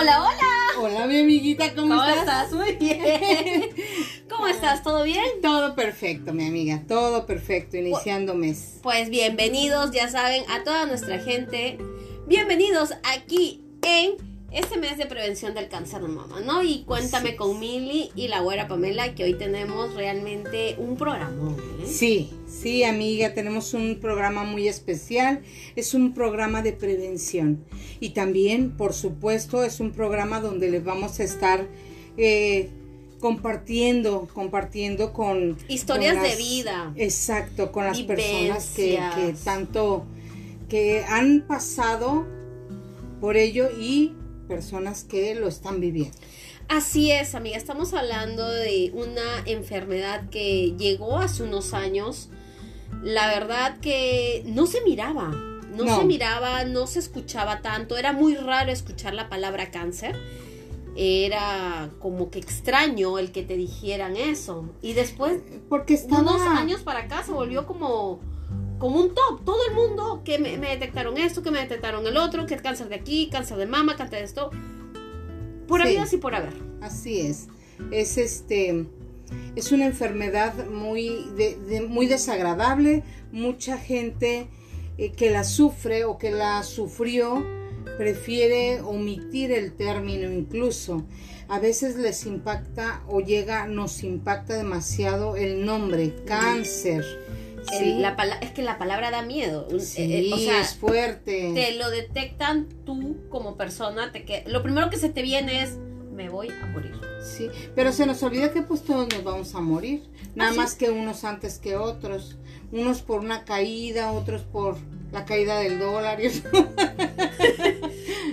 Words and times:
Hola, 0.00 0.22
hola. 0.22 0.80
Hola, 0.80 1.06
mi 1.06 1.20
amiguita, 1.20 1.74
¿cómo, 1.74 1.88
¿Cómo 1.94 2.04
estás? 2.06 2.46
estás? 2.46 2.52
Muy 2.52 2.72
bien. 2.76 3.68
¿Cómo 4.30 4.46
estás? 4.46 4.82
¿Todo 4.82 5.02
bien? 5.04 5.26
Todo 5.42 5.74
perfecto, 5.74 6.32
mi 6.32 6.46
amiga, 6.46 6.82
todo 6.88 7.26
perfecto, 7.26 7.76
iniciando 7.76 8.34
mes. 8.34 8.78
Pues 8.82 9.10
bienvenidos, 9.10 9.90
ya 9.90 10.08
saben, 10.08 10.42
a 10.50 10.64
toda 10.64 10.86
nuestra 10.86 11.18
gente. 11.18 11.76
Bienvenidos 12.26 12.94
aquí 13.04 13.62
en 13.82 14.14
este 14.52 14.78
mes 14.78 14.96
de 14.96 15.04
prevención 15.04 15.52
del 15.52 15.68
cáncer 15.68 16.00
de 16.00 16.08
mama, 16.08 16.40
¿no? 16.40 16.62
Y 16.62 16.84
cuéntame 16.84 17.32
Sí. 17.32 17.36
con 17.36 17.60
Mili 17.60 18.10
y 18.16 18.28
la 18.28 18.40
güera 18.40 18.68
Pamela 18.68 19.14
que 19.14 19.24
hoy 19.24 19.34
tenemos 19.34 19.92
realmente 19.94 20.76
un 20.78 20.96
programa. 20.96 21.54
Sí, 21.86 22.30
sí, 22.46 22.84
amiga, 22.84 23.34
tenemos 23.34 23.74
un 23.74 23.98
programa 24.00 24.44
muy 24.44 24.68
especial. 24.68 25.42
Es 25.76 25.94
un 25.94 26.14
programa 26.14 26.62
de 26.62 26.72
prevención. 26.72 27.64
Y 28.00 28.10
también, 28.10 28.76
por 28.76 28.94
supuesto, 28.94 29.64
es 29.64 29.80
un 29.80 29.92
programa 29.92 30.40
donde 30.40 30.70
les 30.70 30.84
vamos 30.84 31.20
a 31.20 31.24
estar 31.24 31.66
eh, 32.16 32.70
compartiendo, 33.20 34.28
compartiendo 34.32 35.12
con... 35.12 35.56
Historias 35.68 36.14
con 36.16 36.22
de 36.22 36.36
vida. 36.36 36.92
Exacto, 36.96 37.72
con 37.72 37.84
las 37.84 38.00
personas 38.02 38.72
que, 38.74 38.98
que 39.14 39.34
tanto, 39.44 40.06
que 40.68 41.04
han 41.06 41.44
pasado 41.46 42.26
por 43.20 43.36
ello 43.36 43.68
y 43.78 44.14
personas 44.48 45.04
que 45.04 45.34
lo 45.34 45.46
están 45.46 45.80
viviendo. 45.80 46.16
Así 46.70 47.10
es, 47.10 47.34
amiga. 47.34 47.56
Estamos 47.56 47.92
hablando 47.94 48.48
de 48.48 48.92
una 48.94 49.42
enfermedad 49.44 50.30
que 50.30 50.76
llegó 50.78 51.18
hace 51.18 51.42
unos 51.42 51.74
años. 51.74 52.28
La 53.02 53.26
verdad 53.26 53.78
que 53.80 54.44
no 54.46 54.66
se 54.66 54.80
miraba. 54.82 55.30
No, 55.74 55.84
No. 55.84 55.98
se 55.98 56.04
miraba, 56.04 56.62
no 56.64 56.86
se 56.86 57.00
escuchaba 57.00 57.60
tanto. 57.60 57.96
Era 57.96 58.12
muy 58.12 58.36
raro 58.36 58.70
escuchar 58.70 59.14
la 59.14 59.28
palabra 59.28 59.72
cáncer. 59.72 60.14
Era 60.94 61.90
como 61.98 62.30
que 62.30 62.38
extraño 62.38 63.18
el 63.18 63.32
que 63.32 63.42
te 63.42 63.56
dijeran 63.56 64.16
eso. 64.16 64.68
Y 64.80 64.92
después, 64.92 65.40
Porque 65.68 65.94
estaba... 65.94 66.20
unos 66.20 66.40
años 66.42 66.82
para 66.82 67.00
acá, 67.00 67.24
se 67.24 67.32
volvió 67.32 67.66
como, 67.66 68.20
como 68.78 69.00
un 69.00 69.12
top. 69.12 69.44
Todo 69.44 69.58
el 69.68 69.74
mundo 69.74 70.22
que 70.24 70.38
me, 70.38 70.56
me 70.56 70.68
detectaron 70.70 71.18
esto, 71.18 71.42
que 71.42 71.50
me 71.50 71.58
detectaron 71.58 72.06
el 72.06 72.16
otro, 72.16 72.46
que 72.46 72.54
es 72.54 72.62
cáncer 72.62 72.88
de 72.88 72.94
aquí, 72.94 73.28
cáncer 73.28 73.56
de 73.56 73.66
mama, 73.66 73.96
cáncer 73.96 74.20
de 74.20 74.24
esto. 74.26 74.50
Por 75.70 75.80
Sí. 75.80 75.88
habidas 75.88 76.12
y 76.12 76.16
por 76.18 76.34
haber. 76.34 76.52
Así 76.82 77.20
es. 77.20 77.48
Es 77.90 78.18
este 78.18 78.84
es 79.56 79.72
una 79.72 79.86
enfermedad 79.86 80.66
muy 80.66 81.24
de- 81.36 81.56
de- 81.68 81.80
muy 81.82 82.06
desagradable. 82.06 83.02
Mucha 83.32 83.78
gente 83.78 84.48
eh, 84.98 85.12
que 85.12 85.30
la 85.30 85.44
sufre 85.44 86.04
o 86.04 86.18
que 86.18 86.30
la 86.30 86.62
sufrió 86.62 87.42
prefiere 87.96 88.80
omitir 88.82 89.50
el 89.52 89.72
término 89.72 90.30
incluso. 90.30 91.06
A 91.48 91.58
veces 91.58 91.96
les 91.96 92.26
impacta 92.26 93.02
o 93.08 93.20
llega, 93.20 93.66
nos 93.66 94.02
impacta 94.02 94.56
demasiado 94.56 95.36
el 95.36 95.64
nombre, 95.64 96.14
cáncer. 96.26 97.04
Es 98.40 98.50
que 98.52 98.62
la 98.62 98.78
palabra 98.78 99.10
da 99.10 99.22
miedo. 99.22 99.68
Sí, 99.78 100.02
eh, 100.02 100.28
eh, 100.28 100.32
o 100.32 100.38
sea, 100.38 100.60
es 100.60 100.74
fuerte. 100.74 101.52
te 101.54 101.74
lo 101.76 101.90
detectan 101.90 102.68
tú 102.84 103.16
como 103.28 103.56
persona. 103.56 104.12
Te 104.12 104.24
que, 104.24 104.44
lo 104.46 104.62
primero 104.62 104.90
que 104.90 104.96
se 104.96 105.08
te 105.08 105.22
viene 105.22 105.62
es, 105.62 105.76
me 106.12 106.28
voy 106.28 106.48
a 106.50 106.66
morir. 106.66 106.92
Sí, 107.22 107.48
pero 107.74 107.92
se 107.92 108.06
nos 108.06 108.22
olvida 108.22 108.52
que 108.52 108.62
pues 108.62 108.82
todos 108.82 109.08
nos 109.12 109.22
vamos 109.22 109.54
a 109.54 109.60
morir, 109.60 110.02
nada 110.34 110.52
más 110.52 110.74
que 110.74 110.90
unos 110.90 111.24
antes 111.24 111.58
que 111.58 111.76
otros, 111.76 112.38
unos 112.72 113.02
por 113.02 113.20
una 113.20 113.44
caída, 113.44 114.12
otros 114.12 114.42
por 114.42 114.76
la 115.12 115.26
caída 115.26 115.58
del 115.58 115.78
dólar, 115.78 116.20
y 116.20 116.26
eso. 116.26 116.42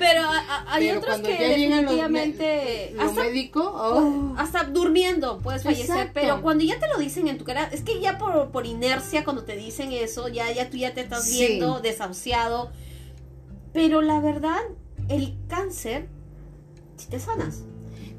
Pero 0.10 0.24
a- 0.24 0.38
a- 0.40 0.74
hay 0.74 0.88
Pero 0.88 1.00
otros 1.00 1.16
que 1.18 1.30
los 1.30 1.40
definitivamente... 1.40 2.96
hasta, 3.00 3.24
médico, 3.24 3.62
oh, 3.76 4.34
hasta 4.38 4.64
durmiendo 4.64 5.40
puedes 5.40 5.64
fallecer. 5.64 5.90
Exacto. 5.98 6.12
Pero 6.14 6.42
cuando 6.42 6.64
ya 6.64 6.80
te 6.80 6.88
lo 6.88 6.98
dicen 6.98 7.28
en 7.28 7.38
tu 7.38 7.44
cara, 7.44 7.70
es 7.72 7.82
que 7.82 8.00
ya 8.00 8.18
por, 8.18 8.52
por 8.52 8.66
inercia 8.66 9.24
cuando 9.24 9.44
te 9.44 9.56
dicen 9.56 9.92
eso, 9.92 10.28
ya, 10.30 10.52
ya 10.52 10.70
tú 10.70 10.78
ya 10.78 10.94
te 10.94 11.02
estás 11.02 11.26
Sí. 11.26 11.40
viendo 11.40 11.80
desahuciado. 11.82 12.72
Pero 13.74 14.02
la 14.02 14.20
verdad, 14.20 14.60
el 15.10 15.36
cáncer, 15.48 16.08
si 16.96 17.08
te 17.08 17.20
sanas, 17.20 17.64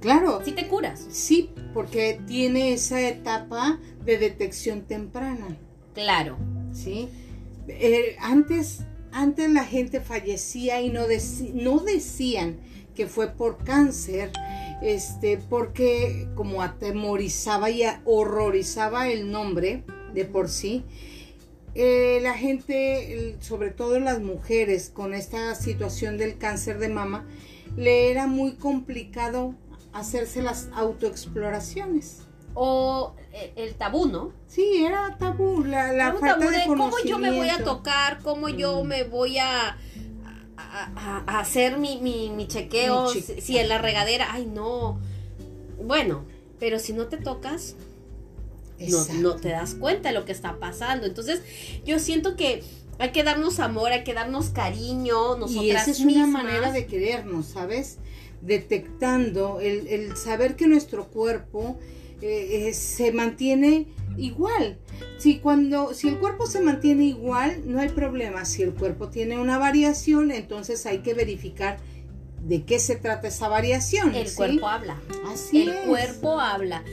claro, 0.01 0.41
si 0.45 0.53
te 0.53 0.69
curas. 0.69 1.05
sí, 1.11 1.51
porque 1.75 2.21
tiene 2.27 2.73
esa 2.73 3.01
etapa 3.01 3.79
de 4.05 4.19
detección 4.19 4.83
temprana, 4.83 5.57
Claro. 5.95 6.37
¿sí? 6.73 7.09
Eh, 7.67 8.17
antes, 8.21 8.81
antes 9.19 9.51
la 9.51 9.65
gente 9.65 10.01
fallecía 10.01 10.81
y 10.81 10.91
no, 10.91 11.03
no 11.55 11.79
decían 11.81 12.61
que 12.95 13.09
fue 13.09 13.29
por 13.29 13.65
cáncer, 13.65 14.31
este, 14.81 15.39
porque 15.39 16.29
como 16.37 16.63
atemorizaba 16.63 17.69
y 17.69 17.83
horrorizaba 18.05 19.09
el 19.09 19.33
nombre 19.33 19.83
de 20.15 20.25
por 20.25 20.49
sí, 20.49 20.85
eh, 21.75 22.21
la 22.23 22.35
gente, 22.35 23.37
sobre 23.41 23.71
todo 23.71 23.99
las 23.99 24.21
mujeres, 24.21 24.89
con 24.89 25.15
esta 25.15 25.55
situación 25.57 26.17
del 26.17 26.39
cáncer 26.39 26.79
de 26.79 26.89
mama, 26.89 27.27
le 27.77 28.11
era 28.13 28.29
muy 28.29 28.53
complicado 28.55 29.57
hacerse 29.93 30.43
las 30.43 30.69
autoexploraciones. 30.75 32.28
O 32.55 33.15
eh, 33.33 33.53
el 33.57 33.75
tabú, 33.75 34.07
¿no? 34.07 34.33
Sí, 34.47 34.85
era 34.85 35.17
tabú, 35.19 35.63
la, 35.65 35.93
la 35.93 36.15
Un 36.15 36.21
falta 36.21 36.39
tabú 36.39 36.51
de 36.51 36.59
de 36.59 36.67
cómo 36.67 36.93
yo 37.05 37.19
me 37.19 37.31
voy 37.31 37.49
a 37.51 37.63
tocar, 37.63 38.19
cómo 38.23 38.49
yo 38.49 38.83
Mm. 38.83 38.87
me 38.87 39.05
voy 39.05 39.39
a, 39.39 39.71
a- 39.71 39.77
a- 40.97 41.25
a 41.27 41.41
hacer 41.41 41.79
mi, 41.79 41.99
mi, 42.01 42.31
mi 42.31 42.47
chequeo, 42.49 43.13
Mi 43.15 43.21
si, 43.21 43.41
si 43.41 43.59
en 43.59 43.69
la 43.69 43.79
regadera, 43.79 44.29
ay 44.33 44.47
no. 44.47 44.99
Bueno, 45.83 46.25
pero 46.59 46.79
si 46.81 46.93
no 46.93 47.07
te 47.07 47.17
tocas, 47.19 47.77
no, 49.21 49.37
te 49.37 49.49
das 49.51 49.75
cuenta 49.75 50.09
de 50.11 50.15
lo 50.15 50.25
que 50.25 50.33
está 50.33 50.59
pasando. 50.59 51.07
Entonces, 51.07 51.43
yo 51.85 51.99
siento 51.99 52.37
que 52.37 52.63
hay 52.99 53.11
que 53.11 53.23
darnos 53.23 53.61
amor, 53.61 53.93
hay 53.93 54.03
que 54.05 54.15
darnos 54.15 54.51
cariño, 54.51 55.37
nosotras 55.37 55.65
Y 55.65 55.71
esa 55.71 55.91
es 55.91 56.01
mismas. 56.05 56.29
una 56.29 56.43
manera 56.43 56.73
de 56.73 56.87
querernos, 56.87 57.47
¿sabes? 57.47 57.99
Detectando 58.41 59.61
el, 59.61 59.87
el 59.89 60.17
saber 60.17 60.57
que 60.57 60.67
nuestro 60.67 61.09
cuerpo 61.09 61.79
eh, 62.21 62.69
eh, 62.69 62.75
se 62.75 63.13
mantiene 63.13 63.87
igual. 64.17 64.79
Si, 65.19 65.39
cuando, 65.39 65.95
si 65.95 66.09
el 66.09 66.19
cuerpo 66.19 66.47
se 66.47 66.61
mantiene 66.61 67.05
igual, 67.05 67.63
no 67.67 67.81
hay 67.81 67.89
problema. 67.89 68.45
Si 68.45 68.63
el 68.63 68.75
cuerpo 68.75 69.09
tiene 69.09 69.39
una 69.39 69.59
variación, 69.59 70.31
entonces 70.31 70.87
hay 70.87 70.99
que 70.99 71.15
verificar 71.15 71.79
de 72.43 72.65
qué 72.65 72.79
se 72.79 72.97
trata 72.97 73.29
esa 73.29 73.49
variación. 73.49 74.15
El 74.15 74.29
¿sí? 74.29 74.37
cuerpo 74.37 74.69
habla. 74.69 75.01
Así 75.33 75.63
el 75.63 75.69
es. 75.71 75.87
cuerpo 75.87 76.41
habla. 76.41 76.85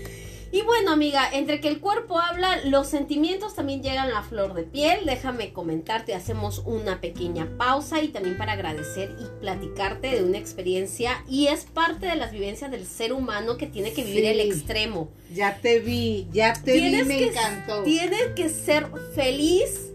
Y 0.55 0.61
bueno, 0.61 0.91
amiga, 0.93 1.27
entre 1.33 1.59
que 1.59 1.67
el 1.67 1.81
cuerpo 1.81 2.17
habla, 2.17 2.61
los 2.63 2.88
sentimientos 2.88 3.55
también 3.55 3.83
llegan 3.83 4.09
a 4.11 4.23
flor 4.23 4.53
de 4.53 4.63
piel. 4.63 4.99
Déjame 5.05 5.51
comentarte, 5.51 6.13
hacemos 6.16 6.59
una 6.59 7.01
pequeña 7.01 7.49
pausa 7.57 8.01
y 8.01 8.07
también 8.07 8.38
para 8.38 8.53
agradecer 8.53 9.17
y 9.19 9.41
platicarte 9.41 10.11
de 10.16 10.23
una 10.23 10.38
experiencia 10.38 11.25
y 11.27 11.47
es 11.47 11.66
parte 11.66 12.05
de 12.05 12.16
las 12.16 12.31
vivencias 12.31 12.71
del 12.71 12.85
ser 12.85 13.11
humano 13.11 13.57
que 13.57 13.67
tiene 13.67 13.91
que 13.91 14.05
vivir 14.05 14.21
Sí. 14.21 14.27
el 14.27 14.39
extremo. 14.39 15.09
Ya 15.33 15.57
te 15.59 15.79
vi, 15.79 16.27
ya 16.31 16.53
te 16.53 16.72
vi, 16.72 16.79
Tienes 16.79 17.05
me 17.07 17.17
que- 17.17 17.27
encantó. 17.27 17.83
Tienes 17.83 18.27
que 18.37 18.47
ser 18.47 18.87
feliz 19.13 19.91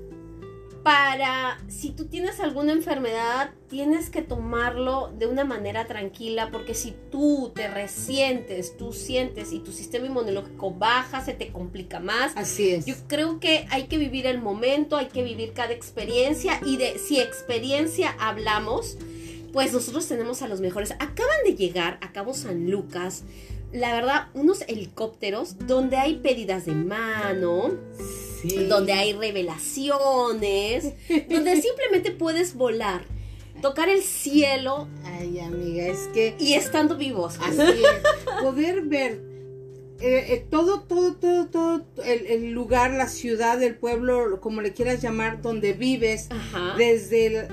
para, 0.83 1.59
si 1.69 1.91
tú 1.91 2.07
tienes 2.07 2.41
alguna 2.41 2.73
enfermedad, 2.73 3.51
tienes 3.69 4.09
que 4.09 4.23
tomarlo 4.23 5.13
de 5.19 5.27
una 5.27 5.45
manera 5.45 5.87
tranquila, 5.87 6.51
porque 6.51 6.75
si 6.75 6.95
tú 7.11 7.53
te 7.55 7.69
resientes, 7.69 8.77
tú 8.77 8.93
sientes 8.93 9.53
y 9.53 9.59
tu 9.59 9.73
sistema 9.73 10.07
inmunológico 10.07 10.71
baja, 10.73 11.25
se 11.25 11.35
te 11.35 11.49
complica 11.49 12.01
más. 12.01 12.33
Así 12.37 12.71
es. 12.71 12.87
Yo 12.87 12.95
creo 13.09 13.41
que 13.41 13.67
hay 13.71 13.85
que 13.85 13.99
vivir 13.99 14.27
el 14.27 14.41
momento, 14.41 14.97
hay 14.97 15.07
que 15.07 15.23
vivir 15.23 15.53
cada 15.53 15.73
experiencia 15.73 16.61
y 16.65 16.79
de 16.79 16.99
si 16.99 17.21
experiencia 17.21 18.15
hablamos, 18.19 18.97
pues 19.53 19.73
nosotros 19.73 20.07
tenemos 20.07 20.43
a 20.43 20.49
los 20.49 20.61
mejores. 20.61 20.93
Acaban 20.93 21.45
de 21.45 21.55
llegar 21.57 21.99
a 22.01 22.13
Cabo 22.13 22.33
San 22.33 22.71
Lucas, 22.71 23.25
la 23.73 23.93
verdad, 23.95 24.29
unos 24.35 24.63
helicópteros 24.63 25.57
donde 25.67 25.97
hay 25.97 26.17
pérdidas 26.17 26.67
de 26.67 26.73
mano, 26.75 27.71
Sí. 28.43 28.67
donde 28.69 28.93
hay 28.95 29.13
revelaciones, 29.13 30.95
donde 31.29 31.61
simplemente 31.61 32.11
puedes 32.11 32.55
volar, 32.55 33.03
tocar 33.61 33.89
el 33.91 34.03
cielo 34.03 34.89
Ay, 35.05 35.39
amiga, 35.41 35.87
es 35.87 36.09
que 36.15 36.35
y 36.39 36.55
estando 36.55 36.97
vivos. 36.97 37.39
Así 37.43 37.61
es. 37.61 38.43
Poder 38.43 38.83
ver 38.83 39.21
eh, 40.01 40.25
eh, 40.33 40.47
todo, 40.51 40.81
todo, 40.81 41.15
todo, 41.17 41.47
todo, 41.49 41.85
el, 42.03 42.25
el 42.27 42.51
lugar, 42.53 42.93
la 42.93 43.07
ciudad, 43.09 43.63
el 43.63 43.75
pueblo, 43.77 44.41
como 44.41 44.63
le 44.63 44.73
quieras 44.73 45.03
llamar, 45.03 45.43
donde 45.43 45.75
vives, 45.75 46.29
Ajá. 46.31 46.75
desde 46.79 47.27
el, 47.27 47.49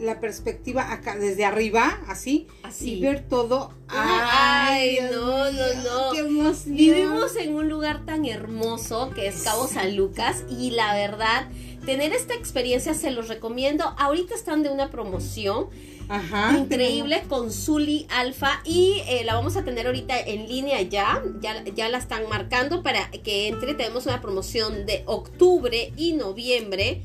la 0.00 0.20
perspectiva 0.20 0.92
acá, 0.92 1.16
desde 1.16 1.44
arriba, 1.44 2.00
así, 2.08 2.46
Así. 2.62 2.94
y 2.94 3.00
ver 3.00 3.28
todo. 3.28 3.72
Ay, 3.88 4.98
no, 5.12 5.50
no, 5.50 5.74
no. 5.84 6.12
qué 6.12 6.18
emoción. 6.20 6.74
Vivimos 6.76 7.36
en 7.36 7.54
un 7.54 7.68
lugar 7.68 8.04
tan 8.06 8.24
hermoso 8.24 9.10
que 9.10 9.26
es 9.28 9.42
Cabo 9.42 9.66
San 9.66 9.96
Lucas 9.96 10.44
y 10.48 10.70
la 10.70 10.94
verdad, 10.94 11.48
tener 11.84 12.12
esta 12.12 12.34
experiencia 12.34 12.94
se 12.94 13.10
los 13.10 13.28
recomiendo. 13.28 13.94
Ahorita 13.98 14.34
están 14.34 14.62
de 14.62 14.70
una 14.70 14.90
promoción 14.90 15.68
Ajá, 16.08 16.58
increíble 16.58 17.22
con 17.28 17.52
Zully 17.52 18.06
Alfa 18.10 18.60
y 18.64 19.00
eh, 19.06 19.22
la 19.24 19.34
vamos 19.34 19.56
a 19.56 19.62
tener 19.64 19.86
ahorita 19.86 20.18
en 20.18 20.48
línea 20.48 20.82
ya, 20.82 21.22
ya, 21.40 21.62
ya 21.64 21.88
la 21.88 21.98
están 21.98 22.28
marcando 22.28 22.82
para 22.82 23.08
que 23.10 23.46
entre. 23.46 23.74
Tenemos 23.74 24.06
una 24.06 24.20
promoción 24.20 24.86
de 24.86 25.04
octubre 25.06 25.92
y 25.96 26.14
noviembre. 26.14 27.02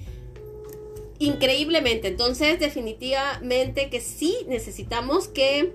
Increíblemente, 1.20 2.10
entonces 2.10 2.60
definitivamente 2.60 3.90
que 3.90 4.02
sí 4.02 4.36
necesitamos 4.48 5.28
que 5.30 5.74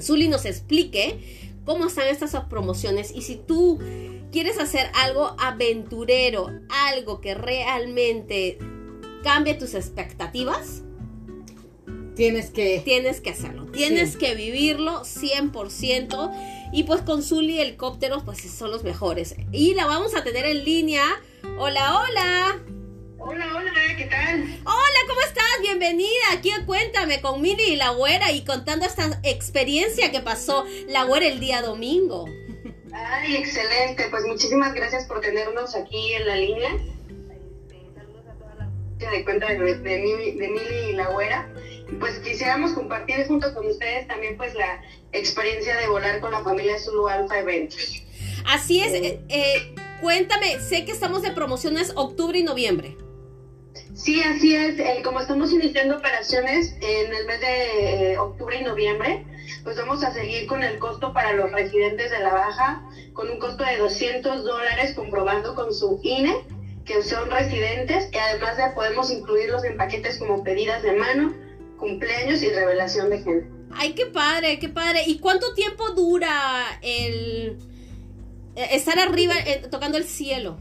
Zully 0.00 0.28
nos 0.28 0.44
explique 0.46 1.18
cómo 1.64 1.86
están 1.88 2.08
estas 2.08 2.34
promociones 2.48 3.12
y 3.14 3.22
si 3.22 3.36
tú 3.36 3.78
quieres 4.32 4.58
hacer 4.58 4.90
algo 4.94 5.34
aventurero, 5.38 6.48
algo 6.70 7.20
que 7.20 7.34
realmente 7.34 8.58
cambie 9.22 9.54
tus 9.54 9.74
expectativas, 9.74 10.82
Tienes 12.16 12.50
que. 12.50 12.80
tienes 12.84 13.20
que 13.20 13.30
hacerlo, 13.30 13.66
tienes 13.66 14.12
Sí. 14.12 14.18
que 14.18 14.34
vivirlo 14.34 15.04
100% 15.04 16.32
y 16.72 16.82
pues 16.84 17.02
con 17.02 17.22
Zully 17.22 17.60
Helicópteros 17.60 18.22
pues 18.24 18.40
son 18.40 18.70
los 18.70 18.82
mejores 18.84 19.36
y 19.52 19.74
la 19.74 19.86
vamos 19.86 20.14
a 20.16 20.24
tener 20.24 20.46
en 20.46 20.64
línea. 20.64 21.04
Hola, 21.58 22.00
hola. 22.00 22.58
Hola, 23.20 23.46
hola, 23.52 23.72
¿qué 23.96 24.04
tal? 24.04 24.44
Hola, 24.64 25.00
¿cómo 25.08 25.20
estás? 25.22 25.44
Bienvenida. 25.60 26.08
Aquí 26.32 26.52
a 26.52 26.64
cuéntame 26.64 27.20
con 27.20 27.42
Mili 27.42 27.64
y 27.64 27.76
la 27.76 27.90
güera 27.90 28.30
y 28.30 28.44
contando 28.44 28.86
esta 28.86 29.20
experiencia 29.24 30.12
que 30.12 30.20
pasó 30.20 30.64
la 30.86 31.02
güera 31.02 31.26
el 31.26 31.40
día 31.40 31.60
domingo. 31.60 32.26
Ay, 32.92 33.36
excelente. 33.36 34.06
Pues 34.10 34.22
muchísimas 34.24 34.72
gracias 34.72 35.06
por 35.06 35.20
tenernos 35.20 35.74
aquí 35.74 36.12
en 36.12 36.26
la 36.28 36.36
línea. 36.36 36.70
Este, 36.74 37.90
saludos 37.92 38.24
a 38.28 38.34
toda 38.38 38.54
la 38.54 38.64
audiencia 38.66 39.10
de 39.10 39.24
cuenta 39.24 39.48
de, 39.48 39.58
de, 39.58 39.74
de 39.78 40.48
Mili 40.48 40.90
y 40.90 40.92
la 40.92 41.08
güera. 41.08 41.52
Pues 41.98 42.20
quisiéramos 42.20 42.72
compartir 42.72 43.26
junto 43.26 43.52
con 43.52 43.66
ustedes 43.66 44.06
también 44.06 44.36
pues 44.36 44.54
la 44.54 44.80
experiencia 45.10 45.76
de 45.76 45.88
volar 45.88 46.20
con 46.20 46.30
la 46.30 46.44
familia 46.44 46.78
Zulu 46.78 47.08
Alpha 47.08 47.40
Eventos. 47.40 48.00
Así 48.46 48.80
es, 48.80 48.92
eh, 48.92 49.20
eh, 49.28 49.74
cuéntame, 50.00 50.60
sé 50.60 50.84
que 50.84 50.92
estamos 50.92 51.22
de 51.22 51.32
promociones 51.32 51.92
octubre 51.96 52.38
y 52.38 52.44
noviembre. 52.44 52.96
Sí, 53.98 54.22
así 54.22 54.54
es. 54.54 54.80
Como 55.02 55.18
estamos 55.18 55.52
iniciando 55.52 55.96
operaciones 55.96 56.76
en 56.80 57.12
el 57.12 57.26
mes 57.26 57.40
de 57.40 58.12
eh, 58.12 58.18
octubre 58.18 58.56
y 58.60 58.62
noviembre, 58.62 59.26
pues 59.64 59.76
vamos 59.76 60.04
a 60.04 60.12
seguir 60.12 60.46
con 60.46 60.62
el 60.62 60.78
costo 60.78 61.12
para 61.12 61.32
los 61.32 61.50
residentes 61.50 62.12
de 62.12 62.20
la 62.20 62.32
Baja, 62.32 62.82
con 63.12 63.28
un 63.28 63.40
costo 63.40 63.64
de 63.64 63.76
200 63.76 64.44
dólares, 64.44 64.94
comprobando 64.94 65.56
con 65.56 65.74
su 65.74 65.98
INE 66.04 66.36
que 66.84 67.02
son 67.02 67.28
residentes, 67.28 68.08
y 68.12 68.16
además 68.16 68.56
de 68.56 68.70
podemos 68.74 69.10
incluirlos 69.10 69.64
en 69.64 69.76
paquetes 69.76 70.16
como 70.16 70.42
pedidas 70.42 70.82
de 70.82 70.92
mano, 70.92 71.34
cumpleaños 71.76 72.40
y 72.42 72.50
revelación 72.50 73.10
de 73.10 73.18
género. 73.18 73.46
Ay, 73.72 73.94
qué 73.94 74.06
padre, 74.06 74.60
qué 74.60 74.68
padre. 74.68 75.02
¿Y 75.06 75.18
cuánto 75.18 75.54
tiempo 75.54 75.90
dura 75.90 76.78
el 76.82 77.58
eh, 78.54 78.68
estar 78.70 78.98
arriba 78.98 79.34
eh, 79.44 79.66
tocando 79.70 79.98
el 79.98 80.04
cielo? 80.04 80.56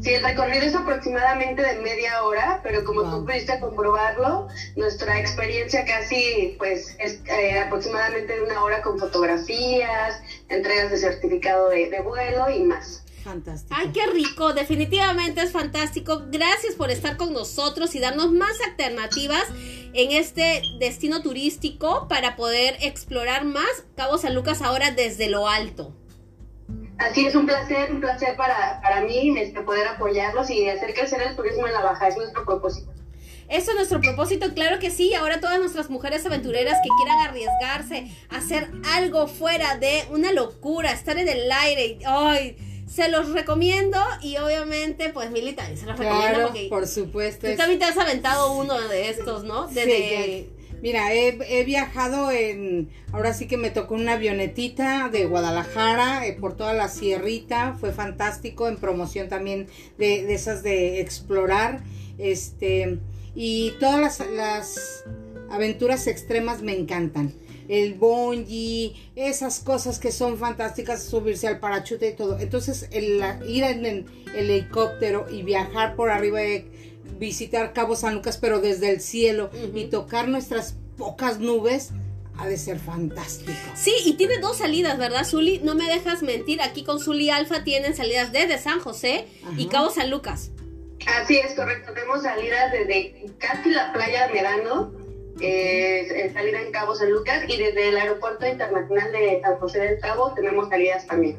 Sí, 0.00 0.14
el 0.14 0.22
recorrido 0.22 0.64
es 0.64 0.74
aproximadamente 0.74 1.60
de 1.60 1.80
media 1.80 2.22
hora, 2.22 2.60
pero 2.62 2.84
como 2.84 3.02
Wow. 3.02 3.10
tú 3.20 3.26
pudiste 3.26 3.58
comprobarlo, 3.58 4.46
nuestra 4.76 5.18
experiencia 5.18 5.84
casi 5.84 6.54
pues 6.58 6.94
es 7.00 7.20
eh, 7.26 7.58
aproximadamente 7.58 8.32
de 8.36 8.42
una 8.42 8.62
hora 8.62 8.80
con 8.82 8.98
fotografías, 8.98 10.20
entregas 10.48 10.90
de 10.92 10.98
certificado 10.98 11.68
de, 11.70 11.90
de 11.90 12.00
vuelo 12.00 12.48
y 12.48 12.62
más. 12.62 13.02
Fantástico. 13.24 13.74
Ay, 13.76 13.90
qué 13.92 14.06
rico, 14.06 14.54
definitivamente 14.54 15.42
es 15.42 15.50
fantástico. 15.52 16.22
Gracias 16.30 16.76
por 16.76 16.90
estar 16.90 17.16
con 17.16 17.32
nosotros 17.34 17.94
y 17.94 18.00
darnos 18.00 18.30
más 18.32 18.56
alternativas 18.70 19.44
en 19.92 20.12
este 20.12 20.62
destino 20.78 21.20
turístico 21.22 22.06
para 22.08 22.36
poder 22.36 22.76
explorar 22.80 23.44
más 23.44 23.68
Cabo 23.96 24.16
San 24.16 24.34
Lucas 24.34 24.62
ahora 24.62 24.92
desde 24.92 25.28
lo 25.28 25.48
alto. 25.48 25.92
Así 26.98 27.26
es 27.26 27.34
un 27.34 27.46
placer, 27.46 27.92
un 27.92 28.00
placer 28.00 28.36
para, 28.36 28.80
para 28.82 29.02
mí 29.02 29.38
este, 29.38 29.60
poder 29.60 29.86
apoyarlos 29.86 30.50
y 30.50 30.68
hacer 30.68 30.94
crecer 30.94 31.22
el 31.22 31.36
turismo 31.36 31.66
en 31.66 31.72
la 31.72 31.80
Baja, 31.82 32.08
es 32.08 32.16
nuestro 32.16 32.44
propósito. 32.44 32.92
Eso 33.48 33.70
es 33.70 33.76
nuestro 33.76 34.00
propósito, 34.00 34.52
claro 34.52 34.78
que 34.78 34.90
sí. 34.90 35.14
Ahora 35.14 35.40
todas 35.40 35.58
nuestras 35.58 35.88
mujeres 35.88 36.26
aventureras 36.26 36.76
que 36.82 36.88
quieran 36.98 37.28
arriesgarse, 37.28 38.10
hacer 38.28 38.70
algo 38.94 39.26
fuera 39.26 39.76
de 39.76 40.04
una 40.10 40.32
locura, 40.32 40.92
estar 40.92 41.16
en 41.16 41.28
el 41.28 41.50
aire, 41.50 41.98
ay, 42.04 42.56
se 42.86 43.08
los 43.08 43.30
recomiendo 43.32 43.98
y 44.22 44.36
obviamente 44.38 45.10
pues 45.10 45.30
Mili 45.30 45.52
también 45.52 45.78
se 45.78 45.86
los 45.86 45.98
recomiendo 45.98 46.42
porque 46.48 46.66
por 46.68 46.86
supuesto. 46.86 47.46
tú 47.48 47.54
también 47.56 47.78
te 47.78 47.84
has 47.86 47.96
aventado 47.96 48.52
uno 48.52 48.78
de 48.88 49.08
estos, 49.10 49.44
¿no? 49.44 49.66
De, 49.68 49.84
Sí, 49.84 49.90
de- 49.90 50.50
Mira, 50.82 51.12
he, 51.12 51.38
he 51.48 51.64
viajado 51.64 52.30
en, 52.30 52.88
ahora 53.12 53.34
sí 53.34 53.46
que 53.46 53.56
me 53.56 53.70
tocó 53.70 53.94
una 53.94 54.12
avionetita 54.12 55.08
de 55.08 55.26
Guadalajara 55.26 56.26
eh, 56.26 56.34
por 56.34 56.56
toda 56.56 56.72
la 56.72 56.88
sierrita, 56.88 57.76
fue 57.80 57.92
fantástico, 57.92 58.68
en 58.68 58.76
promoción 58.76 59.28
también 59.28 59.66
de, 59.98 60.24
de 60.24 60.34
esas 60.34 60.62
de 60.62 61.00
explorar, 61.00 61.82
este, 62.18 62.98
y 63.34 63.72
todas 63.80 64.00
las, 64.00 64.30
las 64.30 65.04
aventuras 65.50 66.06
extremas 66.06 66.62
me 66.62 66.76
encantan. 66.76 67.32
El 67.68 67.94
bungee, 67.94 68.94
esas 69.14 69.60
cosas 69.60 69.98
que 69.98 70.10
son 70.10 70.38
fantásticas, 70.38 71.02
subirse 71.02 71.48
al 71.48 71.60
parachute 71.60 72.08
y 72.08 72.12
todo. 72.14 72.38
Entonces, 72.38 72.88
el, 72.92 73.22
ir 73.46 73.62
en 73.62 73.84
el 73.84 74.06
helicóptero 74.34 75.26
y 75.30 75.42
viajar 75.42 75.94
por 75.94 76.08
arriba 76.08 76.40
de 76.40 76.87
visitar 77.18 77.72
Cabo 77.72 77.96
San 77.96 78.14
Lucas, 78.14 78.36
pero 78.38 78.60
desde 78.60 78.90
el 78.90 79.00
cielo 79.00 79.50
Ujú. 79.52 79.76
y 79.78 79.84
tocar 79.86 80.28
nuestras 80.28 80.76
pocas 80.96 81.38
nubes, 81.38 81.90
ha 82.38 82.46
de 82.46 82.56
ser 82.56 82.78
fantástico. 82.78 83.52
Sí, 83.74 83.92
y 84.04 84.14
tiene 84.14 84.38
dos 84.38 84.58
salidas, 84.58 84.96
¿verdad, 84.98 85.24
Zuli? 85.24 85.58
No 85.64 85.74
me 85.74 85.86
dejas 85.88 86.22
mentir, 86.22 86.62
aquí 86.62 86.84
con 86.84 87.00
Zuli 87.00 87.30
Alfa 87.30 87.64
tienen 87.64 87.94
salidas 87.96 88.30
desde 88.32 88.58
San 88.58 88.78
José 88.80 89.26
y 89.56 89.62
Ajá. 89.64 89.70
Cabo 89.72 89.90
San 89.90 90.10
Lucas. 90.10 90.50
Así 91.06 91.36
es, 91.38 91.54
correcto. 91.54 91.92
Tenemos 91.94 92.22
salidas 92.22 92.70
desde 92.72 93.26
casi 93.38 93.70
la 93.70 93.92
playa 93.92 94.28
de 94.28 94.34
Merano, 94.34 94.92
eh, 95.40 96.06
eh, 96.26 96.30
salida 96.32 96.60
en 96.60 96.70
Cabo 96.72 96.94
San 96.94 97.10
Lucas, 97.10 97.42
y 97.48 97.56
desde 97.56 97.88
el 97.88 97.96
Aeropuerto 97.96 98.46
Internacional 98.46 99.10
de 99.12 99.40
San 99.42 99.56
José 99.58 99.78
del 99.80 100.00
Cabo 100.00 100.32
tenemos 100.34 100.68
salidas 100.68 101.06
también. 101.06 101.38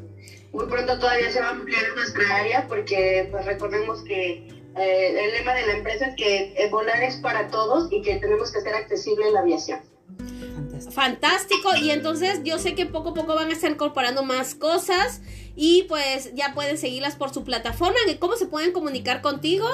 Muy 0.51 0.65
pronto 0.65 0.98
todavía 1.00 1.31
se 1.31 1.39
va 1.39 1.48
a 1.48 1.51
ampliar 1.51 1.83
nuestra 1.95 2.36
área 2.38 2.68
porque 2.68 3.27
pues 3.32 3.46
recordemos 3.46 4.01
que 4.03 4.48
eh, 4.79 5.25
el 5.25 5.31
lema 5.31 5.53
de 5.53 5.65
la 5.67 5.74
empresa 5.74 6.07
es 6.07 6.15
que 6.15 6.67
volar 6.71 7.01
es 7.03 7.17
para 7.17 7.48
todos 7.50 7.91
y 7.91 8.01
que 8.01 8.17
tenemos 8.17 8.51
que 8.51 8.59
hacer 8.59 8.74
accesible 8.74 9.31
la 9.31 9.41
aviación. 9.41 9.81
Fantástico. 10.17 10.91
Fantástico, 10.91 11.69
y 11.81 11.91
entonces 11.91 12.41
yo 12.43 12.57
sé 12.59 12.75
que 12.75 12.86
poco 12.86 13.09
a 13.09 13.13
poco 13.13 13.36
van 13.36 13.50
a 13.50 13.53
estar 13.53 13.71
incorporando 13.71 14.24
más 14.24 14.55
cosas 14.55 15.21
y 15.55 15.83
pues 15.83 16.33
ya 16.36 16.53
pueden 16.53 16.77
seguirlas 16.77 17.15
por 17.15 17.33
su 17.33 17.43
plataforma. 17.43 17.98
¿Cómo 18.19 18.36
se 18.38 18.45
pueden 18.45 18.71
comunicar 18.71 19.21
contigo? 19.21 19.67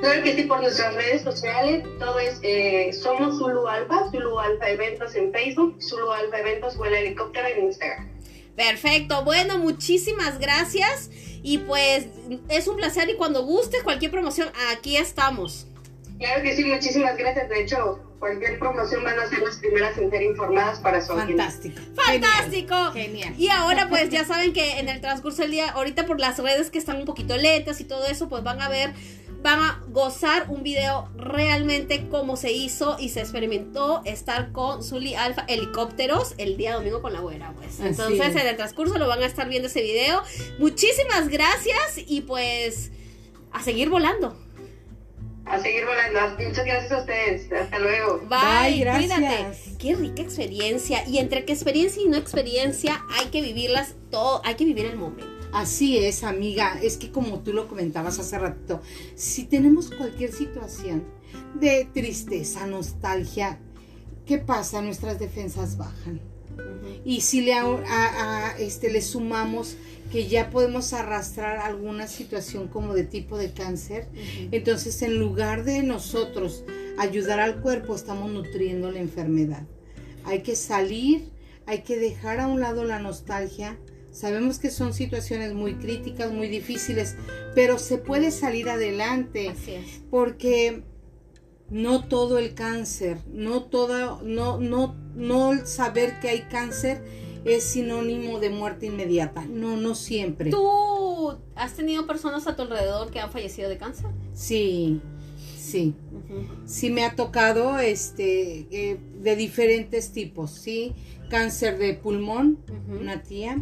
Claro 0.00 0.22
que 0.22 0.34
sí, 0.34 0.42
por 0.42 0.60
nuestras 0.60 0.94
redes 0.94 1.22
sociales, 1.22 1.84
todo 1.98 2.18
es, 2.18 2.38
eh, 2.42 2.92
somos 2.92 3.38
Zulu 3.38 3.66
Alfa, 3.66 4.10
Zulu 4.10 4.38
Alfa 4.38 4.68
Eventos 4.68 5.14
en 5.14 5.32
Facebook, 5.32 5.76
Zulu 5.80 6.10
Alfa 6.12 6.38
Eventos 6.40 6.76
vuela 6.76 6.98
helicóptero 6.98 7.48
en 7.48 7.64
Instagram. 7.64 8.15
Perfecto, 8.56 9.22
bueno, 9.24 9.58
muchísimas 9.58 10.38
gracias 10.38 11.10
y 11.42 11.58
pues 11.58 12.06
es 12.48 12.66
un 12.66 12.76
placer 12.76 13.08
y 13.10 13.14
cuando 13.14 13.44
guste 13.44 13.82
cualquier 13.84 14.10
promoción, 14.10 14.48
aquí 14.72 14.96
estamos. 14.96 15.66
Claro 16.18 16.42
que 16.42 16.56
sí, 16.56 16.64
muchísimas 16.64 17.16
gracias. 17.16 17.48
De 17.50 17.60
hecho, 17.60 18.00
cualquier 18.18 18.58
promoción 18.58 19.04
van 19.04 19.18
a 19.18 19.28
ser 19.28 19.40
las 19.40 19.56
primeras 19.56 19.98
en 19.98 20.10
ser 20.10 20.22
informadas 20.22 20.78
para 20.80 21.04
su 21.04 21.12
audiencia. 21.12 21.36
Fantástico. 21.36 21.80
Fantástico. 21.94 22.92
Genial. 22.92 23.34
Y 23.36 23.48
ahora 23.48 23.88
pues 23.88 24.08
ya 24.08 24.24
saben 24.24 24.52
que 24.52 24.78
en 24.78 24.88
el 24.88 25.00
transcurso 25.00 25.42
del 25.42 25.50
día, 25.50 25.70
ahorita 25.70 26.06
por 26.06 26.18
las 26.18 26.38
redes 26.38 26.70
que 26.70 26.78
están 26.78 26.96
un 26.96 27.04
poquito 27.04 27.36
lentas 27.36 27.80
y 27.80 27.84
todo 27.84 28.06
eso, 28.06 28.28
pues 28.28 28.42
van 28.42 28.62
a 28.62 28.68
ver, 28.68 28.94
van 29.42 29.60
a 29.60 29.82
gozar 29.88 30.46
un 30.48 30.62
video 30.62 31.08
realmente 31.16 32.08
cómo 32.08 32.36
se 32.36 32.52
hizo 32.52 32.96
y 32.98 33.10
se 33.10 33.20
experimentó 33.20 34.02
estar 34.04 34.52
con 34.52 34.82
Zully 34.82 35.14
Alfa 35.14 35.44
Helicópteros 35.48 36.34
el 36.38 36.56
día 36.56 36.74
domingo 36.74 37.00
con 37.02 37.12
la 37.12 37.20
güera, 37.20 37.52
pues. 37.56 37.74
Así 37.74 37.86
Entonces 37.88 38.34
es. 38.34 38.42
en 38.42 38.46
el 38.48 38.56
transcurso 38.56 38.98
lo 38.98 39.06
van 39.08 39.22
a 39.22 39.26
estar 39.26 39.48
viendo 39.48 39.68
ese 39.68 39.82
video. 39.82 40.22
Muchísimas 40.58 41.28
gracias 41.28 41.98
y 42.06 42.22
pues 42.22 42.90
a 43.52 43.62
seguir 43.62 43.88
volando. 43.88 44.36
A 45.44 45.60
seguir 45.60 45.84
volando. 45.86 46.42
Muchas 46.44 46.64
gracias 46.64 46.90
a 46.90 46.98
ustedes. 46.98 47.52
Hasta 47.52 47.78
luego. 47.78 48.18
Bye, 48.28 48.70
Bye, 48.72 48.80
gracias. 48.80 49.18
cuídate. 49.18 49.76
Qué 49.78 49.94
rica 49.94 50.22
experiencia. 50.22 51.06
Y 51.06 51.18
entre 51.18 51.44
que 51.44 51.52
experiencia 51.52 52.02
y 52.02 52.08
no 52.08 52.16
experiencia, 52.16 53.04
hay 53.10 53.26
que 53.26 53.42
vivirlas 53.42 53.94
todo, 54.10 54.42
hay 54.44 54.56
que 54.56 54.64
vivir 54.64 54.86
el 54.86 54.96
momento. 54.96 55.35
Así 55.56 55.96
es, 55.96 56.22
amiga. 56.22 56.78
Es 56.82 56.98
que 56.98 57.10
como 57.10 57.40
tú 57.40 57.54
lo 57.54 57.66
comentabas 57.66 58.18
hace 58.18 58.38
ratito, 58.38 58.82
si 59.14 59.44
tenemos 59.44 59.90
cualquier 59.90 60.30
situación 60.30 61.04
de 61.58 61.88
tristeza, 61.94 62.66
nostalgia, 62.66 63.58
¿qué 64.26 64.36
pasa? 64.36 64.82
Nuestras 64.82 65.18
defensas 65.18 65.78
bajan. 65.78 66.20
Y 67.06 67.22
si 67.22 67.40
le, 67.40 67.54
este, 68.58 68.90
le 68.90 69.00
sumamos 69.00 69.78
que 70.12 70.28
ya 70.28 70.50
podemos 70.50 70.92
arrastrar 70.92 71.56
alguna 71.56 72.06
situación 72.06 72.68
como 72.68 72.92
de 72.92 73.04
tipo 73.04 73.38
de 73.38 73.52
cáncer, 73.52 74.08
entonces 74.50 75.00
en 75.00 75.18
lugar 75.18 75.64
de 75.64 75.82
nosotros 75.82 76.64
ayudar 76.98 77.40
al 77.40 77.62
cuerpo, 77.62 77.94
estamos 77.94 78.30
nutriendo 78.30 78.90
la 78.90 79.00
enfermedad. 79.00 79.66
Hay 80.24 80.42
que 80.42 80.54
salir, 80.54 81.30
hay 81.64 81.80
que 81.80 81.96
dejar 81.96 82.40
a 82.40 82.46
un 82.46 82.60
lado 82.60 82.84
la 82.84 82.98
nostalgia. 82.98 83.78
Sabemos 84.16 84.58
que 84.58 84.70
son 84.70 84.94
situaciones 84.94 85.52
muy 85.52 85.74
críticas, 85.74 86.32
muy 86.32 86.48
difíciles, 86.48 87.16
pero 87.54 87.78
se 87.78 87.98
puede 87.98 88.30
salir 88.30 88.70
adelante. 88.70 89.50
Así 89.50 89.72
es. 89.72 90.00
Porque 90.10 90.82
no 91.68 92.02
todo 92.02 92.38
el 92.38 92.54
cáncer, 92.54 93.18
no 93.30 93.64
toda, 93.64 94.18
no, 94.24 94.58
no, 94.58 94.96
no 95.14 95.66
saber 95.66 96.18
que 96.20 96.30
hay 96.30 96.40
cáncer 96.50 97.04
es 97.44 97.64
sinónimo 97.64 98.40
de 98.40 98.48
muerte 98.48 98.86
inmediata. 98.86 99.44
No, 99.44 99.76
no 99.76 99.94
siempre. 99.94 100.50
¿Tú 100.50 101.36
has 101.54 101.74
tenido 101.74 102.06
personas 102.06 102.46
a 102.46 102.56
tu 102.56 102.62
alrededor 102.62 103.10
que 103.10 103.20
han 103.20 103.30
fallecido 103.30 103.68
de 103.68 103.76
cáncer? 103.76 104.06
Sí, 104.32 105.02
sí. 105.58 105.94
Sí 106.64 106.88
me 106.88 107.04
ha 107.04 107.14
tocado 107.14 107.78
este 107.80 108.66
eh, 108.70 108.98
de 109.20 109.36
diferentes 109.36 110.10
tipos, 110.12 110.52
sí. 110.52 110.94
Cáncer 111.28 111.76
de 111.76 111.92
pulmón, 111.92 112.60
una 112.88 113.22
tía. 113.22 113.58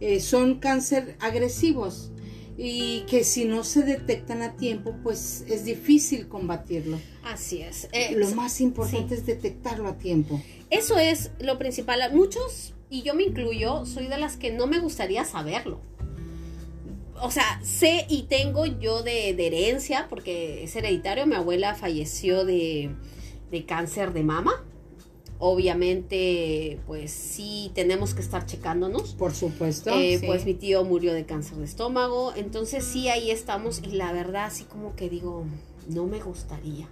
Eh, 0.00 0.20
son 0.20 0.60
cáncer 0.60 1.16
agresivos 1.20 2.10
y 2.56 3.00
que 3.08 3.24
si 3.24 3.44
no 3.44 3.64
se 3.64 3.82
detectan 3.82 4.42
a 4.42 4.56
tiempo, 4.56 4.94
pues 5.02 5.44
es 5.48 5.64
difícil 5.64 6.28
combatirlo. 6.28 6.98
Así 7.24 7.62
es. 7.62 7.88
lo 8.16 8.30
más 8.30 8.60
importante 8.60 9.14
es 9.14 9.26
detectarlo 9.26 9.88
a 9.88 9.98
tiempo. 9.98 10.42
Eso 10.70 10.98
es 10.98 11.30
lo 11.40 11.58
principal. 11.58 12.00
Muchos 12.12 12.74
y 12.90 13.02
yo 13.02 13.14
me 13.14 13.22
incluyo, 13.22 13.84
soy 13.84 14.06
de 14.06 14.18
las 14.18 14.36
que 14.36 14.50
no 14.50 14.66
me 14.66 14.78
gustaría 14.78 15.24
saberlo. 15.24 15.80
O 17.20 17.30
sea, 17.30 17.60
sé 17.62 18.06
y 18.08 18.22
tengo 18.24 18.64
yo 18.64 19.02
de, 19.02 19.30
herencia, 19.30 20.06
porque 20.08 20.64
es 20.64 20.76
hereditario, 20.76 21.26
mi 21.26 21.34
abuela 21.34 21.74
falleció 21.74 22.44
de, 22.44 22.90
cáncer 23.66 24.12
de 24.12 24.22
mama. 24.22 24.64
Obviamente, 25.40 26.80
pues 26.86 27.12
sí 27.12 27.70
tenemos 27.74 28.14
que 28.14 28.22
estar 28.22 28.44
checándonos. 28.46 29.14
Por 29.14 29.32
supuesto. 29.32 29.90
Eh, 29.90 30.20
pues 30.26 30.44
mi 30.44 30.54
tío 30.54 30.84
murió 30.84 31.12
de 31.12 31.24
cáncer 31.26 31.58
de 31.58 31.64
estómago. 31.64 32.32
Entonces 32.34 32.84
sí, 32.84 33.08
ahí 33.08 33.30
estamos. 33.30 33.80
Y 33.84 33.92
la 33.92 34.12
verdad, 34.12 34.46
así 34.46 34.64
como 34.64 34.96
que 34.96 35.08
digo, 35.08 35.44
no 35.88 36.06
me 36.06 36.20
gustaría. 36.20 36.88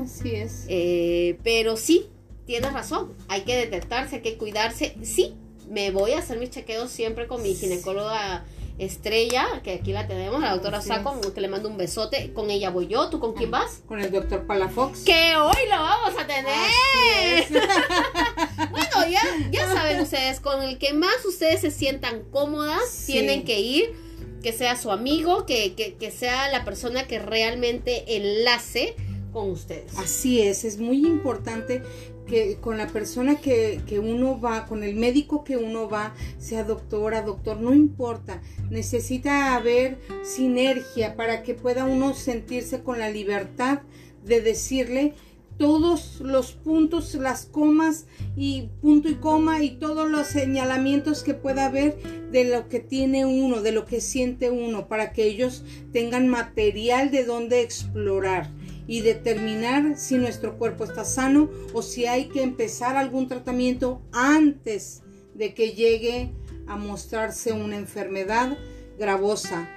Así 0.00 0.34
es. 0.34 0.64
Eh, 0.68 1.38
pero 1.42 1.76
sí, 1.76 2.06
tienes 2.46 2.72
razón, 2.72 3.12
hay 3.28 3.42
que 3.42 3.56
detectarse, 3.56 4.16
hay 4.16 4.22
que 4.22 4.38
cuidarse. 4.38 4.96
Sí, 5.02 5.34
me 5.70 5.90
voy 5.90 6.12
a 6.12 6.18
hacer 6.18 6.38
mis 6.38 6.50
chequeos 6.50 6.90
siempre 6.90 7.26
con 7.26 7.42
mi 7.42 7.54
ginecóloga 7.54 8.44
estrella, 8.78 9.60
que 9.62 9.72
aquí 9.72 9.92
la 9.92 10.06
tenemos, 10.06 10.40
la 10.40 10.52
doctora 10.52 10.80
Saco, 10.80 11.20
que 11.34 11.40
le 11.40 11.48
mando 11.48 11.68
un 11.68 11.76
besote. 11.76 12.32
Con 12.32 12.50
ella 12.50 12.70
voy 12.70 12.86
yo, 12.86 13.10
¿tú 13.10 13.18
con 13.18 13.34
quién 13.34 13.50
vas? 13.50 13.82
Con 13.86 14.00
el 14.00 14.10
doctor 14.10 14.46
Palafox. 14.46 15.00
Que 15.00 15.36
hoy 15.36 15.68
lo 15.68 15.76
vamos 15.76 16.14
a 16.18 16.26
tener. 16.26 17.46
bueno, 18.70 19.10
ya, 19.10 19.22
ya 19.50 19.66
saben 19.72 20.00
ustedes, 20.00 20.40
con 20.40 20.62
el 20.62 20.78
que 20.78 20.92
más 20.92 21.24
ustedes 21.24 21.60
se 21.60 21.70
sientan 21.70 22.22
cómodas, 22.30 23.04
tienen 23.06 23.44
que 23.44 23.60
ir, 23.60 23.94
que 24.42 24.52
sea 24.52 24.76
su 24.76 24.90
amigo, 24.90 25.44
que, 25.44 25.74
que, 25.74 25.94
que 25.94 26.10
sea 26.10 26.48
la 26.50 26.64
persona 26.64 27.06
que 27.06 27.18
realmente 27.18 28.16
enlace 28.16 28.94
con 29.32 29.50
ustedes. 29.50 29.96
Así 29.98 30.40
es, 30.40 30.64
es 30.64 30.78
muy 30.78 31.04
importante 31.04 31.82
que 32.28 32.58
con 32.60 32.78
la 32.78 32.86
persona 32.86 33.40
que, 33.40 33.82
uno 34.00 34.40
va, 34.40 34.66
con 34.66 34.84
el 34.84 34.94
médico 34.94 35.42
que 35.42 35.56
uno 35.56 35.88
va, 35.88 36.14
sea 36.38 36.62
doctora, 36.62 37.22
doctor, 37.22 37.60
no 37.60 37.74
importa, 37.74 38.40
necesita 38.70 39.56
haber 39.56 39.98
sinergia 40.22 41.16
para 41.16 41.42
que 41.42 41.54
pueda 41.54 41.86
uno 41.86 42.14
sentirse 42.14 42.82
con 42.82 43.00
la 43.00 43.10
libertad 43.10 43.80
de 44.24 44.40
decirle 44.40 45.14
todos 45.56 46.20
los 46.20 46.52
puntos, 46.52 47.14
las 47.14 47.46
comas 47.46 48.06
y 48.36 48.68
punto 48.80 49.08
y 49.08 49.16
coma 49.16 49.64
y 49.64 49.70
todos 49.70 50.08
los 50.08 50.28
señalamientos 50.28 51.24
que 51.24 51.34
pueda 51.34 51.66
haber 51.66 51.98
de 52.30 52.44
lo 52.44 52.68
que 52.68 52.78
tiene 52.78 53.26
uno, 53.26 53.60
de 53.60 53.72
lo 53.72 53.84
que 53.84 54.00
siente 54.00 54.50
uno, 54.50 54.86
para 54.86 55.12
que 55.12 55.24
ellos 55.24 55.64
tengan 55.92 56.28
material 56.28 57.10
de 57.10 57.24
donde 57.24 57.62
explorar 57.62 58.48
y 58.88 59.02
determinar 59.02 59.96
si 59.96 60.16
nuestro 60.16 60.58
cuerpo 60.58 60.82
está 60.82 61.04
sano 61.04 61.50
o 61.74 61.82
si 61.82 62.06
hay 62.06 62.28
que 62.28 62.42
empezar 62.42 62.96
algún 62.96 63.28
tratamiento 63.28 64.00
antes 64.10 65.02
de 65.34 65.54
que 65.54 65.72
llegue 65.72 66.32
a 66.66 66.76
mostrarse 66.76 67.52
una 67.52 67.76
enfermedad 67.76 68.56
gravosa 68.98 69.68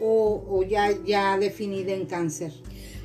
o, 0.00 0.62
ya, 0.62 0.90
ya 1.04 1.36
definida 1.38 1.92
en 1.92 2.06
cáncer. 2.06 2.52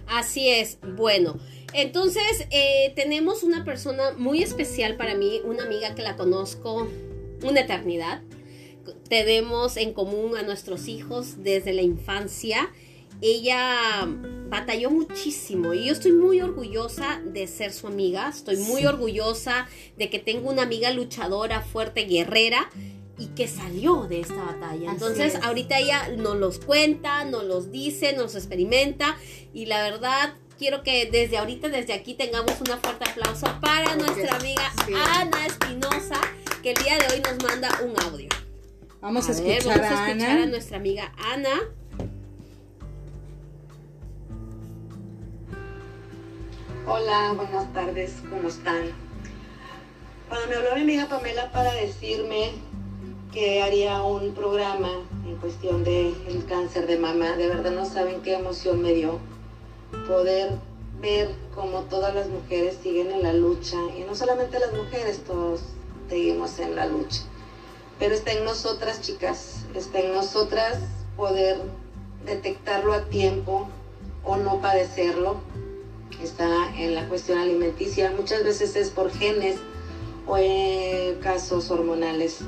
Así 0.08 0.50
es, 0.50 0.78
bueno, 0.96 1.40
entonces 1.74 2.46
eh, 2.52 2.94
tenemos 2.96 3.44
una 3.44 3.66
persona 3.66 4.12
muy 4.18 4.44
especial 4.44 4.96
para 4.96 5.16
mí, 5.16 5.42
una 5.44 5.64
amiga 5.64 5.96
que 5.96 6.04
la 6.04 6.18
conozco 6.18 6.88
una 7.44 7.62
eternidad. 7.62 8.22
Tenemos 9.10 9.78
en 9.78 9.94
común 9.94 10.38
a 10.38 10.44
nuestros 10.44 10.88
hijos 10.88 11.44
desde 11.44 11.74
la 11.74 11.82
infancia 11.82 12.70
ella 13.22 14.08
batalló 14.50 14.90
muchísimo 14.92 15.74
y 15.74 15.86
yo 15.86 15.94
estoy 15.94 16.12
muy 16.12 16.42
orgullosa 16.42 17.22
de 17.24 17.48
ser 17.48 17.72
su 17.72 17.88
amiga, 17.88 18.28
estoy 18.28 18.58
muy 18.58 18.86
orgullosa 18.86 19.68
de 19.98 20.10
que 20.10 20.20
tengo 20.20 20.50
una 20.50 20.64
amiga 20.64 20.92
luchadora, 20.92 21.62
fuerte, 21.62 22.06
guerrera 22.06 22.70
y 23.18 23.28
que 23.28 23.48
salió 23.48 24.08
de 24.08 24.22
esta 24.22 24.44
batalla. 24.44 24.92
Entonces, 24.92 25.36
ahorita 25.44 25.78
ella 25.78 26.10
nos 26.18 26.36
los 26.38 26.60
cuenta, 26.60 27.24
nos 27.24 27.46
los 27.46 27.72
dice, 27.72 28.14
nos 28.14 28.36
experimenta 28.36 29.16
y 29.54 29.68
la 29.68 29.84
verdad 29.84 30.34
quiero 30.58 30.84
que 30.84 31.10
desde 31.10 31.38
ahorita, 31.38 31.70
desde 31.70 31.94
aquí 31.94 32.16
tengamos 32.16 32.60
un 32.60 32.68
fuerte 32.80 33.10
aplauso 33.10 33.48
para 33.62 33.96
nuestra 33.96 34.36
amiga 34.36 34.72
Ana 35.16 35.46
Espinosa, 35.46 36.20
que 36.62 36.72
el 36.72 36.84
día 36.84 36.98
de 36.98 37.14
hoy 37.14 37.22
nos 37.22 37.44
manda 37.44 37.70
un 37.84 38.00
audio. 38.02 38.30
Vamos 39.00 39.30
a, 39.30 39.32
escuchar, 39.32 39.64
vamos 39.66 39.92
a, 39.92 40.08
escuchar 40.08 40.40
a 40.40 40.46
nuestra 40.48 40.78
amiga 40.78 41.14
Ana. 41.18 41.62
Hola, 46.88 47.34
buenas 47.36 47.72
tardes, 47.74 48.16
¿cómo 48.28 48.48
están? 48.48 48.92
Cuando 50.28 50.48
me 50.48 50.56
habló 50.56 50.76
mi 50.76 50.82
amiga 50.82 51.08
Pamela 51.08 51.52
para 51.52 51.72
decirme 51.74 52.54
que 53.32 53.62
haría 53.62 54.02
un 54.02 54.34
programa 54.34 54.90
en 55.28 55.36
cuestión 55.36 55.84
del 55.84 56.16
cáncer 56.50 56.88
de 56.88 56.98
mama, 56.98 57.38
de 57.38 57.50
verdad 57.50 57.70
no 57.72 57.86
saben 57.86 58.24
qué 58.24 58.34
emoción 58.34 58.82
me 58.82 58.94
dio 58.94 59.20
poder 60.08 60.54
ver 61.00 61.30
cómo 61.54 61.82
todas 61.82 62.16
las 62.16 62.28
mujeres 62.30 62.80
siguen 62.82 63.12
en 63.12 63.22
la 63.22 63.34
lucha, 63.34 63.78
y 63.96 64.02
no 64.02 64.16
solamente 64.16 64.60
las 64.60 64.74
mujeres, 64.74 65.24
todos 65.24 65.62
seguimos 66.10 66.58
en 66.58 66.76
la 66.76 66.88
lucha. 66.88 67.22
Pero 68.00 68.16
está 68.16 68.32
en 68.32 68.44
nosotras, 68.44 69.02
chicas, 69.02 69.66
está 69.76 70.00
en 70.00 70.14
nosotras 70.14 70.80
poder 71.16 71.62
detectarlo 72.26 72.94
a 72.94 73.06
tiempo 73.06 73.70
o 74.24 74.36
no 74.38 74.62
padecerlo 74.62 75.42
está 76.22 76.76
en 76.78 76.96
la 76.96 77.08
cuestión 77.08 77.38
alimenticia. 77.38 78.12
Muchas 78.12 78.44
veces 78.44 78.76
es 78.76 78.90
por 78.90 79.12
genes 79.12 79.58
o 80.28 80.38
en 80.38 81.16
casos 81.20 81.72
hormonales. 81.72 82.40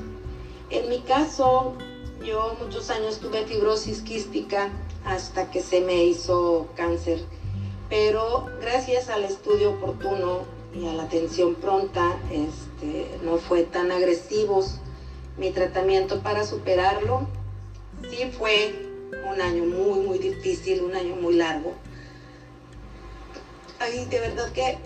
En 0.70 0.88
mi 0.88 1.00
caso, 1.00 1.74
yo 2.24 2.56
muchos 2.60 2.90
años 2.90 3.18
tuve 3.18 3.44
fibrosis 3.44 4.00
quística 4.02 4.70
hasta 5.04 5.50
que 5.50 5.60
se 5.60 5.80
me 5.80 6.04
hizo 6.04 6.68
cáncer. 6.76 7.20
Pero 7.88 8.46
gracias 8.60 9.08
al 9.08 9.24
estudio 9.24 9.72
oportuno 9.72 10.40
y 10.74 10.86
a 10.86 10.92
la 10.92 11.04
atención 11.04 11.54
pronta, 11.54 12.16
este, 12.30 13.06
no 13.22 13.38
fue 13.38 13.62
tan 13.62 13.92
agresivos 13.92 14.80
mi 15.36 15.50
tratamiento 15.50 16.20
para 16.20 16.44
superarlo. 16.44 17.26
Sí 18.10 18.30
fue 18.36 18.74
un 19.30 19.40
año 19.40 19.64
muy, 19.64 20.00
muy 20.00 20.18
difícil, 20.18 20.82
un 20.82 20.94
año 20.94 21.16
muy 21.16 21.34
largo 21.34 21.74
Ay, 23.84 24.06
de 24.06 24.18
verdad 24.18 24.50
que... 24.52 24.78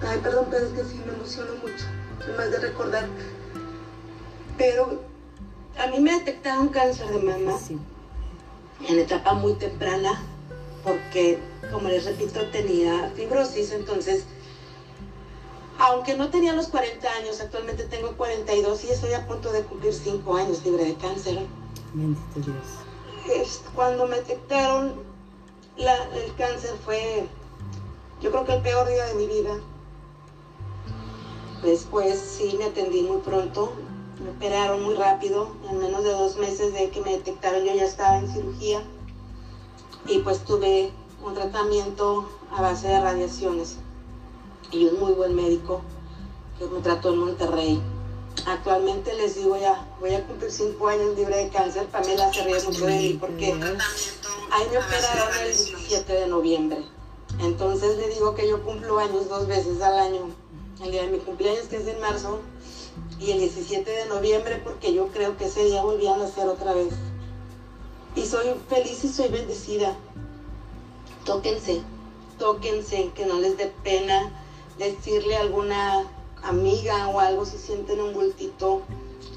Ay, 0.00 0.18
perdón, 0.22 0.46
pero 0.50 0.66
es 0.66 0.72
que 0.72 0.84
sí 0.84 1.02
me 1.04 1.12
emociono 1.12 1.52
mucho, 1.56 1.84
más 2.36 2.50
de 2.50 2.60
recordar. 2.60 3.06
Pero 4.56 5.02
a 5.78 5.86
mí 5.88 6.00
me 6.00 6.12
detectaron 6.12 6.68
cáncer 6.68 7.08
de 7.08 7.18
mama 7.18 7.58
en 8.88 8.98
etapa 8.98 9.34
muy 9.34 9.52
temprana, 9.54 10.22
porque, 10.82 11.38
como 11.70 11.88
les 11.88 12.06
repito, 12.06 12.46
tenía 12.50 13.12
fibrosis, 13.14 13.72
entonces 13.72 14.24
aunque 15.80 16.16
no 16.16 16.30
tenía 16.30 16.54
los 16.54 16.68
40 16.68 17.08
años, 17.08 17.40
actualmente 17.40 17.84
tengo 17.84 18.16
42 18.16 18.84
y 18.84 18.90
estoy 18.90 19.12
a 19.12 19.26
punto 19.26 19.52
de 19.52 19.62
cumplir 19.62 19.92
5 19.92 20.36
años 20.36 20.64
libre 20.64 20.86
de 20.86 20.94
cáncer. 20.94 21.38
Bendito 21.92 22.40
Dios. 22.40 23.60
cuando 23.74 24.06
me 24.06 24.16
detectaron 24.16 25.07
el 25.86 26.34
cáncer 26.36 26.76
fue, 26.84 27.26
yo 28.20 28.30
creo 28.30 28.44
que 28.44 28.54
el 28.54 28.62
peor 28.62 28.88
día 28.88 29.04
de 29.04 29.14
mi 29.14 29.26
vida. 29.26 29.60
Después 31.62 32.18
sí 32.18 32.56
me 32.58 32.66
atendí 32.66 33.02
muy 33.02 33.18
pronto, 33.18 33.72
me 34.22 34.30
operaron 34.30 34.82
muy 34.82 34.94
rápido, 34.94 35.48
en 35.70 35.78
menos 35.78 36.02
de 36.02 36.10
dos 36.10 36.36
meses 36.36 36.72
de 36.72 36.90
que 36.90 37.00
me 37.00 37.12
detectaron 37.12 37.64
yo 37.64 37.74
ya 37.74 37.84
estaba 37.84 38.18
en 38.18 38.32
cirugía 38.32 38.82
y 40.06 40.18
pues 40.20 40.44
tuve 40.44 40.90
un 41.24 41.34
tratamiento 41.34 42.28
a 42.56 42.62
base 42.62 42.88
de 42.88 43.00
radiaciones 43.00 43.76
y 44.70 44.86
un 44.86 44.98
muy 45.00 45.12
buen 45.12 45.34
médico 45.34 45.80
que 46.58 46.66
me 46.66 46.80
trató 46.80 47.12
en 47.12 47.18
Monterrey. 47.18 47.80
Actualmente 48.46 49.14
les 49.14 49.36
digo 49.36 49.56
ya, 49.56 49.86
voy 50.00 50.14
a 50.14 50.24
cumplir 50.26 50.50
cinco 50.50 50.88
años 50.88 51.16
libre 51.16 51.36
de 51.44 51.48
cáncer. 51.48 51.86
Pamela 51.86 52.32
se 52.32 52.44
ríe 52.44 52.62
mucho 52.62 52.86
de 52.86 52.96
mí 52.96 53.18
porque 53.20 53.52
ahí 53.52 54.66
me 54.70 54.78
operaron 54.78 55.36
el 55.40 55.46
17 55.46 56.12
de 56.12 56.26
noviembre. 56.26 56.78
Entonces 57.40 57.96
le 57.98 58.08
digo 58.08 58.34
que 58.34 58.48
yo 58.48 58.62
cumplo 58.62 58.98
años 58.98 59.28
dos 59.28 59.46
veces 59.46 59.80
al 59.82 59.98
año. 59.98 60.30
El 60.82 60.92
día 60.92 61.02
de 61.02 61.08
mi 61.08 61.18
cumpleaños 61.18 61.66
que 61.66 61.76
es 61.76 61.86
en 61.86 62.00
marzo 62.00 62.40
y 63.20 63.32
el 63.32 63.40
17 63.40 63.90
de 63.90 64.06
noviembre 64.06 64.60
porque 64.62 64.92
yo 64.92 65.08
creo 65.08 65.36
que 65.36 65.46
ese 65.46 65.64
día 65.64 65.82
volví 65.82 66.06
a 66.06 66.16
nacer 66.16 66.46
otra 66.46 66.72
vez. 66.72 66.94
Y 68.14 68.24
soy 68.24 68.54
feliz 68.68 69.04
y 69.04 69.08
soy 69.08 69.28
bendecida. 69.28 69.96
Tóquense, 71.24 71.82
tóquense, 72.38 73.10
que 73.14 73.26
no 73.26 73.40
les 73.40 73.56
dé 73.56 73.72
pena 73.82 74.30
decirle 74.78 75.36
a 75.36 75.40
alguna 75.40 76.04
amiga 76.42 77.08
o 77.08 77.20
algo 77.20 77.44
si 77.44 77.58
sienten 77.58 78.00
un 78.00 78.12
bultito, 78.14 78.82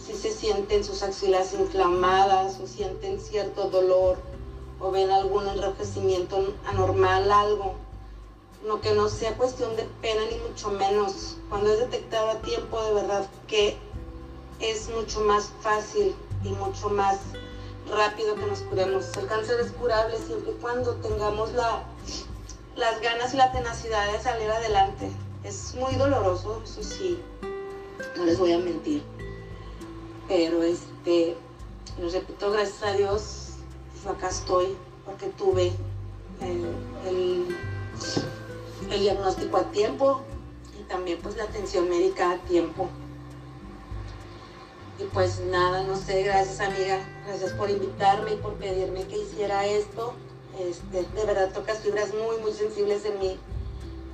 si 0.05 0.13
se 0.13 0.31
sienten 0.31 0.83
sus 0.83 1.03
axilas 1.03 1.53
inflamadas 1.53 2.59
o 2.59 2.67
sienten 2.67 3.19
cierto 3.19 3.69
dolor 3.69 4.17
o 4.79 4.91
ven 4.91 5.11
algún 5.11 5.47
enrojecimiento 5.47 6.53
anormal, 6.65 7.31
algo. 7.31 7.75
No 8.65 8.79
que 8.79 8.93
no 8.93 9.09
sea 9.09 9.35
cuestión 9.37 9.75
de 9.75 9.83
pena 10.01 10.21
ni 10.29 10.37
mucho 10.37 10.69
menos. 10.69 11.37
Cuando 11.49 11.71
es 11.71 11.79
detectado 11.79 12.29
a 12.29 12.41
tiempo, 12.41 12.81
de 12.83 12.93
verdad 12.93 13.27
que 13.47 13.77
es 14.59 14.89
mucho 14.89 15.21
más 15.21 15.51
fácil 15.61 16.15
y 16.43 16.49
mucho 16.49 16.89
más 16.89 17.19
rápido 17.89 18.35
que 18.35 18.45
nos 18.45 18.59
curemos. 18.59 19.05
El 19.17 19.27
cáncer 19.27 19.59
es 19.59 19.71
curable 19.71 20.17
siempre 20.17 20.51
y 20.51 20.61
cuando 20.61 20.95
tengamos 20.95 21.51
la, 21.53 21.83
las 22.75 23.01
ganas 23.01 23.33
y 23.33 23.37
la 23.37 23.51
tenacidad 23.51 24.11
de 24.11 24.19
salir 24.19 24.49
adelante. 24.49 25.11
Es 25.43 25.73
muy 25.75 25.95
doloroso, 25.95 26.61
eso 26.63 26.83
sí, 26.83 27.19
no 28.15 28.25
les 28.25 28.37
voy 28.37 28.53
a 28.53 28.59
mentir. 28.59 29.01
Pero 30.27 30.61
este, 30.61 31.35
les 31.99 32.13
repito, 32.13 32.51
gracias 32.51 32.83
a 32.83 32.93
Dios, 32.93 33.49
pues 33.91 34.05
acá 34.15 34.29
estoy, 34.29 34.77
porque 35.03 35.27
tuve 35.29 35.71
el, 36.41 37.55
el 38.91 38.99
diagnóstico 38.99 39.57
a 39.57 39.71
tiempo 39.71 40.21
y 40.79 40.83
también 40.83 41.19
pues 41.21 41.35
la 41.37 41.45
atención 41.45 41.89
médica 41.89 42.31
a 42.31 42.37
tiempo. 42.43 42.87
Y 44.99 45.03
pues 45.05 45.39
nada, 45.49 45.83
no 45.83 45.97
sé, 45.97 46.21
gracias 46.21 46.59
amiga, 46.59 46.99
gracias 47.25 47.53
por 47.53 47.69
invitarme 47.71 48.33
y 48.33 48.37
por 48.37 48.53
pedirme 48.53 49.07
que 49.07 49.17
hiciera 49.17 49.65
esto. 49.65 50.13
Este, 50.59 51.03
de 51.03 51.25
verdad 51.25 51.51
tocas 51.51 51.79
fibras 51.79 52.09
muy, 52.13 52.37
muy 52.43 52.51
sensibles 52.51 53.05
en 53.05 53.19
mí. 53.19 53.39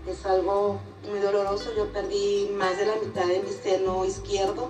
Es 0.08 0.26
algo 0.26 0.80
muy 1.10 1.20
doloroso. 1.20 1.74
Yo 1.76 1.92
perdí 1.92 2.50
más 2.54 2.78
de 2.78 2.86
la 2.86 2.96
mitad 2.96 3.26
de 3.26 3.42
mi 3.42 3.50
seno 3.50 4.06
izquierdo, 4.06 4.70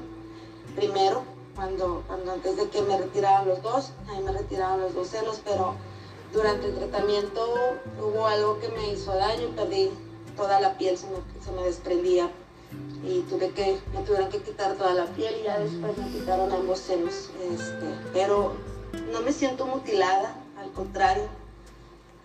primero, 0.75 1.24
cuando, 1.56 2.03
cuando 2.08 2.34
antes 2.34 2.56
de 2.58 2.70
que 2.70 2.82
me 2.82 2.98
retiraran 2.98 3.48
los 3.48 3.62
dos, 3.62 3.91
ahí 4.10 4.22
me 4.24 4.32
retiraron 4.32 4.82
los 4.82 4.94
dos 4.94 5.08
senos, 5.08 5.41
pero 5.44 5.75
durante 6.34 6.67
el 6.67 6.75
tratamiento 6.75 7.56
hubo 8.00 8.27
algo 8.27 8.60
que 8.60 8.70
me 8.70 8.91
hizo 8.91 9.13
daño, 9.15 9.50
perdí 9.56 9.89
toda 10.36 10.60
la 10.60 10.77
piel, 10.77 10.98
se 10.98 11.08
me, 11.08 11.17
se 11.44 11.51
me 11.51 11.63
desprendía 11.63 12.29
y 13.03 13.22
tuve 13.22 13.51
que, 13.51 13.79
me 13.94 14.01
tuvieron 14.03 14.29
que 14.29 14.39
quitar 14.41 14.75
toda 14.75 14.94
la 14.94 15.06
piel 15.06 15.36
y 15.41 15.44
ya 15.44 15.60
después 15.60 15.98
me 15.98 16.12
quitaron 16.12 16.51
ambos 16.51 16.79
senos. 16.79 17.29
Este, 17.51 17.86
pero 18.13 18.53
no 19.12 19.22
me 19.22 19.32
siento 19.32 19.65
mutilada, 19.65 20.36
al 20.60 20.72
contrario, 20.72 21.24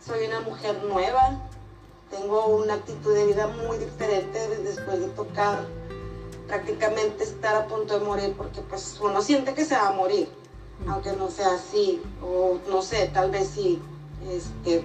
soy 0.04 0.26
una 0.26 0.40
mujer 0.40 0.82
nueva, 0.84 1.40
tengo 2.12 2.46
una 2.46 2.75
actitud 2.75 3.12
de 3.14 3.27
vida 3.27 3.48
muy 3.48 3.79
diferente 3.79 4.38
después 4.62 5.01
de 5.01 5.09
tocar 5.09 5.66
prácticamente 6.46 7.25
estar 7.25 7.57
a 7.57 7.66
punto 7.66 7.98
de 7.98 8.05
morir 8.05 8.35
porque 8.37 8.61
pues 8.61 8.98
uno 9.01 9.20
siente 9.22 9.55
que 9.55 9.64
se 9.64 9.75
va 9.75 9.88
a 9.88 9.92
morir 9.92 10.29
aunque 10.87 11.12
no 11.14 11.31
sea 11.31 11.55
así 11.55 12.03
o 12.22 12.59
no 12.68 12.83
sé 12.83 13.11
tal 13.12 13.31
vez 13.31 13.48
sí 13.48 13.81
este 14.31 14.85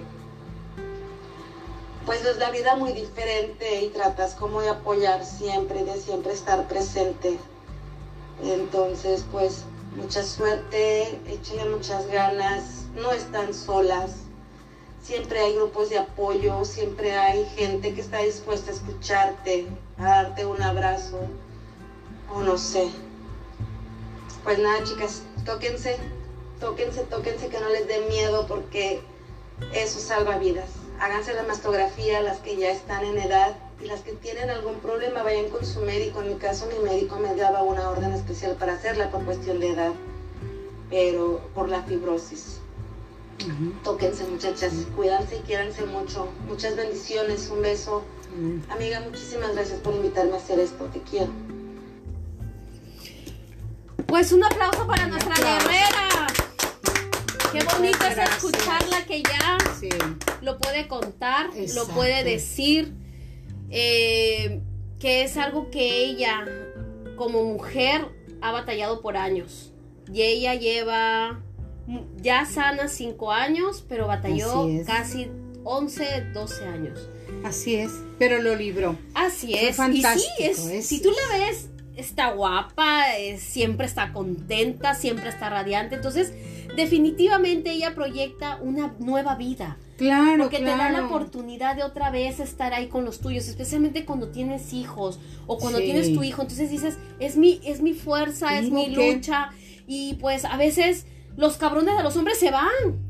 pues 2.06 2.24
es 2.24 2.38
la 2.38 2.50
vida 2.50 2.74
muy 2.74 2.92
diferente 2.92 3.82
y 3.82 3.90
tratas 3.90 4.34
como 4.34 4.62
de 4.62 4.70
apoyar 4.70 5.26
siempre 5.26 5.84
de 5.84 6.00
siempre 6.00 6.32
estar 6.32 6.66
presente. 6.66 7.38
Entonces 8.42 9.26
pues 9.30 9.64
mucha 9.94 10.22
suerte 10.22 11.20
échenle 11.26 11.68
muchas 11.68 12.06
ganas 12.06 12.86
no 12.94 13.12
están 13.12 13.52
solas 13.52 14.27
siempre 15.08 15.40
hay 15.40 15.54
grupos 15.54 15.88
de 15.88 15.96
apoyo, 15.96 16.66
siempre 16.66 17.16
hay 17.16 17.42
gente 17.56 17.94
que 17.94 18.02
está 18.02 18.18
dispuesta 18.18 18.70
a 18.70 18.74
escucharte, 18.74 19.66
a 19.96 20.04
darte 20.04 20.44
un 20.44 20.60
abrazo, 20.60 21.18
o 22.30 22.42
no 22.42 22.58
sé. 22.58 22.90
Pues 24.44 24.58
nada, 24.58 24.84
chicas, 24.84 25.22
tóquense, 25.46 25.96
tóquense, 26.60 27.04
tóquense, 27.04 27.48
que 27.48 27.58
no 27.58 27.70
les 27.70 27.88
dé 27.88 28.00
miedo 28.00 28.44
porque 28.46 29.00
eso 29.72 29.98
salva 29.98 30.36
vidas. 30.36 30.68
Háganse 31.00 31.32
la 31.32 31.44
mastografía, 31.44 32.20
las 32.20 32.40
que 32.40 32.56
ya 32.56 32.70
están 32.70 33.02
en 33.02 33.16
edad 33.16 33.56
y 33.82 33.86
las 33.86 34.02
que 34.02 34.12
tienen 34.12 34.50
algún 34.50 34.74
problema 34.74 35.22
vayan 35.22 35.48
con 35.48 35.64
su 35.64 35.80
médico. 35.80 36.20
En 36.20 36.34
mi 36.34 36.34
caso, 36.34 36.66
mi 36.66 36.86
médico 36.86 37.16
me 37.16 37.34
daba 37.34 37.62
una 37.62 37.88
orden 37.88 38.12
especial 38.12 38.56
para 38.56 38.74
hacerla 38.74 39.10
por 39.10 39.24
cuestión 39.24 39.58
de 39.58 39.70
edad, 39.70 39.92
pero 40.90 41.40
por 41.54 41.70
la 41.70 41.82
fibrosis. 41.84 42.57
Tóquense 43.84 44.24
muchachas, 44.24 44.72
cuídense 44.96 45.36
y 45.36 45.40
quiéranse 45.40 45.84
mucho. 45.86 46.28
Muchas 46.48 46.76
bendiciones, 46.76 47.48
un 47.50 47.62
beso. 47.62 48.04
Amiga, 48.68 49.00
muchísimas 49.00 49.54
gracias 49.54 49.80
por 49.80 49.94
invitarme 49.94 50.34
a 50.34 50.36
hacer 50.36 50.58
esto, 50.58 50.84
te 50.86 51.00
quiero. 51.02 51.32
Pues 54.06 54.32
un 54.32 54.44
aplauso 54.44 54.86
para 54.86 55.06
nuestra 55.06 55.34
guerrera. 55.34 56.26
Qué 57.52 57.64
bonito 57.64 58.04
es 58.04 58.18
escucharla 58.18 59.04
que 59.06 59.22
ya 59.22 59.58
lo 60.42 60.58
puede 60.58 60.86
contar, 60.86 61.50
lo 61.74 61.86
puede 61.88 62.24
decir, 62.24 62.94
eh, 63.70 64.60
que 64.98 65.22
es 65.22 65.36
algo 65.36 65.70
que 65.70 66.04
ella 66.04 66.44
como 67.16 67.44
mujer 67.44 68.06
ha 68.40 68.52
batallado 68.52 69.00
por 69.00 69.16
años. 69.16 69.72
Y 70.12 70.22
ella 70.22 70.54
lleva 70.54 71.42
ya 72.20 72.44
sana 72.44 72.88
5 72.88 73.32
años, 73.32 73.84
pero 73.88 74.06
batalló 74.06 74.66
casi 74.86 75.28
11, 75.64 76.30
12 76.32 76.64
años. 76.66 77.08
Así 77.44 77.76
es, 77.76 77.92
pero 78.18 78.42
lo 78.42 78.56
libró. 78.56 78.96
Así 79.14 79.54
es. 79.54 79.76
fantástico, 79.76 80.32
y 80.38 80.54
sí, 80.54 80.72
es, 80.72 80.86
si 80.86 81.00
tú 81.00 81.10
la 81.10 81.38
ves, 81.38 81.68
está 81.96 82.30
guapa, 82.32 83.04
siempre 83.38 83.86
está 83.86 84.12
contenta, 84.12 84.94
siempre 84.94 85.28
está 85.28 85.50
radiante. 85.50 85.96
Entonces, 85.96 86.32
definitivamente 86.76 87.70
ella 87.72 87.94
proyecta 87.94 88.58
una 88.62 88.94
nueva 88.98 89.34
vida. 89.34 89.78
Claro, 89.98 90.44
Porque 90.44 90.58
te 90.58 90.64
da 90.64 90.92
la 90.92 91.06
oportunidad 91.06 91.74
de 91.74 91.82
otra 91.82 92.10
vez 92.10 92.38
estar 92.38 92.72
ahí 92.72 92.86
con 92.86 93.04
los 93.04 93.18
tuyos, 93.18 93.48
especialmente 93.48 94.04
cuando 94.04 94.28
tienes 94.28 94.72
hijos 94.72 95.18
o 95.48 95.58
cuando 95.58 95.80
tienes 95.80 96.14
tu 96.14 96.22
hijo. 96.22 96.42
Entonces 96.42 96.70
dices, 96.70 96.98
es 97.18 97.36
mi, 97.36 97.60
es 97.64 97.80
mi 97.80 97.94
fuerza, 97.94 98.58
es 98.58 98.70
mi 98.70 98.90
lucha. 98.90 99.50
Y 99.88 100.14
pues 100.20 100.44
a 100.44 100.56
veces 100.56 101.06
los 101.38 101.56
cabrones 101.56 101.96
de 101.96 102.02
los 102.02 102.16
hombres 102.16 102.38
se 102.38 102.50
van. 102.50 103.08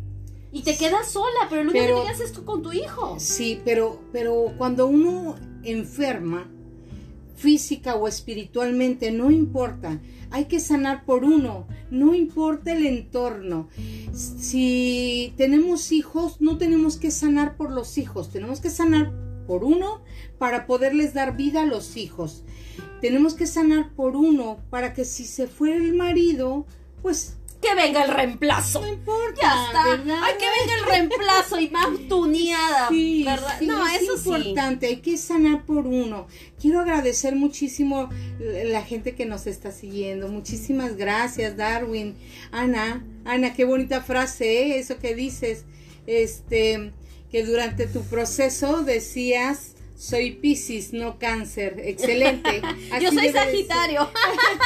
Y 0.53 0.63
te 0.63 0.77
quedas 0.77 1.11
sola, 1.11 1.47
pero 1.49 1.65
lo 1.65 1.71
único 1.71 2.05
que 2.05 2.31
tú 2.33 2.45
con 2.45 2.63
tu 2.63 2.73
hijo. 2.73 3.17
Sí, 3.19 3.61
pero, 3.65 4.01
pero 4.13 4.53
cuando 4.59 4.87
uno 4.87 5.35
enferma, 5.63 6.47
física 7.37 7.95
o 7.97 8.07
espiritualmente, 8.07 9.13
no 9.13 9.31
importa. 9.31 9.99
Hay 10.31 10.45
que 10.45 10.61
sanar 10.61 11.07
por 11.07 11.25
uno, 11.25 11.67
no 11.91 12.15
importa 12.15 12.73
el 12.73 12.85
entorno. 12.85 13.69
Si 14.13 15.33
tenemos 15.39 15.91
hijos, 15.91 16.41
no 16.41 16.59
tenemos 16.59 16.99
que 16.99 17.11
sanar 17.11 17.57
por 17.57 17.71
los 17.71 17.97
hijos, 17.97 18.31
tenemos 18.31 18.61
que 18.61 18.69
sanar 18.69 19.11
por 19.47 19.65
uno 19.65 20.03
para 20.37 20.67
poderles 20.67 21.15
dar 21.15 21.35
vida 21.35 21.63
a 21.63 21.67
los 21.67 21.97
hijos. 21.97 22.45
Tenemos 23.01 23.33
que 23.33 23.47
sanar 23.47 23.95
por 23.95 24.17
uno 24.17 24.59
para 24.69 24.93
que 24.93 25.07
si 25.07 25.25
se 25.25 25.47
fue 25.47 25.75
el 25.75 25.95
marido, 25.95 26.67
pues 27.01 27.38
que 27.61 27.75
venga 27.75 28.05
el 28.05 28.11
reemplazo. 28.11 28.81
No 28.81 28.89
importa. 28.89 29.41
Ya 29.43 29.67
está. 29.67 29.85
¿verdad? 29.85 30.21
Ay, 30.23 30.35
que 30.39 30.47
venga 30.61 30.79
el 30.79 30.85
reemplazo 30.87 31.61
y 31.61 31.69
más 31.71 31.89
tuneada. 32.09 32.89
Sí, 32.89 33.25
¿verdad? 33.25 33.57
sí, 33.59 33.67
no, 33.67 33.87
es 33.87 34.03
eso 34.03 34.17
sí. 34.17 34.29
importante, 34.29 34.87
hay 34.87 34.97
que 34.99 35.17
sanar 35.17 35.65
por 35.65 35.87
uno. 35.87 36.27
Quiero 36.61 36.81
agradecer 36.81 37.35
muchísimo 37.35 38.09
la 38.39 38.79
la 38.79 38.85
gente 38.85 39.17
que 39.17 39.27
nos 39.27 39.49
está 39.49 39.73
siguiendo. 39.73 40.29
Muchísimas 40.29 40.97
gracias, 40.97 41.57
Darwin. 41.57 42.17
Ana, 42.53 43.05
Ana, 43.25 43.53
qué 43.55 43.65
bonita 43.65 44.03
frase, 44.03 44.45
¿eh? 44.45 44.79
eso 44.79 44.99
que 44.99 45.17
dices. 45.17 45.65
Este, 46.07 46.93
que 47.31 47.45
durante 47.45 47.87
tu 47.87 48.03
proceso 48.03 48.83
decías, 48.83 49.75
soy 49.99 50.31
Piscis, 50.31 50.93
no 50.93 51.19
cáncer. 51.19 51.81
Excelente. 51.85 52.63
Yo 53.01 53.09
Así 53.09 53.17
soy 53.17 53.27
de 53.27 53.33
ser. 53.33 53.45
Sagitario. 53.45 54.09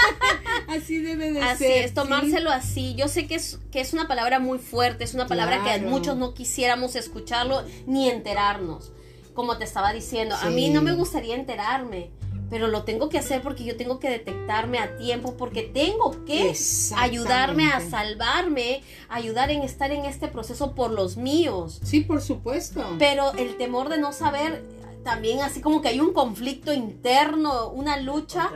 Así 0.68 0.98
debe 0.98 1.32
de 1.32 1.40
Así 1.40 1.64
ser. 1.64 1.84
es, 1.84 1.90
¿sí? 1.90 1.94
tomárselo 1.94 2.50
así. 2.50 2.94
Yo 2.96 3.08
sé 3.08 3.26
que 3.26 3.36
es, 3.36 3.58
que 3.70 3.80
es 3.80 3.94
una 3.94 4.06
palabra 4.06 4.38
muy 4.38 4.58
fuerte, 4.58 5.04
es 5.04 5.14
una 5.14 5.26
palabra 5.26 5.64
que 5.64 5.80
muchos 5.80 6.16
no 6.16 6.34
quisiéramos 6.34 6.96
escucharlo 6.96 7.64
ni 7.86 8.10
enterarnos. 8.10 8.92
Como 9.34 9.56
te 9.56 9.64
estaba 9.64 9.92
diciendo, 9.94 10.36
a 10.40 10.50
mí 10.50 10.68
no 10.68 10.82
me 10.82 10.92
gustaría 10.92 11.34
enterarme, 11.34 12.10
pero 12.50 12.68
lo 12.68 12.84
tengo 12.84 13.08
que 13.08 13.18
hacer 13.18 13.40
porque 13.40 13.64
yo 13.64 13.78
tengo 13.78 13.98
que 13.98 14.10
detectarme 14.10 14.78
a 14.78 14.96
tiempo, 14.96 15.38
porque 15.38 15.62
tengo 15.62 16.22
que 16.26 16.54
ayudarme 16.96 17.68
a 17.72 17.80
salvarme, 17.80 18.82
ayudar 19.08 19.50
en 19.50 19.62
estar 19.62 19.90
en 19.90 20.04
este 20.04 20.28
proceso 20.28 20.74
por 20.74 20.90
los 20.90 21.16
míos. 21.16 21.80
Sí, 21.82 22.00
por 22.00 22.20
supuesto. 22.20 22.84
Pero 22.98 23.32
el 23.32 23.56
temor 23.56 23.88
de 23.88 23.96
no 23.96 24.12
saber, 24.12 24.62
también 25.02 25.40
así 25.40 25.60
como 25.60 25.82
que 25.82 25.88
hay 25.88 26.00
un 26.00 26.12
conflicto 26.12 26.72
interno, 26.72 27.70
una 27.70 27.98
lucha. 28.00 28.50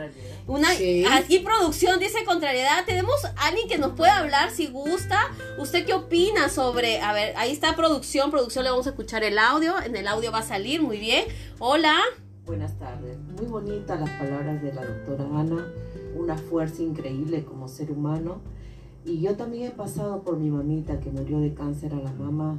Una, 0.47 0.73
Sí. 0.73 1.05
Aquí 1.11 1.39
producción 1.39 1.99
dice 1.99 2.23
contrariedad. 2.25 2.85
Tenemos 2.85 3.25
a 3.25 3.47
alguien 3.47 3.67
que 3.67 3.77
nos 3.77 3.93
puede 3.93 4.11
hablar 4.11 4.51
si 4.51 4.67
gusta. 4.67 5.19
¿Usted 5.59 5.85
qué 5.85 5.93
opina 5.93 6.49
sobre... 6.49 7.01
A 7.01 7.13
ver, 7.13 7.33
ahí 7.37 7.51
está 7.51 7.75
producción. 7.75 8.31
Producción 8.31 8.63
le 8.63 8.69
vamos 8.69 8.87
a 8.87 8.91
escuchar 8.91 9.23
el 9.23 9.37
audio. 9.39 9.73
En 9.81 9.95
el 9.95 10.07
audio 10.07 10.31
va 10.31 10.39
a 10.39 10.43
salir. 10.43 10.81
Muy 10.81 10.99
bien. 10.99 11.25
Hola. 11.59 11.95
Buenas 12.45 12.77
tardes. 12.79 13.17
Muy 13.35 13.45
bonitas 13.45 13.99
las 13.99 14.09
palabras 14.11 14.61
de 14.61 14.73
la 14.73 14.85
doctora 14.85 15.25
Ana. 15.25 15.67
Una 16.15 16.37
fuerza 16.37 16.81
increíble 16.81 17.43
como 17.43 17.67
ser 17.67 17.91
humano. 17.91 18.41
Y 19.03 19.21
yo 19.21 19.35
también 19.35 19.67
he 19.67 19.71
pasado 19.71 20.21
por 20.21 20.37
mi 20.37 20.49
mamita 20.49 20.99
que 20.99 21.09
murió 21.09 21.39
de 21.39 21.53
cáncer 21.53 21.93
a 21.93 21.97
la 21.97 22.11
mama. 22.13 22.57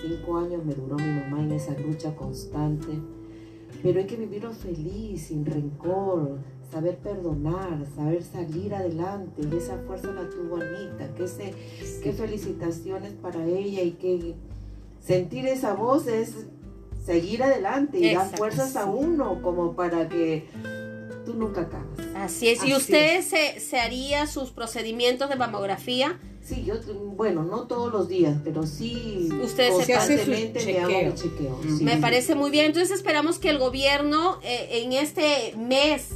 Cinco 0.00 0.38
años 0.38 0.64
me 0.64 0.74
duró 0.74 0.96
mi 0.96 1.20
mamá 1.20 1.40
en 1.42 1.52
esa 1.52 1.72
lucha 1.78 2.14
constante. 2.14 2.98
Pero 3.82 3.98
hay 3.98 4.06
que 4.06 4.16
vivirlo 4.16 4.52
feliz, 4.52 5.26
sin 5.26 5.44
rencor, 5.44 6.38
saber 6.70 6.98
perdonar, 6.98 7.84
saber 7.96 8.22
salir 8.22 8.74
adelante. 8.74 9.42
Y 9.42 9.56
esa 9.56 9.78
fuerza 9.78 10.12
la 10.12 10.28
tuvo 10.28 10.56
Anita. 10.56 11.12
Que 11.14 11.24
ese, 11.24 11.54
qué 12.02 12.12
felicitaciones 12.12 13.12
para 13.14 13.44
ella 13.44 13.82
y 13.82 13.92
que 13.92 14.34
sentir 15.00 15.46
esa 15.46 15.74
voz 15.74 16.06
es 16.06 16.46
seguir 17.04 17.42
adelante 17.42 17.98
y 17.98 18.14
dar 18.14 18.36
fuerzas 18.36 18.76
a 18.76 18.84
uno 18.84 19.42
como 19.42 19.74
para 19.74 20.08
que 20.08 20.46
tú 21.24 21.34
nunca 21.34 21.62
acabas. 21.62 21.98
Así 22.14 22.48
es. 22.48 22.62
¿Y 22.62 22.72
Así 22.72 22.74
usted 22.74 23.22
se, 23.22 23.58
se 23.58 23.80
haría 23.80 24.26
sus 24.26 24.52
procedimientos 24.52 25.28
de 25.28 25.36
mamografía? 25.36 26.20
Sí, 26.44 26.64
yo, 26.64 26.74
bueno, 27.16 27.44
no 27.44 27.66
todos 27.68 27.92
los 27.92 28.08
días, 28.08 28.36
pero 28.42 28.66
sí 28.66 29.28
Usted 29.42 29.70
se 29.84 29.94
hace 29.94 30.18
su 30.18 30.24
constantemente 30.24 30.64
me 30.66 30.78
hago 30.80 31.14
chequeo. 31.14 31.56
mi 31.56 31.60
chequeo. 31.62 31.78
Sí. 31.78 31.84
Me 31.84 31.96
parece 31.98 32.34
muy 32.34 32.50
bien. 32.50 32.66
Entonces 32.66 32.90
esperamos 32.90 33.38
que 33.38 33.48
el 33.50 33.58
gobierno 33.58 34.38
eh, 34.42 34.82
en 34.82 34.92
este 34.92 35.54
mes 35.56 36.08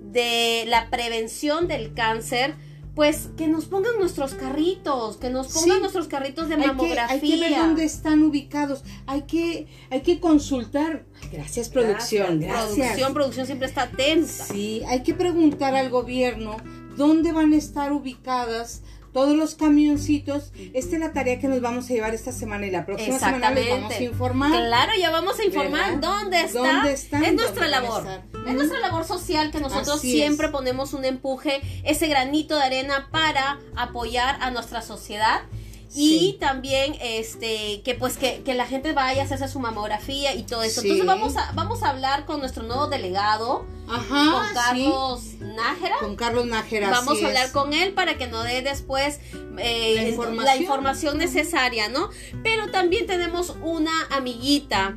de 0.00 0.64
la 0.68 0.88
prevención 0.90 1.66
del 1.68 1.94
cáncer, 1.94 2.54
pues 2.94 3.30
que 3.36 3.48
nos 3.48 3.64
pongan 3.64 3.98
nuestros 3.98 4.34
carritos, 4.34 5.16
que 5.16 5.30
nos 5.30 5.48
pongan 5.48 5.76
Sí. 5.76 5.80
nuestros 5.80 6.06
carritos 6.08 6.48
de 6.48 6.54
Hay 6.56 6.60
que, 6.60 6.66
mamografía. 6.68 7.08
hay 7.14 7.20
que 7.20 7.40
ver 7.40 7.56
dónde 7.58 7.84
están 7.84 8.22
ubicados. 8.22 8.84
Hay 9.06 9.22
que, 9.22 9.66
hay 9.90 10.02
que 10.02 10.20
consultar. 10.20 11.06
Gracias, 11.32 11.70
producción. 11.70 12.38
Gracias. 12.40 12.74
Producción, 12.76 13.14
producción 13.14 13.46
siempre 13.46 13.66
está 13.66 13.82
atenta. 13.84 14.28
Sí, 14.44 14.82
hay 14.86 15.02
que 15.02 15.14
preguntar 15.14 15.74
al 15.74 15.88
gobierno 15.90 16.56
dónde 16.96 17.32
van 17.32 17.52
a 17.54 17.56
estar 17.56 17.92
ubicadas 17.92 18.82
todos 19.12 19.36
los 19.36 19.54
camioncitos. 19.54 20.52
Esta 20.72 20.96
es 20.96 21.00
la 21.00 21.12
tarea 21.12 21.38
que 21.38 21.48
nos 21.48 21.60
vamos 21.60 21.90
a 21.90 21.94
llevar 21.94 22.14
esta 22.14 22.32
semana 22.32 22.66
y 22.66 22.70
la 22.70 22.86
próxima 22.86 23.18
semana 23.18 23.50
les 23.50 23.68
vamos 23.70 23.92
a 23.92 24.02
informar. 24.02 24.50
Claro, 24.50 24.92
ya 24.98 25.10
vamos 25.10 25.38
a 25.38 25.44
informar 25.44 25.94
¿Verdad? 25.94 26.00
dónde 26.20 26.40
está. 26.40 26.58
¿Dónde 26.58 26.92
están? 26.92 27.24
Es 27.24 27.34
nuestra 27.34 27.68
¿Dónde 27.68 27.88
van 27.88 27.96
a 27.96 28.02
labor. 28.02 28.22
Es 28.48 28.54
nuestra 28.54 28.80
labor 28.80 29.04
social 29.04 29.50
que 29.50 29.60
nosotros 29.60 29.98
Así 29.98 30.12
siempre 30.12 30.46
es. 30.46 30.52
ponemos 30.52 30.94
un 30.94 31.04
empuje, 31.04 31.60
ese 31.84 32.08
granito 32.08 32.56
de 32.56 32.62
arena 32.62 33.08
para 33.10 33.60
apoyar 33.76 34.38
a 34.40 34.50
nuestra 34.50 34.82
sociedad. 34.82 35.42
Y 35.94 36.38
también 36.40 36.96
este 37.00 37.82
que 37.82 37.94
pues 37.94 38.16
que, 38.16 38.42
que 38.42 38.54
la 38.54 38.66
gente 38.66 38.92
vaya 38.92 39.22
a 39.22 39.24
hacerse 39.24 39.46
su 39.48 39.60
mamografía 39.60 40.34
y 40.34 40.44
todo 40.44 40.62
eso. 40.62 40.80
Sí. 40.80 40.90
Entonces 40.90 41.06
vamos 41.06 41.36
a, 41.36 41.52
vamos 41.52 41.82
a 41.82 41.90
hablar 41.90 42.24
con 42.24 42.40
nuestro 42.40 42.62
nuevo 42.62 42.86
delegado, 42.86 43.66
Ajá, 43.88 44.32
con 44.32 44.46
sí. 44.46 44.54
Carlos 44.54 45.22
Nájera. 45.40 45.96
Con 46.00 46.16
Carlos 46.16 46.46
Nájera. 46.46 46.90
Vamos 46.90 47.22
a 47.22 47.26
hablar 47.26 47.46
es. 47.46 47.50
con 47.52 47.74
él 47.74 47.92
para 47.92 48.16
que 48.16 48.26
nos 48.26 48.44
dé 48.44 48.62
después 48.62 49.20
eh, 49.58 49.92
La 49.96 50.08
información. 50.08 50.44
la 50.44 50.56
información 50.56 51.18
necesaria, 51.18 51.88
¿no? 51.88 52.08
Pero 52.42 52.70
también 52.70 53.06
tenemos 53.06 53.54
una 53.62 53.92
amiguita 54.10 54.96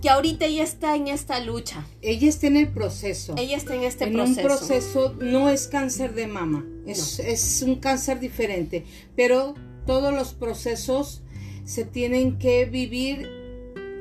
que 0.00 0.10
ahorita 0.10 0.44
ella 0.44 0.62
está 0.64 0.96
en 0.96 1.08
esta 1.08 1.40
lucha. 1.40 1.86
Ella 2.02 2.28
está 2.28 2.46
en 2.46 2.56
el 2.58 2.68
proceso. 2.68 3.34
Ella 3.38 3.56
está 3.56 3.74
en 3.74 3.84
este 3.84 4.04
en 4.04 4.12
proceso. 4.12 4.40
un 4.40 4.46
proceso 4.46 5.14
no 5.18 5.48
es 5.48 5.66
cáncer 5.66 6.14
de 6.14 6.26
mama, 6.26 6.64
es, 6.86 7.18
es 7.20 7.62
un 7.62 7.76
cáncer 7.76 8.20
diferente, 8.20 8.84
pero 9.16 9.54
todos 9.86 10.12
los 10.12 10.34
procesos 10.34 11.22
se 11.64 11.84
tienen 11.84 12.38
que 12.38 12.66
vivir 12.66 13.28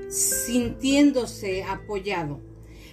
sintiéndose 0.10 1.64
apoyado. 1.64 2.40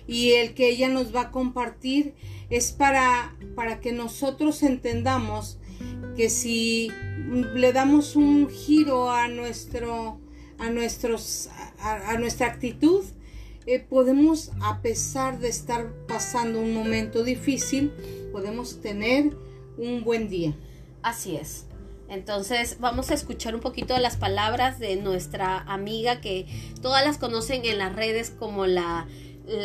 Y 0.06 0.32
el 0.32 0.54
que 0.54 0.68
ella 0.68 0.88
nos 0.88 1.14
va 1.14 1.22
a 1.22 1.30
compartir 1.30 2.14
es 2.48 2.72
para, 2.72 3.36
para 3.54 3.80
que 3.80 3.92
nosotros 3.92 4.62
entendamos 4.62 5.58
que 6.16 6.28
si 6.30 6.90
le 7.54 7.72
damos 7.72 8.16
un 8.16 8.48
giro 8.48 9.10
a 9.10 9.28
nuestro 9.28 10.18
a 10.58 10.68
nuestros 10.68 11.48
a, 11.78 12.18
nuestra 12.18 12.48
actitud 12.48 13.02
eh, 13.64 13.78
podemos 13.78 14.50
a 14.60 14.82
pesar 14.82 15.38
de 15.38 15.48
estar 15.48 15.90
pasando 16.06 16.60
un 16.60 16.74
momento 16.74 17.24
difícil 17.24 17.92
podemos 18.32 18.82
tener 18.82 19.34
un 19.78 20.04
buen 20.04 20.28
día 20.28 20.54
Así 21.02 21.36
es. 21.36 21.64
Entonces 22.10 22.76
vamos 22.80 23.10
a 23.10 23.14
escuchar 23.14 23.54
un 23.54 23.60
poquito 23.60 23.94
de 23.94 24.00
las 24.00 24.16
palabras 24.16 24.78
de 24.78 24.96
nuestra 24.96 25.58
amiga 25.60 26.20
que 26.20 26.46
todas 26.82 27.04
las 27.04 27.18
conocen 27.18 27.64
en 27.64 27.78
las 27.78 27.94
redes 27.94 28.30
como 28.30 28.66
la 28.66 29.06
la, 29.46 29.64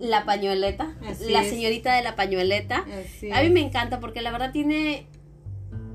la 0.00 0.24
pañueleta, 0.24 0.92
Así 1.06 1.30
la 1.30 1.42
es. 1.42 1.50
señorita 1.50 1.94
de 1.94 2.02
la 2.02 2.16
pañueleta. 2.16 2.84
Así 3.06 3.30
A 3.30 3.42
mí 3.42 3.50
me 3.50 3.60
encanta 3.60 4.00
porque 4.00 4.22
la 4.22 4.32
verdad 4.32 4.50
tiene 4.50 5.06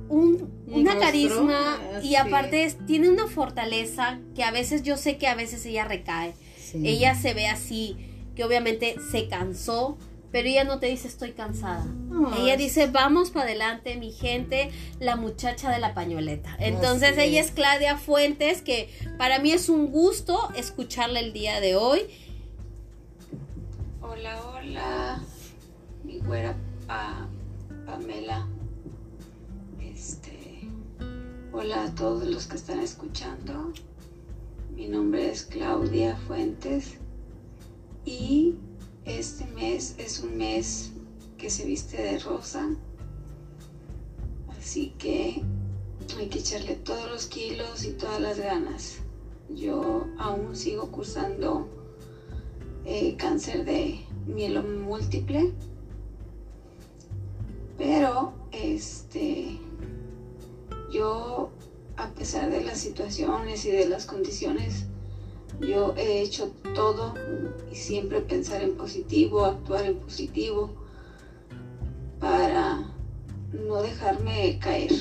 un, 0.08 0.50
Un 0.68 0.74
una 0.82 0.92
rostro, 0.94 1.00
carisma 1.08 1.80
y 2.02 2.16
aparte 2.16 2.64
es- 2.64 2.78
tiene 2.86 3.10
una 3.10 3.28
fortaleza 3.28 4.20
que 4.36 4.44
a 4.44 4.52
veces 4.52 4.84
yo 4.84 4.96
sé 4.98 5.18
que 5.18 5.28
a 5.28 5.36
veces 5.36 5.66
ella 5.66 5.84
recae. 5.86 6.34
Sí. 6.58 6.82
Ella 6.88 7.14
se 7.16 7.34
ve 7.34 7.48
así, 7.48 7.98
que 8.36 8.44
obviamente 8.44 8.96
se 9.12 9.28
cansó, 9.28 9.98
pero 10.32 10.48
ella 10.48 10.64
no 10.64 10.80
te 10.80 10.88
dice 10.88 11.08
estoy 11.08 11.32
cansada. 11.32 11.86
Ay, 12.34 12.44
ella 12.44 12.58
dice 12.58 12.88
vamos 12.88 13.32
para 13.32 13.46
adelante, 13.46 13.96
mi 13.98 14.12
gente, 14.12 14.70
la 15.00 15.16
muchacha 15.16 15.70
de 15.72 15.80
la 15.80 15.94
pañoleta. 15.94 16.56
Entonces 16.60 17.12
Así 17.14 17.22
ella 17.22 17.42
es. 17.42 17.52
Claudia 17.52 17.98
Fuentes, 17.98 18.62
que 18.62 18.90
para 19.18 19.40
mí 19.40 19.52
es 19.52 19.70
un 19.70 19.92
gusto 19.92 20.50
escucharla 20.56 21.20
el 21.20 21.34
día 21.34 21.60
de 21.62 21.76
hoy. 21.76 22.02
Hola, 24.02 24.42
hola, 24.46 25.22
mi 26.04 26.20
güera 26.20 26.56
Pa- 26.88 27.28
Pamela. 27.86 28.48
Este, 29.82 30.68
hola 31.52 31.84
a 31.86 31.96
todos 31.96 32.26
los 32.28 32.48
que 32.48 32.56
están 32.56 32.80
escuchando. 32.80 33.72
Mi 34.76 34.88
nombre 34.88 35.30
es 35.30 35.44
Claudia 35.44 36.16
Fuentes 36.28 36.98
y 38.06 38.56
es 39.80 40.20
un 40.20 40.38
mes 40.38 40.92
que 41.38 41.50
se 41.50 41.64
viste 41.64 42.02
de 42.02 42.20
rosa. 42.20 42.68
Así 44.50 44.94
que 44.98 45.42
hay 46.18 46.28
que 46.28 46.40
echarle 46.40 46.76
todos 46.76 47.10
los 47.10 47.28
kilos 47.28 47.86
y 47.86 47.92
todas 47.92 48.20
las 48.20 48.40
ganas. 48.40 48.98
Yo 49.56 50.06
aún 50.18 50.54
sigo 50.58 50.92
cursando 50.92 51.70
eh, 52.84 53.16
cáncer 53.18 53.64
de 53.64 54.06
mieloma 54.28 54.84
múltiple. 54.84 55.54
Pero, 57.78 58.34
este, 58.52 59.58
yo, 60.92 61.52
a 61.96 62.10
pesar 62.10 62.52
de 62.52 62.66
las 62.66 62.80
situaciones 62.80 63.64
y 63.64 63.72
de 63.72 63.88
las 63.88 64.06
condiciones, 64.06 64.89
yo 65.62 65.94
he 65.98 66.22
hecho 66.22 66.52
todo 66.74 67.14
y 67.72 67.76
siempre 67.76 68.22
pensar 68.22 68.62
en 68.62 68.76
positivo, 68.76 69.46
actuar 69.46 69.86
en 69.86 69.98
positivo, 69.98 70.72
para 72.20 72.80
no 73.52 73.82
dejarme 73.82 74.60
caer. 74.60 74.92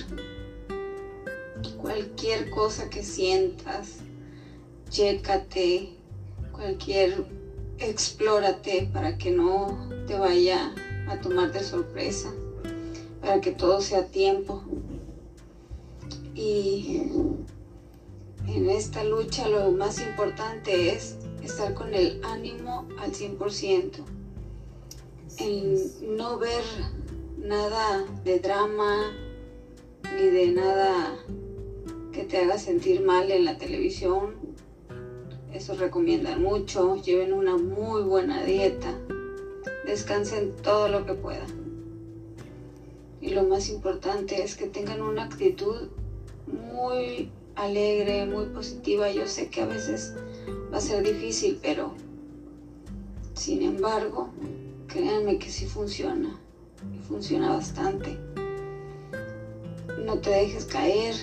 cualquier 1.80 2.50
cosa 2.50 2.88
que 2.90 3.02
sientas, 3.02 3.98
chécate, 4.90 5.90
cualquier, 6.52 7.24
explórate 7.78 8.88
para 8.92 9.16
que 9.16 9.30
no 9.30 9.88
te 10.06 10.16
vaya 10.18 10.74
a 11.08 11.20
tomar 11.20 11.52
de 11.52 11.62
sorpresa, 11.62 12.32
para 13.20 13.40
que 13.40 13.52
todo 13.52 13.80
sea 13.80 14.06
tiempo. 14.06 14.62
Y 16.34 17.02
en 18.54 18.70
esta 18.70 19.04
lucha 19.04 19.48
lo 19.48 19.70
más 19.72 20.00
importante 20.00 20.90
es 20.90 21.18
estar 21.42 21.74
con 21.74 21.94
el 21.94 22.20
ánimo 22.24 22.88
al 22.98 23.12
100%, 23.12 24.04
el 25.38 25.92
no 26.16 26.38
ver 26.38 26.64
nada 27.38 28.04
de 28.24 28.38
drama 28.40 29.12
ni 30.16 30.26
de 30.26 30.48
nada 30.48 31.16
que 32.12 32.24
te 32.24 32.38
haga 32.38 32.58
sentir 32.58 33.02
mal 33.02 33.30
en 33.30 33.44
la 33.44 33.58
televisión. 33.58 34.34
Eso 35.52 35.74
recomiendan 35.74 36.42
mucho. 36.42 36.96
Lleven 36.96 37.32
una 37.32 37.56
muy 37.56 38.02
buena 38.02 38.42
dieta. 38.44 38.98
Descansen 39.86 40.52
todo 40.62 40.88
lo 40.88 41.06
que 41.06 41.14
puedan. 41.14 41.46
Y 43.20 43.30
lo 43.30 43.44
más 43.44 43.68
importante 43.68 44.42
es 44.42 44.56
que 44.56 44.66
tengan 44.66 45.00
una 45.00 45.24
actitud 45.24 45.88
muy 46.46 47.30
alegre, 47.58 48.26
muy 48.26 48.46
positiva. 48.46 49.10
Yo 49.10 49.26
sé 49.26 49.48
que 49.48 49.62
a 49.62 49.66
veces 49.66 50.14
va 50.72 50.78
a 50.78 50.80
ser 50.80 51.02
difícil, 51.02 51.58
pero 51.62 51.92
sin 53.34 53.62
embargo, 53.62 54.30
créanme 54.86 55.38
que 55.38 55.50
sí 55.50 55.66
funciona. 55.66 56.38
Y 56.94 56.98
funciona 57.06 57.50
bastante. 57.50 58.16
No 60.04 60.18
te 60.18 60.30
dejes 60.30 60.64
caer. 60.64 61.14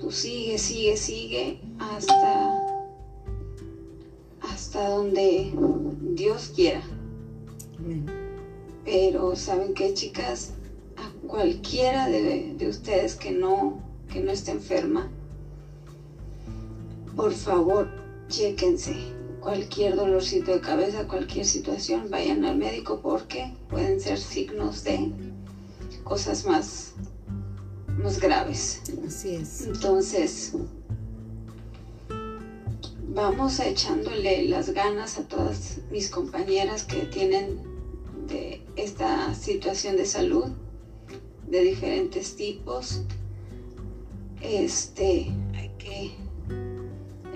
Tú 0.00 0.10
sigue, 0.10 0.58
sigue, 0.58 0.96
sigue 0.96 1.60
hasta 1.78 2.64
hasta 4.40 4.88
donde 4.88 5.52
Dios 6.14 6.52
quiera. 6.54 6.82
Pero 8.84 9.36
saben 9.36 9.74
qué, 9.74 9.92
chicas, 9.92 10.52
a 10.96 11.10
cualquiera 11.26 12.08
de, 12.08 12.54
de 12.56 12.68
ustedes 12.68 13.14
que 13.14 13.30
no 13.30 13.82
que 14.10 14.20
no 14.20 14.30
esté 14.30 14.52
enferma, 14.52 15.10
por 17.18 17.32
favor, 17.32 17.88
chéquense. 18.28 18.94
Cualquier 19.40 19.96
dolorcito 19.96 20.52
de 20.52 20.60
cabeza, 20.60 21.08
cualquier 21.08 21.44
situación, 21.44 22.08
vayan 22.10 22.44
al 22.44 22.56
médico 22.56 23.00
porque 23.02 23.52
pueden 23.68 24.00
ser 24.00 24.18
signos 24.18 24.84
de 24.84 25.10
cosas 26.04 26.46
más, 26.46 26.92
más 28.00 28.20
graves. 28.20 28.82
Así 29.04 29.34
es. 29.34 29.62
Entonces, 29.66 30.54
vamos 33.08 33.58
echándole 33.58 34.44
las 34.44 34.70
ganas 34.70 35.18
a 35.18 35.26
todas 35.26 35.78
mis 35.90 36.10
compañeras 36.10 36.84
que 36.84 37.00
tienen 37.06 37.58
de 38.28 38.62
esta 38.76 39.34
situación 39.34 39.96
de 39.96 40.06
salud 40.06 40.46
de 41.48 41.62
diferentes 41.62 42.36
tipos. 42.36 43.02
Este, 44.40 45.32
hay 45.56 45.70
que 45.78 46.27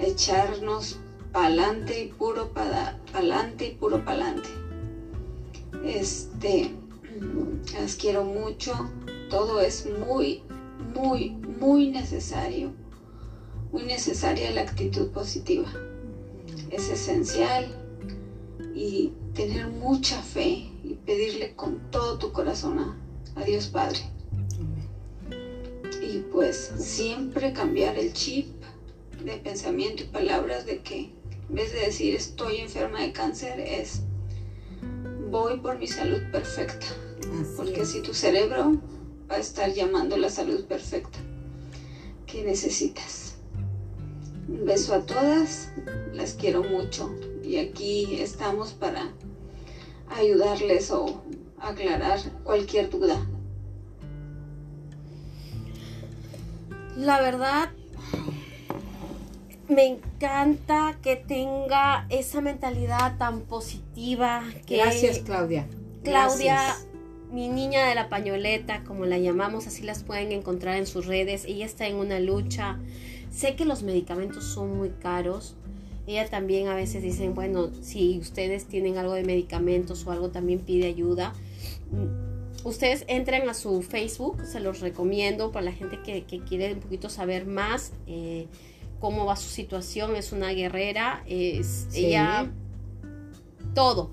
echarnos 0.06 0.98
pa'lante 1.32 2.00
y 2.00 2.06
puro 2.08 2.52
para 2.52 2.98
pa'lante 3.12 3.66
y 3.66 3.70
puro 3.70 4.04
pa'lante. 4.04 4.48
Este, 5.84 6.70
las 7.74 7.96
quiero 7.96 8.24
mucho. 8.24 8.90
Todo 9.30 9.60
es 9.60 9.88
muy, 10.06 10.42
muy, 10.94 11.30
muy 11.30 11.88
necesario. 11.90 12.72
Muy 13.72 13.84
necesaria 13.84 14.50
la 14.50 14.62
actitud 14.62 15.10
positiva. 15.10 15.68
Es 16.70 16.90
esencial 16.90 17.74
y 18.74 19.12
tener 19.34 19.68
mucha 19.68 20.20
fe 20.22 20.70
y 20.84 20.98
pedirle 21.06 21.54
con 21.54 21.78
todo 21.90 22.18
tu 22.18 22.32
corazón 22.32 22.78
a, 22.78 22.96
a 23.40 23.44
Dios 23.44 23.66
Padre. 23.68 23.98
Y 26.02 26.18
pues 26.32 26.72
siempre 26.76 27.52
cambiar 27.52 27.96
el 27.96 28.12
chip 28.12 28.61
de 29.24 29.36
pensamiento 29.38 30.02
y 30.02 30.06
palabras 30.06 30.66
de 30.66 30.80
que 30.80 31.12
en 31.48 31.54
vez 31.54 31.72
de 31.72 31.80
decir 31.80 32.14
estoy 32.14 32.58
enferma 32.58 33.00
de 33.00 33.12
cáncer 33.12 33.60
es 33.60 34.02
voy 35.30 35.60
por 35.60 35.78
mi 35.78 35.86
salud 35.86 36.20
perfecta. 36.30 36.86
Así 37.40 37.54
Porque 37.56 37.82
es. 37.82 37.90
si 37.90 38.02
tu 38.02 38.12
cerebro 38.14 38.76
va 39.30 39.36
a 39.36 39.38
estar 39.38 39.72
llamando 39.72 40.16
la 40.16 40.28
salud 40.28 40.64
perfecta 40.64 41.18
que 42.26 42.44
necesitas. 42.44 43.36
Un 44.48 44.64
beso 44.66 44.94
a 44.94 45.00
todas, 45.06 45.70
las 46.12 46.34
quiero 46.34 46.62
mucho 46.62 47.14
y 47.42 47.56
aquí 47.58 48.20
estamos 48.20 48.72
para 48.72 49.10
ayudarles 50.10 50.90
o 50.90 51.22
aclarar 51.58 52.18
cualquier 52.44 52.90
duda. 52.90 53.16
La 56.96 57.20
verdad, 57.20 57.70
me 59.72 59.86
encanta 59.86 60.98
que 61.02 61.16
tenga 61.16 62.06
esa 62.08 62.40
mentalidad 62.40 63.18
tan 63.18 63.40
positiva. 63.42 64.44
Que 64.66 64.78
Gracias, 64.78 65.18
Claudia. 65.20 65.66
Claudia, 66.02 66.54
Gracias. 66.54 66.86
mi 67.30 67.48
niña 67.48 67.86
de 67.86 67.94
la 67.94 68.08
pañoleta, 68.08 68.84
como 68.84 69.04
la 69.04 69.18
llamamos, 69.18 69.66
así 69.66 69.82
las 69.82 70.02
pueden 70.02 70.32
encontrar 70.32 70.76
en 70.76 70.86
sus 70.86 71.06
redes. 71.06 71.44
Ella 71.44 71.66
está 71.66 71.86
en 71.86 71.96
una 71.96 72.20
lucha. 72.20 72.78
Sé 73.30 73.56
que 73.56 73.64
los 73.64 73.82
medicamentos 73.82 74.44
son 74.44 74.76
muy 74.76 74.90
caros. 74.90 75.56
Ella 76.06 76.28
también 76.28 76.68
a 76.68 76.74
veces 76.74 77.02
dicen, 77.02 77.34
bueno, 77.34 77.70
si 77.80 78.18
ustedes 78.18 78.66
tienen 78.66 78.98
algo 78.98 79.14
de 79.14 79.22
medicamentos 79.22 80.06
o 80.06 80.10
algo, 80.10 80.30
también 80.30 80.58
pide 80.60 80.86
ayuda. 80.86 81.32
Mm, 81.90 82.32
Ustedes 82.64 83.04
entren 83.08 83.48
a 83.48 83.54
su 83.54 83.82
Facebook, 83.82 84.44
se 84.44 84.60
los 84.60 84.80
recomiendo 84.80 85.50
para 85.50 85.64
la 85.64 85.72
gente 85.72 85.98
que, 86.00 86.22
que 86.24 86.38
quiere 86.40 86.74
un 86.74 86.80
poquito 86.80 87.10
saber 87.10 87.44
más 87.44 87.92
eh, 88.06 88.46
cómo 89.02 89.26
va 89.26 89.36
su 89.36 89.50
situación. 89.50 90.16
Es 90.16 90.32
una 90.32 90.50
guerrera, 90.52 91.22
es, 91.26 91.88
Sí. 91.90 92.06
ella 92.06 92.50
todo. 93.74 94.10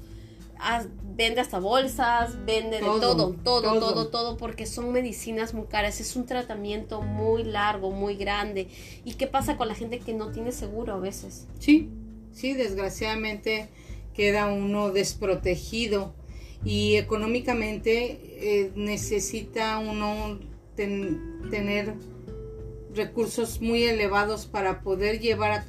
Vende 1.15 1.41
hasta 1.41 1.60
bolsas, 1.60 2.43
vende 2.45 2.78
de 2.78 2.80
Todo, 2.80 2.99
todo, 2.99 3.32
todo, 3.43 3.62
todo, 3.62 3.80
todo. 3.93 4.08
todo, 4.08 4.38
porque 4.38 4.65
son 4.65 4.91
medicinas 4.91 5.54
muy 5.54 5.67
caras. 5.67 5.99
Es 6.02 6.15
un 6.15 6.25
tratamiento 6.25 7.02
muy 7.02 7.43
largo, 7.43 7.91
muy 7.91 8.15
grande. 8.15 8.67
¿Y 9.06 9.13
qué 9.13 9.28
pasa 9.28 9.58
con 9.58 9.67
la 9.67 9.75
gente 9.75 9.99
que 9.99 10.13
no 10.13 10.32
tiene 10.32 10.52
seguro 10.52 10.93
a 10.93 10.97
veces? 10.99 11.45
Sí, 11.60 11.89
sí, 12.34 12.54
desgraciadamente 12.54 13.69
queda 14.13 14.47
uno 14.47 14.89
desprotegido 14.91 16.13
y 16.65 16.95
económicamente 16.95 18.19
eh, 18.65 18.71
necesita 18.75 19.78
uno 19.78 20.39
ten- 20.75 21.41
tener 21.52 21.93
recursos 22.93 23.62
muy 23.62 23.84
elevados 23.84 24.45
para 24.45 24.82
poder 24.82 25.19
llevar 25.19 25.65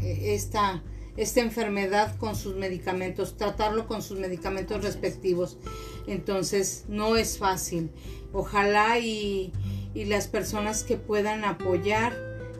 eh, 0.00 0.34
esta, 0.34 0.82
esta 1.16 1.40
enfermedad 1.40 2.16
con 2.16 2.36
sus 2.36 2.56
medicamentos, 2.56 3.36
tratarlo 3.36 3.86
con 3.86 4.02
sus 4.02 4.18
medicamentos 4.18 4.82
respectivos. 4.82 5.58
Entonces, 6.06 6.84
no 6.88 7.16
es 7.16 7.38
fácil. 7.38 7.90
Ojalá 8.32 8.98
y, 8.98 9.52
y 9.94 10.04
las 10.06 10.26
personas 10.26 10.84
que 10.84 10.96
puedan 10.96 11.44
apoyar, 11.44 12.14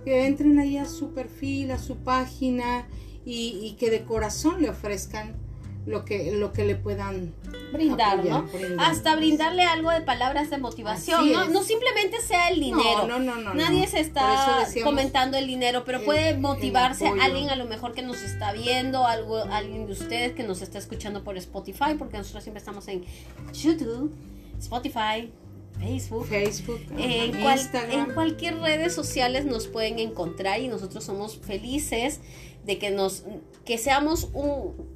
que 0.05 0.27
entren 0.27 0.59
ahí 0.59 0.77
a 0.77 0.85
su 0.87 1.13
perfil, 1.13 1.71
a 1.71 1.79
su 1.79 1.97
página 1.97 2.87
y, 3.25 3.59
y 3.63 3.73
que 3.77 3.91
de 3.91 4.05
corazón 4.05 4.63
le 4.63 4.71
ofrezcan 4.71 5.44
lo 5.87 6.05
que, 6.05 6.33
lo 6.33 6.53
que 6.53 6.65
le 6.65 6.77
puedan 6.77 7.35
Brindar, 7.73 8.19
apoyar, 8.21 8.43
¿no? 8.45 8.49
brindar. 8.51 8.91
Hasta 8.91 9.17
brindarle 9.17 9.65
algo 9.65 9.91
de 9.91 10.01
palabras 10.01 10.49
de 10.51 10.59
motivación. 10.59 11.31
No, 11.33 11.45
no 11.49 11.63
simplemente 11.63 12.21
sea 12.21 12.49
el 12.49 12.61
dinero. 12.61 13.07
No, 13.07 13.19
no, 13.19 13.37
no, 13.37 13.41
no, 13.43 13.55
Nadie 13.55 13.81
no. 13.83 13.87
se 13.89 14.01
está 14.01 14.67
comentando 14.83 15.37
el 15.37 15.47
dinero, 15.47 15.85
pero 15.85 15.99
el- 15.99 16.05
puede 16.05 16.39
motivarse 16.39 17.07
alguien 17.21 17.51
a 17.51 17.57
lo 17.57 17.67
mejor 17.67 17.93
que 17.93 18.03
nos 18.03 18.23
está 18.23 18.53
viendo, 18.53 19.07
algo, 19.07 19.39
alguien 19.51 19.87
de 19.87 19.93
ustedes 19.93 20.33
que 20.33 20.43
nos 20.43 20.63
está 20.63 20.79
escuchando 20.79 21.23
por 21.25 21.37
Spotify, 21.37 21.95
porque 21.99 22.17
nosotros 22.17 22.43
siempre 22.45 22.59
estamos 22.61 22.89
en 22.89 23.05
YouTube, 23.53 24.15
Spotify, 24.59 25.31
Facebook. 25.79 26.27
Facebook, 26.29 26.81
En, 26.97 27.41
cual- 27.43 27.61
en 27.91 28.05
cualquier 28.15 28.59
redes 28.61 28.95
sociales 28.95 29.45
nos 29.45 29.67
pueden 29.67 29.99
encontrar 29.99 30.61
y 30.61 30.69
nosotros 30.69 31.05
somos 31.05 31.37
felices 31.39 32.21
de 32.65 32.79
que 32.79 32.91
nos 32.91 33.25
que 33.67 33.77
seamos 33.77 34.29
un 34.33 34.94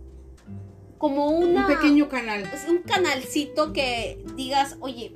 como 0.99 1.29
una 1.29 1.67
un 1.67 1.75
pequeño 1.75 2.09
canal. 2.09 2.43
es 2.53 2.69
un 2.69 2.79
canalcito 2.79 3.73
que 3.73 4.23
digas, 4.37 4.77
oye, 4.81 5.13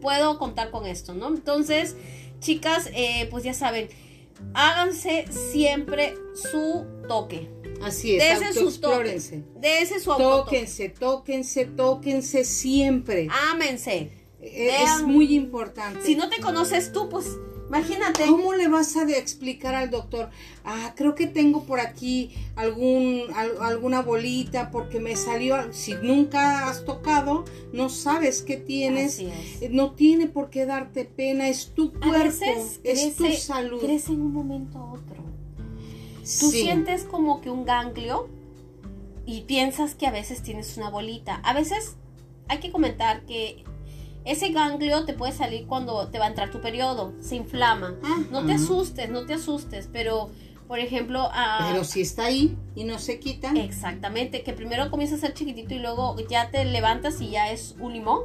puedo 0.00 0.38
contar 0.38 0.70
con 0.70 0.86
esto, 0.86 1.14
¿no? 1.14 1.28
Entonces, 1.28 1.96
chicas, 2.40 2.90
eh, 2.94 3.28
pues 3.30 3.44
ya 3.44 3.54
saben, 3.54 3.88
háganse 4.54 5.26
siempre 5.30 6.14
su 6.34 6.86
toque. 7.08 7.50
Así 7.82 8.16
es, 8.16 8.22
Dese 8.22 8.34
toques. 8.34 8.56
autoexplórense. 8.56 9.44
Dese 9.56 10.00
su 10.00 10.12
autotoque. 10.12 10.56
Tóquense, 10.56 10.88
tóquense, 10.88 11.64
tóquense 11.66 12.44
siempre. 12.44 13.28
Ámense. 13.50 14.10
Eh, 14.40 14.76
es 14.82 15.02
muy 15.02 15.34
importante. 15.34 16.02
Si 16.02 16.14
no 16.14 16.28
te 16.28 16.40
conoces 16.40 16.92
tú, 16.92 17.08
pues 17.08 17.26
Imagínate. 17.68 18.26
¿Cómo 18.26 18.54
le 18.54 18.68
vas 18.68 18.96
a 18.96 19.02
explicar 19.10 19.74
al 19.74 19.90
doctor? 19.90 20.30
Ah, 20.64 20.94
creo 20.96 21.14
que 21.14 21.26
tengo 21.26 21.64
por 21.64 21.80
aquí 21.80 22.30
algún, 22.54 23.24
alguna 23.60 24.02
bolita 24.02 24.70
porque 24.70 25.00
me 25.00 25.16
salió. 25.16 25.72
Si 25.72 25.94
nunca 25.94 26.68
has 26.68 26.84
tocado, 26.84 27.44
no 27.72 27.88
sabes 27.88 28.42
qué 28.42 28.56
tienes. 28.56 29.18
Eh, 29.18 29.68
no 29.70 29.92
tiene 29.92 30.28
por 30.28 30.50
qué 30.50 30.66
darte 30.66 31.04
pena. 31.04 31.48
Es 31.48 31.72
tu 31.74 31.92
cuerpo, 31.92 32.44
es 32.84 33.16
tu 33.16 33.32
salud. 33.32 33.80
Crece 33.80 34.12
en 34.12 34.22
un 34.22 34.32
momento 34.32 34.78
a 34.78 34.92
otro. 34.92 35.24
Tú 36.40 36.50
sientes 36.50 37.04
como 37.04 37.40
que 37.40 37.50
un 37.50 37.64
ganglio 37.64 38.28
y 39.26 39.42
piensas 39.42 39.94
que 39.94 40.06
a 40.06 40.10
veces 40.10 40.42
tienes 40.42 40.76
una 40.76 40.90
bolita. 40.90 41.36
A 41.44 41.52
veces 41.52 41.96
hay 42.48 42.58
que 42.58 42.70
comentar 42.70 43.24
que 43.26 43.64
ese 44.26 44.50
ganglio 44.50 45.04
te 45.04 45.14
puede 45.14 45.32
salir 45.32 45.66
cuando 45.66 46.08
te 46.08 46.18
va 46.18 46.26
a 46.26 46.28
entrar 46.28 46.50
tu 46.50 46.60
periodo, 46.60 47.14
se 47.20 47.36
inflama. 47.36 47.94
No 48.30 48.44
te 48.44 48.54
asustes, 48.54 49.08
no 49.08 49.24
te 49.24 49.34
asustes, 49.34 49.88
pero 49.92 50.30
por 50.66 50.80
ejemplo... 50.80 51.30
pero 51.68 51.84
si 51.84 52.00
está 52.00 52.24
ahí 52.24 52.56
y 52.74 52.84
no 52.84 52.98
se 52.98 53.20
quita. 53.20 53.52
Exactamente, 53.52 54.42
que 54.42 54.52
primero 54.52 54.90
comienza 54.90 55.14
a 55.14 55.18
ser 55.18 55.32
chiquitito 55.32 55.74
y 55.74 55.78
luego 55.78 56.16
ya 56.28 56.50
te 56.50 56.64
levantas 56.64 57.20
y 57.20 57.30
ya 57.30 57.52
es 57.52 57.76
un 57.78 57.92
limón. 57.92 58.22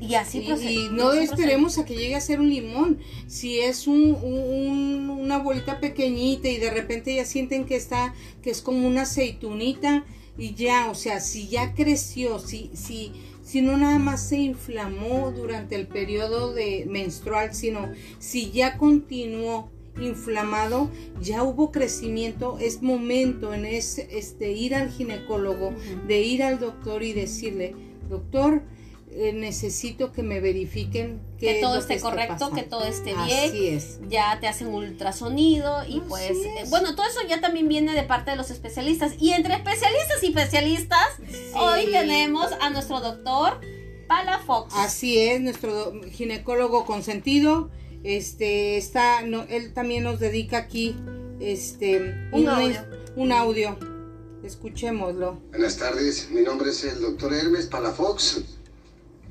Y 0.00 0.14
así 0.16 0.40
Y 0.40 0.88
no 0.90 1.12
esperemos 1.12 1.78
a 1.78 1.84
que 1.84 1.94
llegue 1.94 2.14
a 2.14 2.20
ser 2.20 2.40
un 2.40 2.50
limón. 2.50 2.98
Si 3.26 3.60
es 3.60 3.86
un, 3.86 4.14
una 5.10 5.38
bolita 5.38 5.80
pequeñita 5.80 6.48
y 6.48 6.58
de 6.58 6.70
repente 6.70 7.14
ya 7.14 7.24
sienten 7.24 7.64
que 7.64 7.76
está, 7.76 8.14
que 8.42 8.50
es 8.50 8.60
como 8.60 8.86
una 8.86 9.02
aceitunita 9.02 10.04
y 10.36 10.54
ya, 10.54 10.90
o 10.90 10.94
sea, 10.94 11.20
si 11.20 11.48
ya 11.48 11.74
creció, 11.74 12.38
si, 12.38 12.70
si, 12.74 13.12
si 13.54 13.62
no 13.62 13.76
nada 13.76 14.00
más 14.00 14.20
se 14.20 14.36
inflamó 14.38 15.30
durante 15.30 15.76
el 15.76 15.86
periodo 15.86 16.52
de 16.52 16.86
menstrual, 16.90 17.54
sino 17.54 17.88
si 18.18 18.50
ya 18.50 18.76
continuó 18.78 19.70
inflamado, 20.00 20.90
ya 21.20 21.44
hubo 21.44 21.70
crecimiento, 21.70 22.58
es 22.58 22.82
momento 22.82 23.54
en 23.54 23.64
ese, 23.64 24.08
este, 24.10 24.50
ir 24.50 24.74
al 24.74 24.90
ginecólogo, 24.90 25.72
de 26.08 26.20
ir 26.20 26.42
al 26.42 26.58
doctor 26.58 27.04
y 27.04 27.12
decirle, 27.12 27.76
doctor, 28.10 28.62
eh, 29.16 29.32
necesito 29.32 30.10
que 30.10 30.24
me 30.24 30.40
verifiquen 30.40 31.20
que 31.38 31.60
todo 31.60 31.78
esté 31.78 32.00
correcto, 32.00 32.50
que 32.50 32.64
todo 32.64 32.84
esté 32.84 33.14
bien. 33.14 33.48
Así 33.48 33.68
es. 33.68 34.00
Ya 34.08 34.40
te 34.40 34.48
hacen 34.48 34.74
ultrasonido 34.74 35.84
y 35.86 36.00
pues 36.00 36.32
eh, 36.32 36.64
bueno, 36.68 36.96
todo 36.96 37.06
eso 37.06 37.20
ya 37.28 37.40
también 37.40 37.68
viene 37.68 37.94
de 37.94 38.02
parte 38.02 38.32
de 38.32 38.36
los 38.36 38.50
especialistas 38.50 39.12
y 39.20 39.30
entre 39.30 39.54
especialistas 39.54 40.20
y 40.20 40.26
especialistas 40.26 41.06
hoy 41.54 41.92
tenemos 41.92 42.50
a 42.60 42.70
nuestro 42.70 43.00
doctor 43.00 43.60
Palafox. 44.08 44.74
Así 44.74 45.16
es, 45.16 45.40
nuestro 45.40 45.92
ginecólogo 46.10 46.84
consentido. 46.84 47.70
Este 48.02 48.76
está 48.76 49.22
no, 49.22 49.44
él 49.48 49.74
también 49.74 50.02
nos 50.02 50.18
dedica 50.18 50.58
aquí 50.58 50.96
este 51.38 52.28
un, 52.32 52.48
audio. 52.48 52.80
un 53.14 53.30
audio. 53.30 53.78
Escuchémoslo. 54.42 55.40
Buenas 55.50 55.76
tardes, 55.76 56.28
mi 56.32 56.42
nombre 56.42 56.70
es 56.70 56.82
el 56.82 57.00
doctor 57.00 57.32
Hermes 57.32 57.66
Palafox 57.66 58.42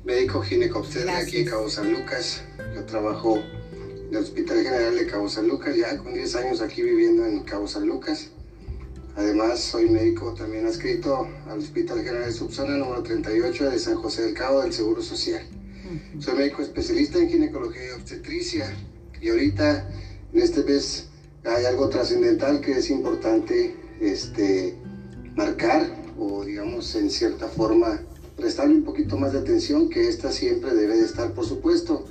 médico 0.04 0.42
ginecobstetra 0.42 1.18
aquí 1.18 1.38
en 1.38 1.46
Cabo 1.46 1.68
San 1.70 1.90
Lucas. 1.90 2.42
Yo 2.74 2.84
trabajo 2.84 3.38
en 3.38 4.14
el 4.14 4.16
Hospital 4.16 4.62
General 4.62 4.94
de 4.94 5.06
Cabo 5.06 5.28
San 5.28 5.48
Lucas, 5.48 5.74
ya 5.74 5.96
con 5.96 6.12
10 6.12 6.36
años 6.36 6.60
aquí 6.60 6.82
viviendo 6.82 7.24
en 7.24 7.40
Cabo 7.40 7.66
San 7.66 7.86
Lucas. 7.86 8.28
Además, 9.16 9.60
soy 9.60 9.88
médico 9.88 10.34
también 10.34 10.66
adscrito 10.66 11.26
al 11.48 11.58
Hospital 11.58 12.02
General 12.02 12.26
de 12.26 12.32
Subzona 12.32 12.76
número 12.76 13.02
38 13.02 13.70
de 13.70 13.78
San 13.78 13.94
José 13.94 14.22
del 14.22 14.34
Cabo 14.34 14.60
del 14.60 14.72
Seguro 14.72 15.02
Social. 15.02 15.42
Soy 16.18 16.34
médico 16.34 16.62
especialista 16.62 17.18
en 17.18 17.30
ginecología 17.30 17.88
y 17.88 17.90
obstetricia. 17.92 18.74
Y 19.22 19.30
ahorita, 19.30 19.88
en 20.32 20.42
este 20.42 20.64
mes, 20.64 21.08
hay 21.44 21.64
algo 21.64 21.88
trascendental 21.88 22.60
que 22.60 22.72
es 22.72 22.90
importante 22.90 23.74
este, 24.00 24.76
marcar 25.34 25.86
o, 26.18 26.44
digamos, 26.44 26.94
en 26.94 27.08
cierta 27.08 27.48
forma, 27.48 28.02
prestarle 28.36 28.74
un 28.74 28.84
poquito 28.84 29.16
más 29.16 29.32
de 29.32 29.40
atención, 29.40 29.88
que 29.88 30.08
esta 30.08 30.30
siempre 30.32 30.74
debe 30.74 30.96
de 30.96 31.04
estar, 31.04 31.32
por 31.32 31.46
supuesto. 31.46 32.04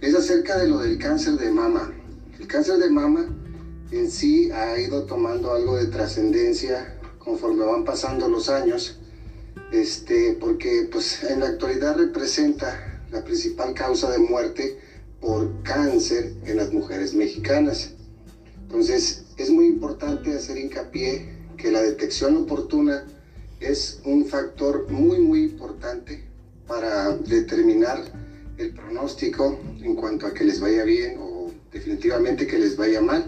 Es 0.00 0.14
acerca 0.14 0.58
de 0.58 0.68
lo 0.68 0.78
del 0.78 0.98
cáncer 0.98 1.34
de 1.34 1.50
mama. 1.50 1.92
El 2.38 2.46
cáncer 2.46 2.78
de 2.78 2.90
mama 2.90 3.26
en 3.90 4.10
sí 4.10 4.50
ha 4.50 4.78
ido 4.78 5.04
tomando 5.04 5.52
algo 5.52 5.76
de 5.76 5.86
trascendencia 5.86 6.98
conforme 7.18 7.64
van 7.64 7.84
pasando 7.84 8.28
los 8.28 8.48
años, 8.48 8.98
este, 9.72 10.36
porque 10.40 10.88
pues 10.90 11.24
en 11.24 11.40
la 11.40 11.46
actualidad 11.46 11.96
representa 11.96 13.02
la 13.10 13.24
principal 13.24 13.74
causa 13.74 14.10
de 14.10 14.18
muerte 14.18 14.78
por 15.20 15.62
cáncer 15.62 16.34
en 16.44 16.56
las 16.56 16.72
mujeres 16.72 17.14
mexicanas. 17.14 17.92
Entonces 18.62 19.24
es 19.36 19.50
muy 19.50 19.66
importante 19.66 20.34
hacer 20.34 20.58
hincapié 20.58 21.28
que 21.56 21.70
la 21.70 21.82
detección 21.82 22.36
oportuna 22.36 23.06
es 23.60 24.00
un 24.04 24.26
factor 24.26 24.90
muy, 24.90 25.18
muy 25.18 25.44
importante 25.44 26.22
para 26.66 27.16
determinar 27.16 28.02
el 28.58 28.70
pronóstico 28.70 29.58
en 29.80 29.94
cuanto 29.94 30.26
a 30.26 30.34
que 30.34 30.44
les 30.44 30.60
vaya 30.60 30.84
bien 30.84 31.16
o 31.18 31.50
definitivamente 31.72 32.46
que 32.46 32.58
les 32.58 32.76
vaya 32.76 33.00
mal, 33.00 33.26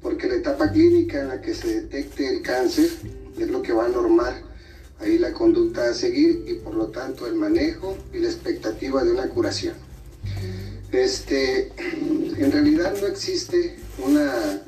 porque 0.00 0.28
la 0.28 0.36
etapa 0.36 0.70
clínica 0.72 1.20
en 1.20 1.28
la 1.28 1.40
que 1.40 1.54
se 1.54 1.82
detecte 1.82 2.28
el 2.28 2.42
cáncer 2.42 2.90
es 3.38 3.50
lo 3.50 3.62
que 3.62 3.72
va 3.72 3.86
a 3.86 3.88
normar 3.88 4.42
ahí 4.98 5.18
la 5.18 5.32
conducta 5.32 5.88
a 5.88 5.94
seguir 5.94 6.44
y 6.46 6.54
por 6.54 6.74
lo 6.74 6.88
tanto 6.88 7.26
el 7.26 7.34
manejo 7.34 7.96
y 8.12 8.18
la 8.18 8.28
expectativa 8.28 9.02
de 9.04 9.12
una 9.12 9.28
curación. 9.28 9.74
Este, 10.90 11.72
en 11.78 12.52
realidad 12.52 12.94
no 13.00 13.06
existe 13.06 13.76
una 14.04 14.62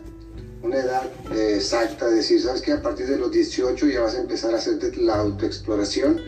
una 0.65 0.79
edad 0.79 1.11
eh, 1.31 1.57
exacta, 1.57 2.09
decir, 2.09 2.41
sabes 2.41 2.63
que 2.63 2.73
a 2.73 2.81
partir 2.81 3.07
de 3.07 3.19
los 3.19 3.31
18 3.31 3.87
ya 3.87 4.01
vas 4.01 4.15
a 4.15 4.21
empezar 4.21 4.55
a 4.55 4.57
hacerte 4.57 4.97
la 4.97 5.17
autoexploración, 5.17 6.23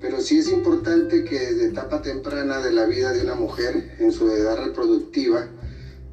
pero 0.00 0.20
sí 0.20 0.38
es 0.38 0.48
importante 0.48 1.24
que 1.24 1.38
desde 1.38 1.66
etapa 1.66 2.00
temprana 2.00 2.60
de 2.60 2.72
la 2.72 2.86
vida 2.86 3.12
de 3.12 3.22
una 3.22 3.34
mujer 3.34 3.96
en 3.98 4.12
su 4.12 4.30
edad 4.30 4.64
reproductiva 4.64 5.48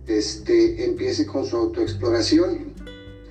este, 0.07 0.85
empiece 0.85 1.27
con 1.27 1.45
su 1.45 1.55
autoexploración, 1.55 2.73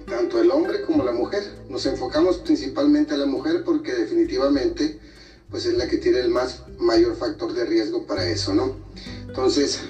tanto 0.06 0.40
el 0.40 0.52
hombre 0.52 0.82
como 0.82 1.02
la 1.02 1.12
mujer. 1.12 1.42
Nos 1.68 1.84
enfocamos 1.86 2.38
principalmente 2.38 3.14
a 3.14 3.16
la 3.16 3.26
mujer 3.26 3.64
porque 3.64 3.94
definitivamente 3.94 5.00
pues 5.50 5.66
es 5.66 5.76
la 5.76 5.88
que 5.88 5.98
tiene 5.98 6.20
el 6.20 6.30
más 6.30 6.62
mayor 6.78 7.16
factor 7.16 7.52
de 7.52 7.64
riesgo 7.64 8.06
para 8.06 8.28
eso, 8.28 8.54
¿no? 8.54 8.76
Entonces, 9.26 9.80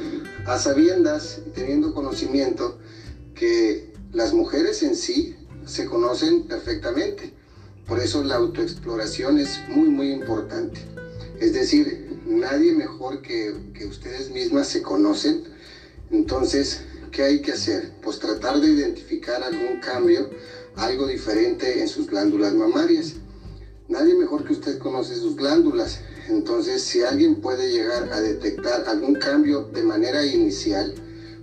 a 0.47 0.59
sabiendas 0.59 1.41
y 1.47 1.51
teniendo 1.51 1.95
conocimiento 1.95 2.79
que 3.35 3.96
las 4.17 4.33
mujeres 4.33 4.83
en 4.83 4.97
sí 4.97 5.37
se 5.67 5.85
conocen 5.85 6.45
perfectamente. 6.45 7.35
Por 7.87 8.01
eso 8.01 8.25
la 8.25 8.37
autoexploración 8.37 9.37
es 9.37 9.61
muy, 9.69 9.91
muy 9.91 10.11
importante. 10.11 10.81
Es 11.39 11.53
decir, 11.53 12.19
nadie 12.27 12.73
mejor 12.73 13.21
que, 13.21 13.55
que 13.75 13.85
ustedes 13.85 14.31
mismas 14.31 14.69
se 14.69 14.81
conocen. 14.81 15.45
Entonces, 16.11 16.81
¿qué 17.13 17.25
hay 17.25 17.43
que 17.43 17.53
hacer? 17.53 17.93
Pues 18.01 18.19
tratar 18.19 18.59
de 18.59 18.71
identificar 18.71 19.43
algún 19.43 19.81
cambio, 19.81 20.31
algo 20.77 21.07
diferente 21.07 21.83
en 21.83 21.87
sus 21.87 22.07
glándulas 22.07 22.55
mamarias. 22.55 23.17
Nadie 23.87 24.15
mejor 24.15 24.45
que 24.45 24.55
usted 24.55 24.79
conoce 24.79 25.15
sus 25.15 25.37
glándulas. 25.37 26.01
Entonces, 26.31 26.81
si 26.81 27.03
alguien 27.03 27.43
puede 27.43 27.71
llegar 27.71 28.11
a 28.11 28.23
detectar 28.23 28.89
algún 28.89 29.17
cambio 29.17 29.65
de 29.75 29.83
manera 29.83 30.25
inicial, 30.25 30.95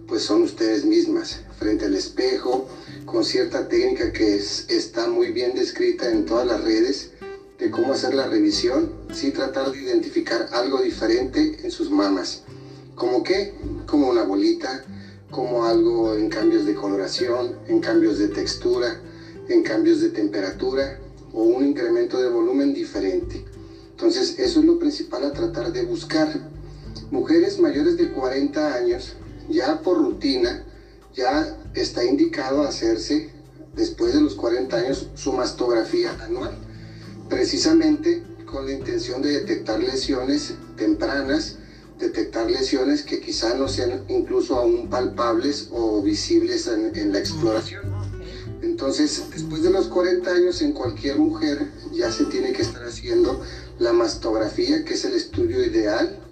pues 0.07 0.23
son 0.23 0.41
ustedes 0.41 0.85
mismas 0.85 1.41
frente 1.63 1.85
al 1.85 1.95
espejo, 1.95 2.67
con 3.05 3.23
cierta 3.23 3.69
técnica 3.69 4.11
que 4.11 4.35
está 4.35 5.07
muy 5.07 5.31
bien 5.31 5.55
descrita 5.55 6.11
en 6.11 6.25
todas 6.25 6.45
las 6.45 6.61
redes 6.61 7.11
de 7.57 7.71
cómo 7.71 7.93
hacer 7.93 8.13
la 8.13 8.27
revisión, 8.27 8.91
sí 9.13 9.31
tratar 9.31 9.71
de 9.71 9.81
identificar 9.81 10.49
algo 10.51 10.81
diferente 10.81 11.59
en 11.63 11.71
sus 11.71 11.89
mamas. 11.89 12.43
¿Como 12.95 13.23
qué? 13.23 13.53
Como 13.85 14.09
una 14.09 14.23
bolita, 14.23 14.83
como 15.31 15.63
algo 15.63 16.15
en 16.15 16.27
cambios 16.27 16.65
de 16.65 16.75
coloración, 16.75 17.55
en 17.69 17.79
cambios 17.79 18.19
de 18.19 18.27
textura, 18.27 18.99
en 19.47 19.63
cambios 19.63 20.01
de 20.01 20.09
temperatura 20.09 20.99
o 21.31 21.43
un 21.43 21.65
incremento 21.65 22.21
de 22.21 22.27
volumen 22.27 22.73
diferente. 22.73 23.45
Entonces, 23.91 24.37
eso 24.37 24.59
es 24.59 24.65
lo 24.65 24.79
principal 24.79 25.23
a 25.23 25.31
tratar 25.31 25.71
de 25.71 25.85
buscar. 25.85 26.27
Mujeres 27.09 27.57
mayores 27.57 27.95
de 27.95 28.11
40 28.11 28.75
años, 28.75 29.13
ya 29.49 29.79
por 29.79 29.97
rutina, 29.97 30.65
ya 31.15 31.57
está 31.73 32.03
indicado 32.03 32.63
hacerse 32.63 33.31
después 33.75 34.13
de 34.13 34.21
los 34.21 34.35
40 34.35 34.75
años 34.75 35.07
su 35.15 35.33
mastografía 35.33 36.11
anual, 36.21 36.57
precisamente 37.29 38.23
con 38.45 38.65
la 38.65 38.73
intención 38.73 39.21
de 39.21 39.39
detectar 39.39 39.81
lesiones 39.81 40.53
tempranas, 40.77 41.57
detectar 41.99 42.49
lesiones 42.49 43.03
que 43.03 43.19
quizá 43.19 43.55
no 43.55 43.67
sean 43.67 44.03
incluso 44.09 44.57
aún 44.57 44.89
palpables 44.89 45.69
o 45.71 46.01
visibles 46.01 46.67
en, 46.67 47.11
la 47.11 47.19
exploración. 47.19 47.81
Entonces, 48.61 49.23
después 49.31 49.63
de 49.63 49.71
los 49.71 49.87
40 49.87 50.31
años 50.31 50.61
en 50.61 50.73
cualquier 50.73 51.17
mujer 51.17 51.71
ya 51.91 52.11
se 52.11 52.25
tiene 52.25 52.53
que 52.53 52.61
estar 52.61 52.83
haciendo 52.83 53.41
la 53.79 53.93
mastografía, 53.93 54.83
que 54.85 54.93
es 54.93 55.05
el 55.05 55.13
estudio 55.13 55.63
ideal 55.63 56.22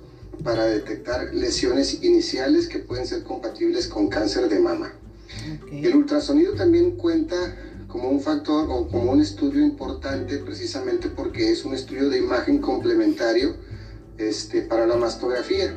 para 0.43 0.65
detectar 0.65 1.33
lesiones 1.33 2.03
iniciales 2.03 2.67
que 2.67 2.79
pueden 2.79 3.05
ser 3.05 3.23
compatibles 3.23 3.87
con 3.87 4.07
cáncer 4.07 4.49
de 4.49 4.59
mama. 4.59 4.93
El 5.71 5.95
ultrasonido 5.95 6.53
también 6.53 6.97
cuenta 6.97 7.55
como 7.87 8.09
un 8.09 8.21
factor 8.21 8.67
o 8.69 8.87
como 8.87 9.11
un 9.11 9.21
estudio 9.21 9.61
importante 9.63 10.37
precisamente 10.37 11.09
porque 11.09 11.51
es 11.51 11.65
un 11.65 11.73
estudio 11.73 12.09
de 12.09 12.19
imagen 12.19 12.59
complementario 12.59 13.55
este, 14.17 14.61
para 14.61 14.87
la 14.87 14.95
mastografía. 14.95 15.75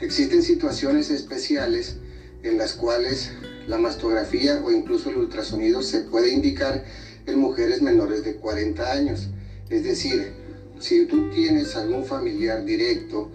Existen 0.00 0.42
situaciones 0.42 1.10
especiales 1.10 1.96
en 2.42 2.56
las 2.56 2.72
cuales 2.72 3.30
la 3.66 3.78
mastografía 3.78 4.62
o 4.64 4.70
incluso 4.70 5.10
el 5.10 5.18
ultrasonido 5.18 5.82
se 5.82 6.00
puede 6.00 6.30
indicar 6.30 6.84
en 7.26 7.38
mujeres 7.38 7.82
menores 7.82 8.24
de 8.24 8.36
40 8.36 8.90
años. 8.90 9.28
Es 9.68 9.84
decir, 9.84 10.32
si 10.78 11.04
tú 11.06 11.30
tienes 11.30 11.76
algún 11.76 12.04
familiar 12.04 12.64
directo, 12.64 13.30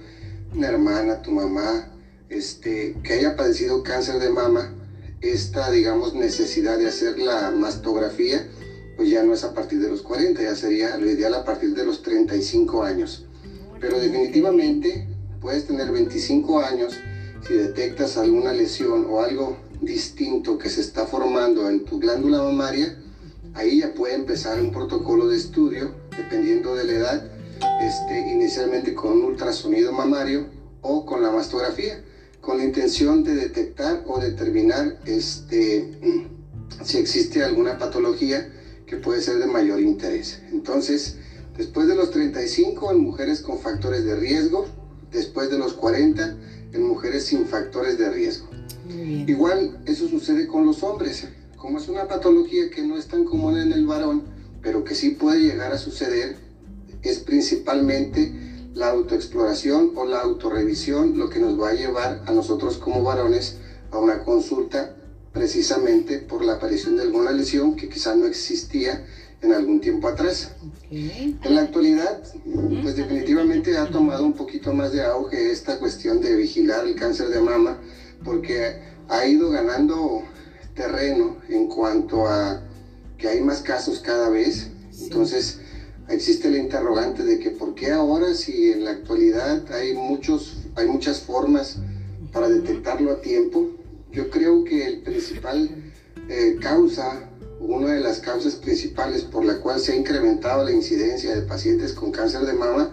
una 0.56 0.68
hermana, 0.68 1.22
tu 1.22 1.32
mamá, 1.32 1.90
este, 2.30 2.96
que 3.04 3.14
haya 3.14 3.36
padecido 3.36 3.84
cáncer 3.84 4.20
de 4.20 4.30
mama, 4.30 4.74
esta, 5.22 5.72
digamos, 5.72 6.14
necesidad 6.14 6.78
de 6.78 6.88
hacer 6.88 7.18
la 7.18 7.52
mastografía, 7.52 8.48
pues 8.96 9.10
ya 9.10 9.24
no 9.24 9.34
es 9.34 9.44
a 9.44 9.54
partir 9.54 9.80
de 9.80 9.90
los 9.90 10.02
40, 10.02 10.42
ya 10.42 10.56
sería 10.56 10.98
lo 10.98 11.10
ideal 11.10 11.34
a 11.34 11.46
partir 11.46 11.74
de 11.74 11.86
los 11.86 12.02
35 12.02 12.84
años. 12.84 13.26
Pero 13.80 14.00
definitivamente 14.00 15.08
puedes 15.42 15.66
tener 15.66 15.92
25 15.92 16.60
años 16.60 16.94
si 17.48 17.54
detectas 17.54 18.18
alguna 18.18 18.54
lesión 18.54 19.06
o 19.10 19.22
algo 19.22 19.58
distinto 19.82 20.58
que 20.58 20.70
se 20.70 20.82
está 20.82 21.06
formando 21.06 21.68
en 21.70 21.84
tu 21.84 22.00
glándula 22.00 22.42
mamaria, 22.42 22.98
ahí 23.54 23.80
ya 23.80 23.94
puede 23.94 24.16
empezar 24.16 24.62
un 24.62 24.72
protocolo 24.72 25.28
de 25.28 25.38
estudio, 25.38 25.94
dependiendo 26.16 26.76
de 26.76 26.86
la 26.86 26.94
edad, 26.94 27.33
este, 27.82 28.20
inicialmente 28.32 28.94
con 28.94 29.14
un 29.14 29.24
ultrasonido 29.26 29.92
mamario 29.92 30.48
o 30.82 31.06
con 31.06 31.22
la 31.22 31.32
mastografía, 31.32 32.04
con 32.42 32.58
la 32.58 32.66
intención 32.66 33.24
de 33.24 33.36
detectar 33.36 34.04
o 34.06 34.20
determinar 34.20 35.00
este, 35.06 35.98
si 36.84 36.98
existe 36.98 37.44
alguna 37.44 37.78
patología 37.78 38.52
que 38.86 38.98
puede 38.98 39.22
ser 39.22 39.38
de 39.38 39.48
mayor 39.48 39.80
interés. 39.80 40.42
Entonces, 40.52 41.18
después 41.58 41.88
de 41.88 41.96
los 41.96 42.12
35 42.12 42.92
en 42.92 43.00
mujeres 43.00 43.42
con 43.42 43.60
factores 43.60 44.04
de 44.06 44.16
riesgo, 44.16 44.68
después 45.12 45.50
de 45.50 45.58
los 45.58 45.74
40 45.74 46.38
en 46.74 46.84
mujeres 46.84 47.26
sin 47.26 47.46
factores 47.46 47.98
de 47.98 48.10
riesgo. 48.10 48.48
Igual 48.90 49.80
eso 49.86 50.08
sucede 50.08 50.48
con 50.48 50.66
los 50.66 50.84
hombres. 50.84 51.28
Como 51.56 51.78
es 51.78 51.88
una 51.88 52.08
patología 52.08 52.70
que 52.70 52.82
no 52.82 52.98
es 52.98 53.08
tan 53.08 53.24
común 53.24 53.58
en 53.58 53.72
el 53.72 53.86
varón, 53.86 54.24
pero 54.62 54.84
que 54.84 54.96
sí 54.96 55.12
puede 55.12 55.40
llegar 55.40 55.72
a 55.72 55.78
suceder, 55.78 56.36
es 57.04 57.20
principalmente 57.20 58.32
la 58.74 58.90
autoexploración 58.90 59.92
o 59.96 60.06
la 60.06 60.22
autorrevisión 60.22 61.18
lo 61.18 61.30
que 61.30 61.40
nos 61.40 61.60
va 61.60 61.70
a 61.70 61.74
llevar 61.74 62.24
a 62.26 62.32
nosotros 62.32 62.78
como 62.78 63.04
varones 63.04 63.58
a 63.92 64.00
una 64.00 64.24
consulta 64.24 64.96
precisamente 65.32 66.20
por 66.20 66.44
la 66.44 66.54
aparición 66.54 66.96
de 66.96 67.04
alguna 67.04 67.32
lesión 67.32 67.76
que 67.76 67.90
quizá 67.90 68.16
no 68.16 68.26
existía 68.26 69.06
en 69.42 69.52
algún 69.52 69.82
tiempo 69.82 70.08
atrás. 70.08 70.52
En 70.90 71.56
la 71.56 71.62
actualidad, 71.62 72.24
pues 72.82 72.96
definitivamente 72.96 73.78
ha 73.78 73.90
tomado 73.90 74.24
un 74.24 74.34
poquito 74.34 74.74
más 74.74 74.92
de 74.92 75.04
auge 75.04 75.52
esta 75.52 75.80
cuestión 75.80 76.22
de 76.22 76.36
vigilar 76.36 76.86
el 76.86 76.96
cáncer 76.96 77.28
de 77.30 77.42
mama, 77.42 77.78
porque 78.24 78.80
ha 79.10 79.26
ido 79.26 79.50
ganando 79.50 80.24
terreno 80.76 81.38
en 81.50 81.68
cuanto 81.68 82.28
a 82.28 82.62
que 83.18 83.28
hay 83.28 83.42
más 83.42 83.62
casos 83.62 84.00
cada 84.00 84.30
vez. 84.30 84.70
Entonces, 85.02 85.60
existe 86.10 86.50
la 86.50 86.58
interrogante 86.58 87.24
de 87.24 87.40
que 87.40 87.52
por 87.52 87.76
qué 87.76 87.92
ahora 87.92 88.34
si 88.34 88.72
en 88.72 88.86
la 88.86 88.92
actualidad 88.92 89.72
hay 89.72 89.94
muchos 89.94 90.58
hay 90.76 90.88
muchas 90.88 91.20
formas 91.22 91.78
para 92.32 92.50
detectarlo 92.50 93.12
a 93.12 93.22
tiempo. 93.22 93.70
Yo 94.12 94.30
creo 94.30 94.64
que 94.64 94.88
el 94.88 95.02
principal 95.02 95.70
eh, 96.30 96.58
causa 96.62 97.30
una 97.60 97.94
de 97.94 98.02
las 98.02 98.20
causas 98.20 98.56
principales 98.56 99.22
por 99.24 99.46
la 99.46 99.60
cual 99.60 99.80
se 99.80 99.94
ha 99.94 99.96
incrementado 99.96 100.66
la 100.66 100.72
incidencia 100.72 101.34
de 101.36 101.44
pacientes 101.44 101.94
con 101.94 102.12
cáncer 102.12 102.42
de 102.42 102.54
mama 102.54 102.92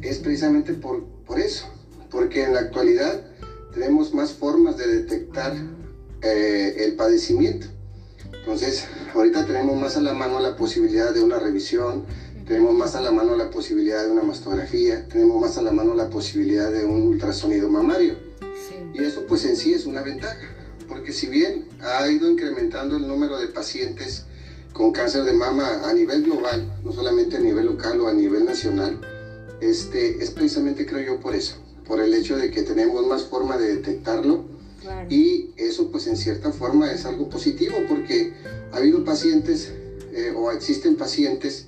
es 0.00 0.18
precisamente 0.18 0.72
por, 0.74 1.04
por 1.26 1.38
eso 1.38 1.66
porque 2.10 2.44
en 2.44 2.54
la 2.54 2.60
actualidad 2.60 3.22
tenemos 3.72 4.12
más 4.12 4.32
formas 4.32 4.76
de 4.76 4.86
detectar 4.86 5.54
eh, 6.22 6.74
el 6.78 6.94
padecimiento. 6.94 7.68
Entonces 8.32 8.86
ahorita 9.14 9.46
tenemos 9.46 9.78
más 9.78 9.96
a 9.96 10.00
la 10.00 10.12
mano 10.12 10.40
la 10.40 10.56
posibilidad 10.56 11.14
de 11.14 11.22
una 11.22 11.38
revisión 11.38 12.04
tenemos 12.50 12.74
más 12.74 12.96
a 12.96 13.00
la 13.00 13.12
mano 13.12 13.36
la 13.36 13.48
posibilidad 13.48 14.04
de 14.04 14.10
una 14.10 14.24
mastografía, 14.24 15.06
tenemos 15.06 15.40
más 15.40 15.56
a 15.56 15.62
la 15.62 15.70
mano 15.70 15.94
la 15.94 16.10
posibilidad 16.10 16.72
de 16.72 16.84
un 16.84 17.02
ultrasonido 17.02 17.68
mamario. 17.68 18.16
Y 18.92 19.04
eso 19.04 19.24
pues 19.28 19.44
en 19.44 19.54
sí 19.54 19.72
es 19.72 19.86
una 19.86 20.02
ventaja, 20.02 20.48
porque 20.88 21.12
si 21.12 21.28
bien 21.28 21.66
ha 21.80 22.10
ido 22.10 22.28
incrementando 22.28 22.96
el 22.96 23.06
número 23.06 23.38
de 23.38 23.46
pacientes 23.46 24.24
con 24.72 24.90
cáncer 24.90 25.22
de 25.22 25.32
mama 25.32 25.82
a 25.84 25.94
nivel 25.94 26.24
global, 26.24 26.68
no 26.82 26.92
solamente 26.92 27.36
a 27.36 27.38
nivel 27.38 27.66
local 27.66 28.00
o 28.00 28.08
a 28.08 28.12
nivel 28.12 28.44
nacional, 28.44 29.00
este, 29.60 30.20
es 30.20 30.32
precisamente 30.32 30.86
creo 30.86 31.06
yo 31.06 31.20
por 31.20 31.36
eso, 31.36 31.54
por 31.86 32.00
el 32.00 32.12
hecho 32.12 32.36
de 32.36 32.50
que 32.50 32.64
tenemos 32.64 33.06
más 33.06 33.22
forma 33.22 33.58
de 33.58 33.76
detectarlo. 33.76 34.44
Y 35.08 35.50
eso 35.56 35.92
pues 35.92 36.08
en 36.08 36.16
cierta 36.16 36.50
forma 36.50 36.90
es 36.90 37.04
algo 37.04 37.28
positivo 37.30 37.76
porque 37.88 38.32
ha 38.72 38.78
habido 38.78 39.04
pacientes 39.04 39.72
eh, 40.12 40.32
o 40.34 40.50
existen 40.50 40.96
pacientes 40.96 41.66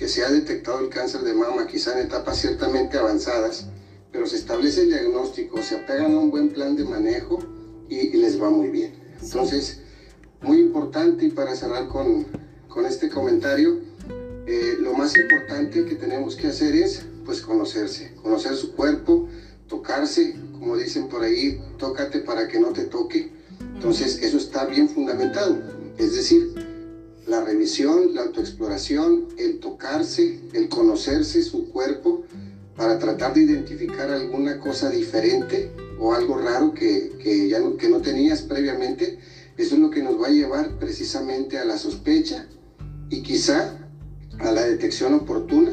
que 0.00 0.08
se 0.08 0.24
ha 0.24 0.30
detectado 0.30 0.80
el 0.80 0.88
cáncer 0.88 1.20
de 1.20 1.34
mama, 1.34 1.66
quizá 1.66 1.92
en 1.92 2.06
etapas 2.06 2.38
ciertamente 2.38 2.96
avanzadas, 2.96 3.66
pero 4.10 4.26
se 4.26 4.36
establece 4.36 4.84
el 4.84 4.88
diagnóstico, 4.88 5.62
se 5.62 5.76
apegan 5.76 6.14
a 6.14 6.18
un 6.18 6.30
buen 6.30 6.48
plan 6.48 6.74
de 6.74 6.84
manejo 6.84 7.38
y, 7.86 8.16
les 8.16 8.40
va 8.40 8.48
muy 8.48 8.70
bien. 8.70 8.94
Entonces, 9.20 9.82
muy 10.40 10.58
importante 10.58 11.26
y 11.26 11.30
para 11.30 11.54
cerrar 11.54 11.86
con, 11.88 12.24
con 12.66 12.86
este 12.86 13.10
comentario, 13.10 13.78
eh, 14.46 14.76
lo 14.80 14.94
más 14.94 15.14
importante 15.14 15.84
que 15.84 15.96
tenemos 15.96 16.34
que 16.34 16.46
hacer 16.46 16.74
es 16.76 17.02
pues 17.26 17.42
conocerse, 17.42 18.14
conocer 18.22 18.56
su 18.56 18.72
cuerpo, 18.72 19.28
tocarse, 19.68 20.34
como 20.52 20.78
dicen 20.78 21.08
por 21.08 21.24
ahí, 21.24 21.60
tócate 21.76 22.20
para 22.20 22.48
que 22.48 22.58
no 22.58 22.68
te 22.72 22.84
toque. 22.84 23.34
Entonces, 23.74 24.22
eso 24.22 24.38
está 24.38 24.64
bien 24.64 24.88
fundamentado. 24.88 25.58
Es 25.98 26.14
decir, 26.14 26.54
la 27.30 27.44
revisión, 27.44 28.12
la 28.14 28.22
autoexploración, 28.22 29.28
el 29.38 29.60
tocarse, 29.60 30.40
el 30.52 30.68
conocerse 30.68 31.42
su 31.42 31.70
cuerpo 31.70 32.24
para 32.76 32.98
tratar 32.98 33.34
de 33.34 33.42
identificar 33.42 34.10
alguna 34.10 34.58
cosa 34.58 34.90
diferente 34.90 35.70
o 35.98 36.12
algo 36.12 36.38
raro 36.38 36.74
que, 36.74 37.48
ya 37.48 37.60
no, 37.60 37.76
que 37.76 37.88
no 37.88 38.00
tenías 38.00 38.42
previamente, 38.42 39.18
eso 39.56 39.76
es 39.76 39.80
lo 39.80 39.90
que 39.90 40.02
nos 40.02 40.20
va 40.20 40.26
a 40.26 40.30
llevar 40.30 40.78
precisamente 40.78 41.58
a 41.58 41.64
la 41.64 41.78
sospecha 41.78 42.46
y 43.10 43.22
quizá 43.22 43.78
a 44.40 44.50
la 44.50 44.64
detección 44.64 45.14
oportuna 45.14 45.72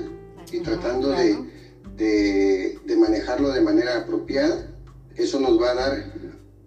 y 0.52 0.60
tratando 0.60 1.10
de, 1.10 1.38
de, 1.96 2.80
de 2.86 2.96
manejarlo 2.98 3.50
de 3.52 3.62
manera 3.62 3.98
apropiada. 3.98 4.76
Eso 5.16 5.40
nos 5.40 5.60
va 5.60 5.72
a 5.72 5.76
dar 5.76 6.14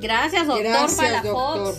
Gracias, 0.00 0.46
doctor 0.46 0.64
Gracias, 0.64 1.24
doctor. 1.24 1.74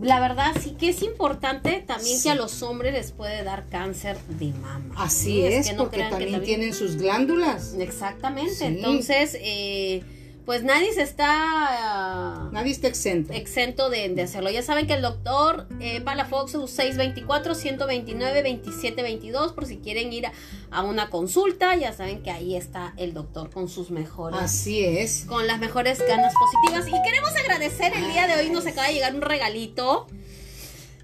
La 0.00 0.20
verdad 0.20 0.52
sí 0.60 0.76
que 0.78 0.90
es 0.90 1.02
importante 1.02 1.84
también 1.86 2.22
que 2.22 2.30
a 2.30 2.34
los 2.34 2.62
hombres 2.62 2.92
les 2.94 3.12
puede 3.12 3.42
dar 3.44 3.66
cáncer 3.68 4.16
de 4.38 4.52
mama. 4.52 4.94
Así 4.96 5.42
es, 5.42 5.70
porque 5.72 6.04
también, 6.04 6.42
tienen 6.42 6.74
sus 6.74 6.96
glándulas. 6.96 7.74
Exactamente, 7.78 8.64
entonces, 8.64 9.36
eh, 9.40 10.02
pues 10.44 10.62
nadie 10.62 10.92
se 10.92 11.02
está... 11.02 12.48
Nadie 12.52 12.72
está 12.72 12.88
exento. 12.88 13.32
exento 13.32 13.90
de, 13.90 14.08
de 14.08 14.22
hacerlo. 14.22 14.50
Ya 14.50 14.62
saben 14.62 14.86
que 14.86 14.94
el 14.94 15.02
doctor 15.02 15.66
eh, 15.80 16.00
Palafox 16.00 16.54
es 16.54 16.78
624-129-2722 16.78 19.54
por 19.54 19.66
si 19.66 19.78
quieren 19.78 20.12
ir 20.12 20.26
a, 20.26 20.32
a 20.70 20.82
una 20.82 21.10
consulta. 21.10 21.74
Ya 21.76 21.92
saben 21.92 22.22
que 22.22 22.30
ahí 22.30 22.56
está 22.56 22.94
el 22.96 23.14
doctor 23.14 23.50
con 23.50 23.68
sus 23.68 23.90
mejores... 23.90 24.40
Así 24.40 24.84
es. 24.84 25.24
Con 25.26 25.46
las 25.46 25.58
mejores 25.60 25.98
ganas 26.06 26.32
positivas. 26.34 26.86
Y 26.88 27.02
queremos 27.08 27.30
agradecer 27.36 27.92
el 27.94 28.08
día 28.12 28.26
de 28.26 28.34
hoy. 28.34 28.50
Nos 28.50 28.66
acaba 28.66 28.88
de 28.88 28.94
llegar 28.94 29.14
un 29.14 29.22
regalito. 29.22 30.06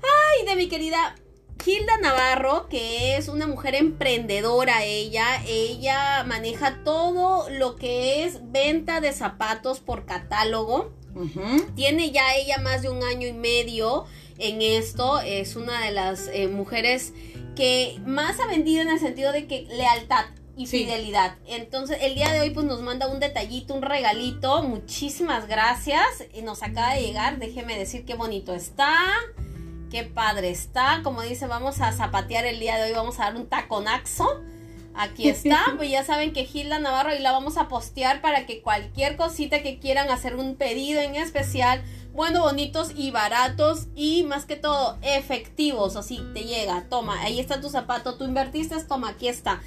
Ay, 0.03 0.47
de 0.47 0.57
mi 0.57 0.68
querida 0.68 1.14
Hilda 1.65 1.99
Navarro, 2.01 2.69
que 2.69 3.17
es 3.17 3.29
una 3.29 3.47
mujer 3.47 3.75
emprendedora 3.75 4.85
ella, 4.85 5.43
ella 5.47 6.23
maneja 6.25 6.83
todo 6.85 7.49
lo 7.51 7.77
que 7.77 8.25
es 8.25 8.39
venta 8.53 9.01
de 9.01 9.13
zapatos 9.13 9.81
por 9.81 10.07
catálogo. 10.07 10.93
Tiene 11.75 12.11
ya 12.11 12.35
ella 12.37 12.59
más 12.59 12.83
de 12.83 12.91
un 12.91 13.03
año 13.03 13.27
y 13.27 13.33
medio 13.33 14.05
en 14.39 14.61
esto. 14.61 15.19
Es 15.21 15.57
una 15.57 15.81
de 15.83 15.91
las 15.91 16.29
eh, 16.29 16.47
mujeres 16.47 17.15
que 17.57 17.99
más 18.05 18.39
ha 18.39 18.47
vendido 18.47 18.83
en 18.83 18.91
el 18.91 19.01
sentido 19.01 19.33
de 19.33 19.47
que 19.47 19.63
lealtad 19.63 20.27
y 20.59 20.67
Sí. 20.67 20.81
fidelidad. 20.85 21.37
Entonces, 21.47 21.99
el 22.03 22.15
día 22.15 22.31
de 22.33 22.41
hoy 22.41 22.51
pues 22.51 22.65
nos 22.67 22.81
manda 22.83 23.09
un 23.09 23.19
detallito, 23.19 23.75
un 23.75 23.83
regalito. 23.83 24.63
Muchísimas 24.63 25.49
gracias. 25.49 26.05
Y 26.35 26.43
nos 26.43 26.63
acaba 26.63 26.95
de 26.95 27.03
llegar. 27.03 27.39
Déjeme 27.39 27.79
decir 27.79 28.05
qué 28.05 28.15
bonito 28.15 28.55
está. 28.55 28.95
Qué 29.91 30.05
padre 30.05 30.51
está. 30.51 31.01
Como 31.03 31.22
dice, 31.22 31.47
vamos 31.47 31.80
a 31.80 31.93
zapatear 31.93 32.45
el 32.45 32.59
día 32.59 32.76
de 32.76 32.84
hoy. 32.84 32.93
Vamos 32.93 33.20
a 33.20 33.24
dar 33.24 33.37
un 33.37 33.47
taconaxo. 33.47 34.43
Aquí 34.95 35.28
está. 35.28 35.64
Pues 35.76 35.91
ya 35.91 36.05
saben 36.05 36.32
que 36.32 36.45
Gilda 36.45 36.78
Navarro 36.78 37.14
y 37.14 37.18
la 37.18 37.32
vamos 37.32 37.57
a 37.59 37.68
postear 37.68 38.20
para 38.20 38.47
que 38.47 38.62
cualquier 38.62 39.16
cosita 39.16 39.62
que 39.62 39.78
quieran 39.78 40.11
hacer 40.11 40.37
un 40.37 40.57
pedido 40.57 41.01
en 41.01 41.16
especial. 41.16 41.82
Bueno, 42.12 42.41
bonitos 42.41 42.93
y 42.97 43.11
baratos 43.11 43.89
y 43.95 44.22
más 44.24 44.47
que 44.47 44.57
todo 44.57 44.97
efectivos. 45.03 45.97
Así 45.97 46.22
te 46.32 46.45
llega. 46.45 46.87
Toma, 46.89 47.20
ahí 47.20 47.39
está 47.39 47.61
tu 47.61 47.68
zapato. 47.68 48.16
Tú 48.16 48.24
invertiste, 48.24 48.82
toma, 48.84 49.11
aquí 49.11 49.28
está. 49.28 49.61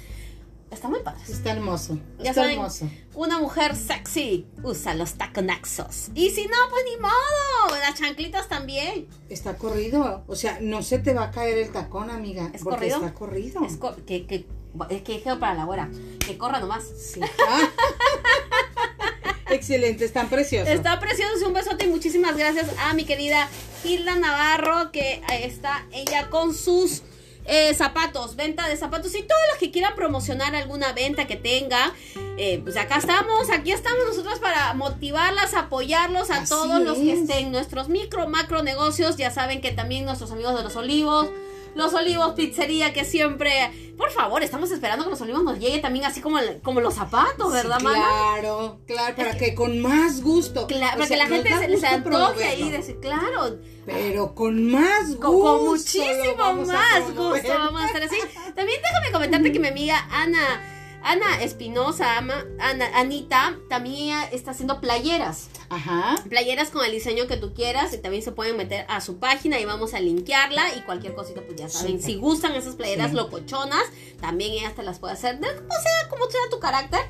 Está 0.70 0.88
muy 0.88 1.00
padre. 1.00 1.20
Está 1.28 1.50
hermoso. 1.52 1.98
Ya 2.20 2.30
está 2.30 2.42
saben, 2.42 2.56
hermoso. 2.56 2.88
Una 3.14 3.38
mujer 3.40 3.74
sexy 3.74 4.46
usa 4.62 4.94
los 4.94 5.14
taconaxos. 5.14 6.10
Y 6.14 6.30
si 6.30 6.46
no, 6.46 6.56
pues 6.70 6.84
ni 6.88 6.96
modo. 7.00 7.78
Las 7.80 7.98
chanclitas 7.98 8.48
también. 8.48 9.08
Está 9.28 9.56
corrido. 9.56 10.22
O 10.28 10.36
sea, 10.36 10.58
no 10.60 10.82
se 10.82 10.98
te 11.00 11.12
va 11.12 11.24
a 11.24 11.30
caer 11.32 11.58
el 11.58 11.72
tacón, 11.72 12.08
amiga. 12.10 12.50
¿Es 12.54 12.62
porque 12.62 12.76
corrido? 12.78 12.96
está 12.98 13.14
corrido. 13.14 13.64
Es 13.66 13.76
co- 13.76 13.96
que, 14.06 14.26
que, 14.26 14.46
es 14.90 15.02
que 15.02 15.12
dije 15.14 15.36
para 15.36 15.54
la 15.54 15.64
güera. 15.64 15.90
Que 16.24 16.38
corra 16.38 16.60
nomás. 16.60 16.84
Sí. 16.84 17.20
Ah. 17.48 17.68
Excelente, 19.50 20.04
están 20.04 20.28
preciosos. 20.28 20.72
Está 20.72 21.00
precioso, 21.00 21.48
un 21.48 21.54
besote 21.54 21.84
y 21.86 21.88
muchísimas 21.88 22.36
gracias 22.36 22.68
a 22.78 22.94
mi 22.94 23.04
querida 23.04 23.48
Hilda 23.82 24.14
Navarro, 24.14 24.92
que 24.92 25.20
está 25.42 25.84
ella 25.90 26.30
con 26.30 26.54
sus 26.54 27.02
eh, 27.44 27.74
zapatos, 27.74 28.36
venta 28.36 28.68
de 28.68 28.76
zapatos 28.76 29.14
y 29.14 29.22
todos 29.22 29.40
los 29.50 29.58
que 29.58 29.70
quieran 29.70 29.94
promocionar 29.94 30.54
alguna 30.54 30.92
venta 30.92 31.26
que 31.26 31.36
tenga. 31.36 31.92
eh, 32.36 32.60
pues 32.62 32.76
acá 32.76 32.98
estamos, 32.98 33.50
aquí 33.50 33.72
estamos 33.72 34.00
nosotros 34.06 34.38
para 34.38 34.72
motivarlas, 34.74 35.54
apoyarlos 35.54 36.30
a 36.30 36.38
Así 36.38 36.50
todos 36.50 36.80
los 36.80 36.96
que 36.96 37.12
es. 37.12 37.18
estén 37.20 37.52
nuestros 37.52 37.88
micro, 37.88 38.28
macro 38.28 38.62
negocios. 38.62 39.16
Ya 39.16 39.30
saben 39.30 39.60
que 39.60 39.72
también 39.72 40.04
nuestros 40.04 40.30
amigos 40.30 40.56
de 40.56 40.62
los 40.62 40.76
olivos. 40.76 41.28
Los 41.74 41.94
Olivos 41.94 42.32
Pizzería 42.34 42.92
que 42.92 43.04
siempre, 43.04 43.92
por 43.96 44.10
favor, 44.10 44.42
estamos 44.42 44.70
esperando 44.70 45.04
que 45.04 45.10
los 45.10 45.20
Olivos 45.20 45.42
nos 45.44 45.58
llegue 45.58 45.78
también 45.78 46.04
así 46.04 46.20
como, 46.20 46.38
el- 46.38 46.60
como 46.62 46.80
los 46.80 46.94
zapatos, 46.94 47.52
¿verdad, 47.52 47.78
Sí, 47.78 47.84
mana? 47.84 48.04
Claro, 48.04 48.80
claro, 48.86 49.16
para 49.16 49.36
que 49.38 49.54
con 49.54 49.80
más 49.80 50.22
gusto. 50.22 50.66
Claro, 50.66 50.96
para 50.98 51.06
sea, 51.06 51.16
que 51.16 51.22
la 51.22 51.28
gente 51.28 51.78
se, 51.78 51.86
antoje 51.86 52.56
y 52.58 52.70
decir, 52.70 52.98
claro, 53.00 53.58
Pero 53.86 54.34
con 54.34 54.70
más 54.70 55.08
gusto. 55.16 55.20
con, 55.20 55.64
muchísimo 55.66 56.54
más 56.66 57.14
gusto 57.14 57.48
vamos 57.48 57.82
a 57.82 57.86
estar 57.86 58.02
así. 58.02 58.16
También 58.56 58.80
déjame 58.82 59.12
comentarte 59.12 59.52
que 59.52 59.58
mi 59.60 59.68
amiga 59.68 60.06
Ana, 60.10 60.62
Ana 61.02 61.42
Espinosa, 61.42 62.18
ama, 62.18 62.44
Ana, 62.58 62.86
Anita, 62.98 63.58
también 63.68 64.18
está 64.32 64.50
haciendo 64.50 64.80
playeras. 64.80 65.48
Ajá. 65.70 66.16
Playeras 66.28 66.70
con 66.70 66.84
el 66.84 66.92
diseño 66.92 67.26
que 67.26 67.36
tú 67.36 67.54
quieras 67.54 67.92
y 67.94 67.98
también 67.98 68.22
se 68.22 68.32
pueden 68.32 68.56
meter 68.56 68.84
a 68.88 69.00
su 69.00 69.18
página 69.18 69.58
y 69.60 69.64
vamos 69.64 69.94
a 69.94 70.00
linkearla 70.00 70.74
y 70.76 70.80
cualquier 70.82 71.14
cosita 71.14 71.40
pues 71.42 71.56
ya 71.56 71.68
saben. 71.68 72.02
Si 72.02 72.16
gustan 72.16 72.54
esas 72.54 72.74
playeras 72.74 73.10
Sí. 73.10 73.16
locochonas, 73.16 73.84
también 74.20 74.52
ella 74.52 74.74
te 74.74 74.82
las 74.82 74.98
puede 74.98 75.14
hacer. 75.14 75.36
Como 75.38 75.50
sea, 75.80 76.08
como 76.10 76.24
sea 76.30 76.40
tu 76.50 76.58
carácter, 76.60 77.00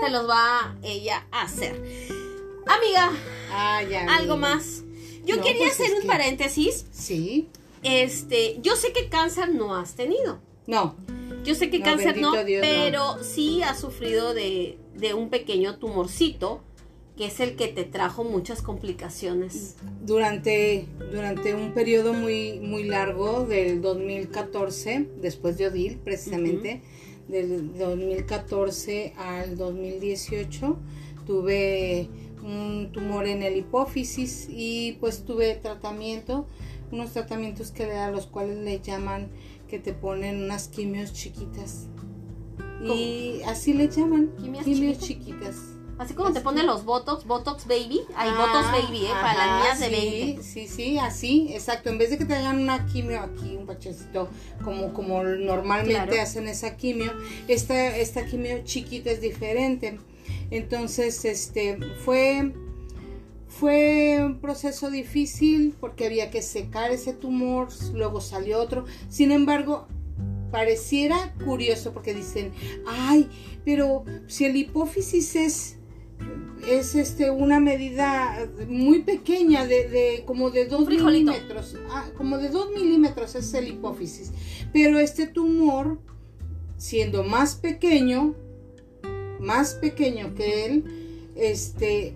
te 0.00 0.10
los 0.10 0.28
va 0.28 0.74
ella 0.82 1.26
a 1.30 1.42
hacer. 1.42 1.74
Amiga, 2.66 3.10
algo 4.10 4.36
más. 4.36 4.82
Yo 5.24 5.36
No, 5.36 5.42
quería 5.42 5.66
pues 5.66 5.80
hacer 5.80 5.94
un 5.94 6.02
que- 6.02 6.06
paréntesis. 6.08 6.86
Sí. 6.90 7.48
Este, 7.82 8.58
yo 8.60 8.76
sé 8.76 8.92
que 8.92 9.08
cáncer 9.08 9.50
no 9.54 9.76
has 9.76 9.94
tenido. 9.94 10.40
No. 10.66 10.96
Yo 11.44 11.54
sé 11.54 11.70
que 11.70 11.78
No, 11.78 11.84
cáncer 11.84 12.20
no, 12.20 12.32
pero 12.60 13.22
sí 13.22 13.62
has 13.62 13.80
sufrido 13.80 14.34
de, 14.34 14.78
de 14.94 15.14
un 15.14 15.30
pequeño 15.30 15.78
tumorcito, 15.78 16.62
que 17.16 17.26
es 17.26 17.40
el 17.40 17.56
que 17.56 17.68
te 17.68 17.84
trajo 17.84 18.22
muchas 18.22 18.62
complicaciones. 18.62 19.76
Durante, 20.04 20.86
durante 21.12 21.54
un 21.54 21.72
periodo 21.72 22.12
muy, 22.12 22.60
muy 22.60 22.84
largo 22.84 23.44
del 23.44 23.80
2014, 23.80 25.08
después 25.20 25.58
de 25.58 25.66
Odil, 25.66 25.98
precisamente, 25.98 26.82
del 27.26 27.76
2014 27.76 29.14
al 29.16 29.56
2018, 29.56 30.78
tuve 31.26 32.08
un 32.42 32.90
tumor 32.92 33.26
en 33.26 33.42
el 33.42 33.56
hipófisis 33.56 34.48
y 34.48 34.92
pues 35.00 35.24
tuve 35.24 35.54
tratamiento, 35.56 36.46
unos 36.90 37.12
tratamientos 37.12 37.70
que 37.70 37.84
a 37.92 38.10
los 38.10 38.26
cuales 38.26 38.58
le 38.58 38.80
llaman 38.80 39.28
que 39.68 39.78
te 39.78 39.92
ponen 39.92 40.44
unas 40.44 40.68
quimios 40.68 41.12
chiquitas. 41.12 41.86
Y 42.82 43.40
así 43.46 43.72
le 43.74 43.88
llaman, 43.88 44.30
¿Quimios 44.40 44.64
quimios 44.64 44.98
chiquitas? 44.98 45.08
chiquitas. 45.46 45.56
Así 45.98 46.14
como 46.14 46.32
te 46.32 46.40
ponen 46.40 46.64
los 46.66 46.84
Botox, 46.84 47.24
Botox 47.26 47.66
Baby. 47.66 48.02
Hay 48.14 48.30
Ah, 48.32 48.36
Botox 48.38 48.70
Baby, 48.70 49.04
¿eh? 49.06 49.10
Para 49.20 49.34
las 49.34 49.58
niñas 49.62 49.80
de 49.80 49.86
sí, 49.86 49.92
20. 50.26 50.42
Sí, 50.44 50.68
sí, 50.68 50.98
así, 50.98 51.48
exacto. 51.52 51.90
En 51.90 51.98
vez 51.98 52.10
de 52.10 52.18
que 52.18 52.24
te 52.24 52.34
hagan 52.36 52.60
una 52.60 52.86
quimio 52.86 53.20
aquí, 53.20 53.56
un 53.56 53.66
pachecito, 53.66 54.28
como, 54.62 54.92
como 54.92 55.24
normalmente 55.24 55.94
Claro. 56.06 56.22
hacen 56.22 56.46
esa 56.46 56.76
quimio, 56.76 57.12
esta, 57.48 57.96
esta 57.96 58.24
quimio 58.26 58.62
chiquita 58.62 59.10
es 59.10 59.20
diferente. 59.20 59.98
Entonces, 60.52 61.24
este, 61.24 61.78
fue, 62.04 62.52
fue 63.58 64.18
un 64.24 64.40
proceso 64.40 64.90
difícil 64.90 65.74
porque 65.80 66.06
había 66.06 66.30
que 66.30 66.42
secar 66.42 66.92
ese 66.92 67.12
tumor, 67.12 67.68
luego 67.92 68.20
salió 68.20 68.60
otro. 68.60 68.84
Sin 69.08 69.32
embargo, 69.32 69.88
pareciera 70.52 71.34
curioso 71.44 71.92
porque 71.92 72.14
dicen, 72.14 72.52
ay, 72.86 73.28
pero 73.64 74.04
si 74.26 74.44
el 74.44 74.56
hipófisis 74.56 75.36
es 75.36 75.74
es 76.68 76.96
este 76.96 77.30
una 77.30 77.60
medida 77.60 78.48
muy 78.68 79.02
pequeña 79.02 79.64
de, 79.64 79.88
de 79.88 80.24
como 80.26 80.50
de 80.50 80.66
2 80.66 80.86
frijolito. 80.86 81.30
milímetros 81.30 81.76
ah, 81.90 82.10
como 82.16 82.38
de 82.38 82.48
2 82.48 82.72
milímetros 82.72 83.36
es 83.36 83.54
el 83.54 83.68
hipófisis 83.68 84.32
pero 84.72 84.98
este 84.98 85.28
tumor 85.28 86.00
siendo 86.76 87.22
más 87.22 87.54
pequeño 87.54 88.34
más 89.38 89.74
pequeño 89.74 90.34
que 90.34 90.66
él 90.66 91.32
este 91.36 92.12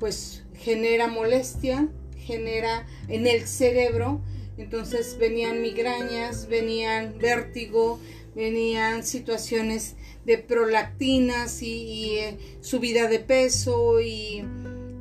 pues 0.00 0.41
genera 0.54 1.08
molestia 1.08 1.88
genera 2.16 2.86
en 3.08 3.26
el 3.26 3.46
cerebro 3.46 4.20
entonces 4.58 5.16
venían 5.18 5.60
migrañas 5.62 6.48
venían 6.48 7.18
vértigo 7.18 7.98
venían 8.34 9.04
situaciones 9.04 9.96
de 10.24 10.38
prolactinas 10.38 11.62
y, 11.62 11.66
y, 11.66 12.10
eh, 12.18 12.38
subida 12.60 13.08
de 13.08 13.18
peso 13.18 14.00
y 14.00 14.44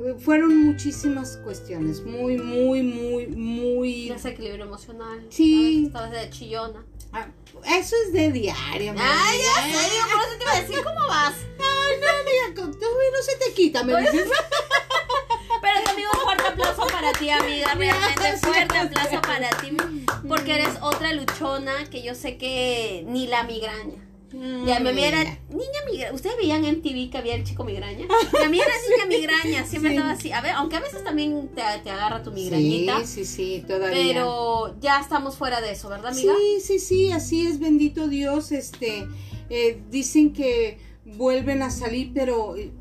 eh, 0.04 0.16
fueron 0.18 0.58
muchísimas 0.58 1.38
cuestiones 1.38 2.04
muy 2.04 2.38
muy 2.38 2.82
muy 2.82 3.28
muy 3.28 4.10
Desequilibrio 4.10 4.66
emocional. 4.66 5.26
Sí. 5.30 5.86
Estabas 5.88 6.12
de 6.12 6.30
chillona. 6.30 6.86
Ah, 7.14 7.28
eso 7.78 7.96
es 8.08 8.14
de 8.14 8.32
diario 8.32 8.94
mi 8.94 9.00
Ay, 9.02 9.40
ya 9.42 9.64
amiga. 9.64 9.80
sé, 9.80 9.90
digo, 9.92 10.06
por 10.14 10.22
eso 10.24 10.38
te 10.38 10.44
iba 10.44 10.52
a 10.54 10.62
decir 10.62 10.84
cómo 10.84 11.08
vas. 11.08 11.34
Mira, 12.26 12.56
con- 12.56 12.80
todavía 12.80 13.10
no 13.12 13.22
se 13.24 13.36
te 13.38 13.54
quita 13.54 13.84
me 13.84 14.00
dices 14.02 14.30
Pero 15.62 15.84
también 15.84 16.08
un 16.14 16.20
fuerte 16.22 16.48
aplauso 16.48 16.88
para 16.88 17.12
ti, 17.14 17.30
amiga. 17.30 17.74
Realmente 17.76 18.38
fuerte 18.38 18.78
aplauso 18.78 19.22
para 19.22 19.50
ti. 19.50 19.76
Porque 20.28 20.56
eres 20.56 20.70
otra 20.82 21.14
luchona 21.14 21.86
que 21.90 22.02
yo 22.02 22.16
sé 22.16 22.38
que 22.38 23.04
ni 23.08 23.28
la 23.28 23.44
migraña. 23.44 24.08
Ya, 24.34 24.80
mi 24.80 25.04
era 25.04 25.24
niña 25.50 25.80
migraña. 25.90 26.14
¿Ustedes 26.14 26.38
veían 26.38 26.64
en 26.66 26.82
TV 26.82 27.10
que 27.10 27.18
había 27.18 27.36
el 27.36 27.44
chico 27.44 27.64
migraña? 27.64 28.06
Mi 28.34 28.46
amiga 28.46 28.64
era 28.66 29.06
niña 29.06 29.18
migraña. 29.20 29.66
Siempre 29.66 29.92
Sí. 29.92 29.98
estaba 29.98 30.14
así. 30.14 30.32
A 30.32 30.42
ver, 30.42 30.52
aunque 30.52 30.78
a 30.78 30.80
veces 30.80 31.04
también 31.04 31.50
te, 31.50 31.62
te 31.84 31.90
agarra 31.90 32.24
tu 32.24 32.30
sí 32.32 32.36
migrañita. 32.36 33.06
sí 33.06 33.26
sí 33.26 33.64
todavía 33.68 33.90
Pero 33.92 34.76
ya 34.80 35.00
estamos 35.00 35.36
fuera 35.36 35.60
de 35.62 35.72
eso, 35.72 35.90
¿verdad, 35.90 36.12
amiga? 36.12 36.34
Sí, 36.38 36.60
sí, 36.62 36.80
sí, 36.80 37.12
así 37.12 37.46
es, 37.46 37.60
bendito 37.60 38.08
Dios. 38.08 38.52
Este, 38.52 39.06
eh, 39.50 39.82
dicen 39.90 40.32
que 40.34 40.78
vuelven 41.04 41.62
a 41.62 41.70
salir, 41.70 42.12
pero 42.14 42.56
eh, 42.56 42.72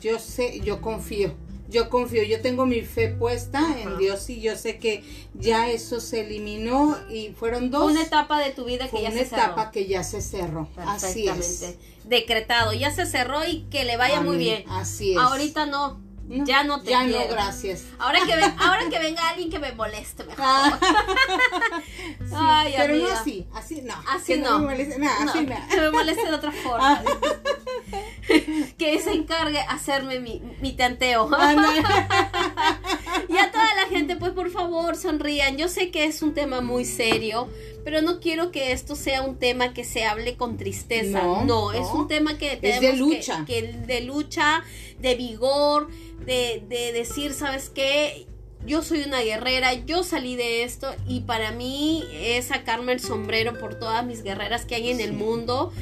yo 0.00 0.18
sé, 0.18 0.60
yo 0.60 0.80
confío. 0.80 1.34
Yo 1.68 1.90
confío, 1.90 2.22
yo 2.22 2.40
tengo 2.40 2.64
mi 2.64 2.80
fe 2.80 3.08
puesta 3.08 3.58
Ajá. 3.58 3.78
en 3.80 3.98
Dios 3.98 4.28
y 4.30 4.40
yo 4.40 4.56
sé 4.56 4.78
que 4.78 5.04
ya 5.34 5.68
eso 5.68 6.00
se 6.00 6.20
eliminó 6.22 6.96
y 7.10 7.28
fueron 7.38 7.70
dos. 7.70 7.90
Una 7.90 8.02
etapa 8.02 8.38
de 8.40 8.50
tu 8.52 8.64
vida 8.64 8.88
que 8.88 9.02
ya 9.02 9.10
una 9.10 9.18
se 9.18 9.26
cerró. 9.26 9.42
etapa 9.42 9.70
que 9.70 9.86
ya 9.86 10.02
se 10.02 10.22
cerró. 10.22 10.66
Así 10.78 11.28
es. 11.28 11.76
Decretado, 12.04 12.72
ya 12.72 12.90
se 12.90 13.04
cerró 13.04 13.44
y 13.46 13.64
que 13.70 13.84
le 13.84 13.98
vaya 13.98 14.22
muy 14.22 14.38
bien. 14.38 14.64
Así 14.70 15.12
es. 15.12 15.18
Ahorita 15.18 15.66
no, 15.66 16.00
No, 16.26 16.44
ya 16.46 16.64
no 16.64 16.80
te 16.82 16.90
Ya 16.90 17.04
quiero. 17.04 17.20
no, 17.20 17.28
gracias. 17.28 17.84
Ahora 17.98 18.20
que, 18.26 18.34
ven- 18.34 18.54
ahora 18.58 18.88
que 18.90 18.98
venga 18.98 19.28
alguien 19.28 19.50
que 19.50 19.58
me 19.58 19.72
moleste 19.72 20.24
mejor. 20.24 20.42
Ah, 20.46 20.78
sí, 22.18 22.34
Ay, 22.34 22.74
pero 22.76 22.94
no 22.96 23.08
así, 23.12 23.46
así 23.52 23.82
no. 23.82 23.94
Así 24.08 24.34
que 24.34 24.38
no. 24.38 24.58
me 24.58 24.66
moleste, 24.68 24.98
no, 24.98 25.04
No, 25.24 25.30
así 25.30 25.40
no. 25.46 25.54
que 25.68 25.76
me 25.80 25.90
moleste 25.90 26.24
de 26.26 26.34
otra 26.34 26.52
forma. 26.52 27.02
Ah. 27.57 27.57
que 28.78 28.98
se 29.00 29.12
encargue 29.12 29.58
hacerme 29.60 30.20
mi, 30.20 30.40
mi 30.60 30.72
tanteo. 30.72 31.28
Y 33.28 33.36
a 33.36 33.50
toda 33.50 33.74
la 33.74 33.86
gente, 33.90 34.16
pues 34.16 34.32
por 34.32 34.50
favor, 34.50 34.96
sonrían. 34.96 35.56
Yo 35.56 35.68
sé 35.68 35.90
que 35.90 36.04
es 36.04 36.22
un 36.22 36.32
tema 36.34 36.60
muy 36.60 36.84
serio, 36.84 37.48
pero 37.84 38.00
no 38.02 38.20
quiero 38.20 38.50
que 38.50 38.72
esto 38.72 38.94
sea 38.96 39.22
un 39.22 39.38
tema 39.38 39.74
que 39.74 39.84
se 39.84 40.04
hable 40.04 40.36
con 40.36 40.56
tristeza. 40.56 41.22
No, 41.22 41.44
No, 41.44 41.72
es 41.72 41.86
un 41.88 42.08
tema 42.08 42.38
que 42.38 42.50
de 42.50 42.56
tenemos 42.56 42.90
que- 42.90 42.96
lucha. 42.96 43.44
Que, 43.46 43.62
de 43.62 44.00
lucha, 44.02 44.62
de 45.00 45.14
vigor, 45.14 45.88
de, 46.24 46.62
de 46.68 46.92
decir, 46.92 47.34
¿sabes 47.34 47.70
qué? 47.70 48.26
Yo 48.66 48.82
soy 48.82 49.02
una 49.02 49.20
guerrera, 49.20 49.72
yo 49.74 50.02
salí 50.02 50.34
de 50.36 50.64
esto 50.64 50.88
y 51.06 51.20
para 51.20 51.52
mí 51.52 52.04
es 52.12 52.46
sacarme 52.46 52.92
el 52.92 53.00
sombrero 53.00 53.58
por 53.58 53.78
todas 53.78 54.04
mis 54.04 54.22
guerreras 54.22 54.64
que 54.64 54.74
hay 54.74 54.90
en 54.90 55.00
el 55.00 55.12
mundo 55.12 55.72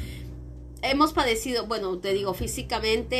hemos 0.81 1.13
padecido, 1.13 1.65
bueno, 1.67 1.97
te 1.97 2.13
digo, 2.13 2.33
físicamente 2.33 3.15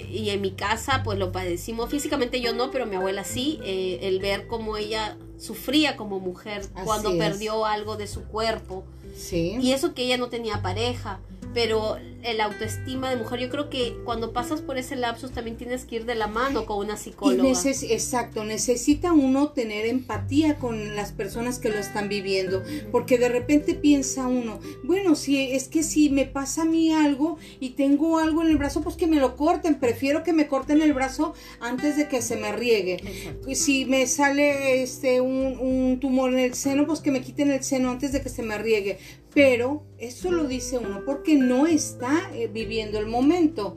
eh, 0.00 0.06
y 0.10 0.30
en 0.30 0.40
mi 0.40 0.52
casa, 0.52 1.02
pues 1.04 1.18
lo 1.18 1.32
padecimos. 1.32 1.90
Físicamente 1.90 2.40
yo 2.40 2.52
no, 2.54 2.70
pero 2.70 2.86
mi 2.86 2.96
abuela 2.96 3.24
sí, 3.24 3.60
eh, 3.64 4.00
el 4.02 4.18
ver 4.20 4.46
cómo 4.46 4.76
ella 4.76 5.16
sufría 5.38 5.96
como 5.96 6.20
mujer 6.20 6.60
Así 6.60 6.84
cuando 6.84 7.10
es. 7.10 7.18
perdió 7.18 7.66
algo 7.66 7.96
de 7.96 8.06
su 8.06 8.24
cuerpo. 8.24 8.84
Sí. 9.16 9.56
Y 9.60 9.72
eso 9.72 9.94
que 9.94 10.04
ella 10.04 10.16
no 10.16 10.28
tenía 10.28 10.62
pareja, 10.62 11.20
pero 11.54 11.96
el 12.22 12.40
autoestima 12.40 13.10
de 13.10 13.16
mujer, 13.16 13.40
yo 13.40 13.50
creo 13.50 13.68
que 13.68 13.96
cuando 14.04 14.32
pasas 14.32 14.60
por 14.60 14.78
ese 14.78 14.94
lapsus 14.94 15.32
también 15.32 15.56
tienes 15.56 15.84
que 15.84 15.96
ir 15.96 16.04
de 16.06 16.14
la 16.14 16.28
mano 16.28 16.66
con 16.66 16.78
una 16.78 16.94
Y 16.94 16.96
psicóloga. 16.96 17.42
neces- 17.48 17.84
exacto, 17.90 18.44
necesita 18.44 19.12
uno 19.12 19.48
tener 19.50 19.86
empatía 19.86 20.56
con 20.56 20.94
las 20.94 21.10
personas 21.10 21.58
que 21.58 21.68
lo 21.68 21.78
están 21.78 22.08
viviendo, 22.08 22.62
porque 22.92 23.18
de 23.18 23.28
repente 23.28 23.74
piensa 23.74 24.28
uno, 24.28 24.60
bueno, 24.84 25.16
si 25.16 25.50
es 25.50 25.66
que 25.66 25.82
si 25.82 26.10
me 26.10 26.24
pasa 26.24 26.62
a 26.62 26.64
mí 26.64 26.92
algo 26.92 27.38
y 27.58 27.70
tengo 27.70 28.18
algo 28.20 28.42
en 28.42 28.48
el 28.50 28.56
brazo, 28.56 28.82
pues 28.82 28.94
que 28.94 29.08
me 29.08 29.16
lo 29.16 29.34
corten, 29.34 29.80
prefiero 29.80 30.22
que 30.22 30.32
me 30.32 30.46
corten 30.46 30.80
el 30.80 30.92
brazo 30.94 31.34
antes 31.60 31.96
de 31.96 32.06
que 32.06 32.22
se 32.22 32.36
me 32.36 32.52
riegue. 32.52 33.00
Exacto. 33.04 33.48
Si 33.52 33.84
me 33.84 34.06
sale 34.06 34.82
este 34.82 35.20
un, 35.20 35.58
un 35.58 35.98
tumor 35.98 36.32
en 36.32 36.38
el 36.38 36.54
seno, 36.54 36.86
pues 36.86 37.00
que 37.00 37.10
me 37.10 37.20
quiten 37.20 37.50
el 37.50 37.64
seno 37.64 37.90
antes 37.90 38.12
de 38.12 38.22
que 38.22 38.28
se 38.28 38.42
me 38.44 38.56
riegue. 38.58 38.98
Pero 39.34 39.86
eso 39.98 40.30
lo 40.30 40.44
dice 40.44 40.78
uno 40.78 41.02
porque 41.06 41.36
no 41.36 41.66
está 41.66 42.30
eh, 42.34 42.48
viviendo 42.52 42.98
el 42.98 43.06
momento. 43.06 43.76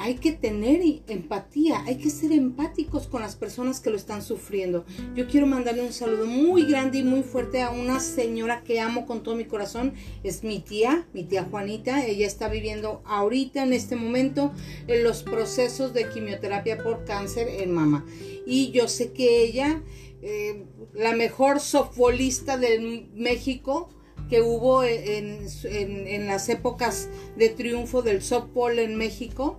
Hay 0.00 0.14
que 0.14 0.30
tener 0.30 0.80
empatía, 1.08 1.82
hay 1.84 1.96
que 1.96 2.08
ser 2.08 2.30
empáticos 2.30 3.08
con 3.08 3.20
las 3.20 3.34
personas 3.34 3.80
que 3.80 3.90
lo 3.90 3.96
están 3.96 4.22
sufriendo. 4.22 4.86
Yo 5.16 5.26
quiero 5.26 5.48
mandarle 5.48 5.82
un 5.82 5.92
saludo 5.92 6.24
muy 6.24 6.66
grande 6.66 6.98
y 6.98 7.02
muy 7.02 7.24
fuerte 7.24 7.62
a 7.62 7.70
una 7.70 7.98
señora 7.98 8.62
que 8.62 8.78
amo 8.78 9.06
con 9.06 9.24
todo 9.24 9.34
mi 9.34 9.44
corazón. 9.44 9.94
Es 10.22 10.44
mi 10.44 10.60
tía, 10.60 11.08
mi 11.12 11.24
tía 11.24 11.48
Juanita. 11.50 12.06
Ella 12.06 12.28
está 12.28 12.48
viviendo 12.48 13.02
ahorita, 13.06 13.64
en 13.64 13.72
este 13.72 13.96
momento, 13.96 14.52
en 14.86 15.02
los 15.02 15.24
procesos 15.24 15.92
de 15.92 16.08
quimioterapia 16.08 16.78
por 16.78 17.04
cáncer 17.04 17.48
en 17.48 17.72
mama. 17.72 18.06
Y 18.46 18.70
yo 18.70 18.86
sé 18.86 19.10
que 19.12 19.42
ella, 19.42 19.82
eh, 20.22 20.64
la 20.94 21.16
mejor 21.16 21.58
softbolista 21.58 22.56
de 22.56 23.08
México, 23.16 23.88
que 24.28 24.42
hubo 24.42 24.82
en, 24.84 25.46
en- 25.64 26.06
en 26.06 26.26
las 26.26 26.48
épocas 26.48 27.08
de 27.36 27.48
triunfo 27.48 28.02
del 28.02 28.22
softball 28.22 28.78
en 28.78 28.96
México. 28.96 29.58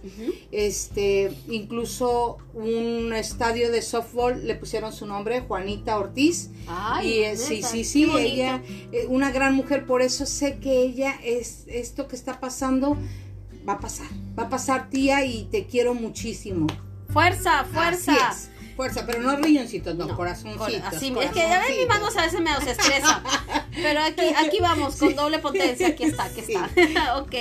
Este, 0.51 1.32
incluso 1.49 2.38
un 2.53 3.13
estadio 3.13 3.72
de 3.72 3.82
softball 3.82 4.45
le 4.45 4.55
pusieron 4.55 4.91
su 4.93 5.05
nombre, 5.05 5.41
Juanita 5.41 5.97
Ortiz. 5.97 6.49
Ay, 6.67 7.07
y 7.07 7.20
eh, 7.24 7.38
sí, 7.38 7.61
sí, 7.63 7.84
sí, 7.84 8.05
ella, 8.20 8.61
eh, 8.91 9.05
una 9.07 9.32
gran 9.32 9.55
mujer, 9.55 9.86
por 9.86 10.01
eso 10.01 10.26
sé 10.26 10.57
que 10.59 10.82
ella 10.82 11.15
es 11.24 11.63
esto 11.67 12.07
que 12.07 12.15
está 12.15 12.39
pasando, 12.39 12.97
va 13.67 13.74
a 13.74 13.80
pasar, 13.80 14.07
va 14.38 14.43
a 14.43 14.49
pasar 14.49 14.89
tía 14.89 15.26
y 15.26 15.45
te 15.45 15.65
quiero 15.65 15.93
muchísimo. 15.93 16.67
Fuerza, 17.09 17.65
fuerza. 17.65 18.13
Así 18.30 18.49
es, 18.49 18.49
fuerza, 18.80 19.03
pero 19.05 19.19
no 19.19 19.36
riñoncitos, 19.36 19.93
no, 19.95 20.05
No, 20.05 20.15
corazoncitos. 20.15 20.57
Cor- 20.57 20.82
así, 20.86 21.13
es 21.21 21.32
que 21.32 21.39
ya 21.39 21.59
ven 21.59 21.77
mis 21.77 21.88
manos 21.89 22.15
a 22.15 22.21
veces 22.21 22.39
me 22.39 22.49
los 22.53 22.65
estresa. 22.75 23.21
Pero 23.73 23.99
aquí, 24.01 24.34
aquí 24.38 24.59
vamos, 24.61 24.95
con 24.95 25.13
doble 25.17 25.39
potencia. 25.39 25.89
Aquí 25.89 26.05
está, 26.05 26.23
aquí 26.23 26.41
Sí. 26.47 26.53
está. 26.53 27.17
ok. 27.19 27.36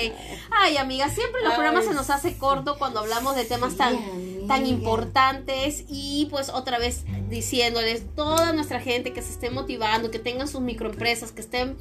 Ay, 0.51 0.77
amiga, 0.79 1.09
siempre 1.09 1.41
los 1.43 1.51
Ay, 1.53 1.57
programas 1.59 1.85
se 1.85 1.95
nos 1.95 2.11
hace 2.11 2.37
corto 2.37 2.77
cuando 2.77 2.99
hablamos 2.99 3.37
de 3.37 3.45
temas 3.45 3.77
tan, 3.77 3.95
amiga. 3.95 4.47
tan 4.49 4.67
importantes. 4.67 5.85
Y 5.89 6.27
pues 6.29 6.49
otra 6.49 6.81
vez 6.81 7.05
diciéndoles, 7.29 8.03
toda 8.17 8.53
nuestra 8.53 8.81
gente 8.81 9.13
que 9.13 9.23
se 9.23 9.31
esté 9.31 9.51
motivando, 9.51 10.11
que 10.11 10.19
tengan 10.19 10.49
sus 10.49 10.61
microempresas, 10.61 11.31
que 11.31 11.41
estén 11.41 11.77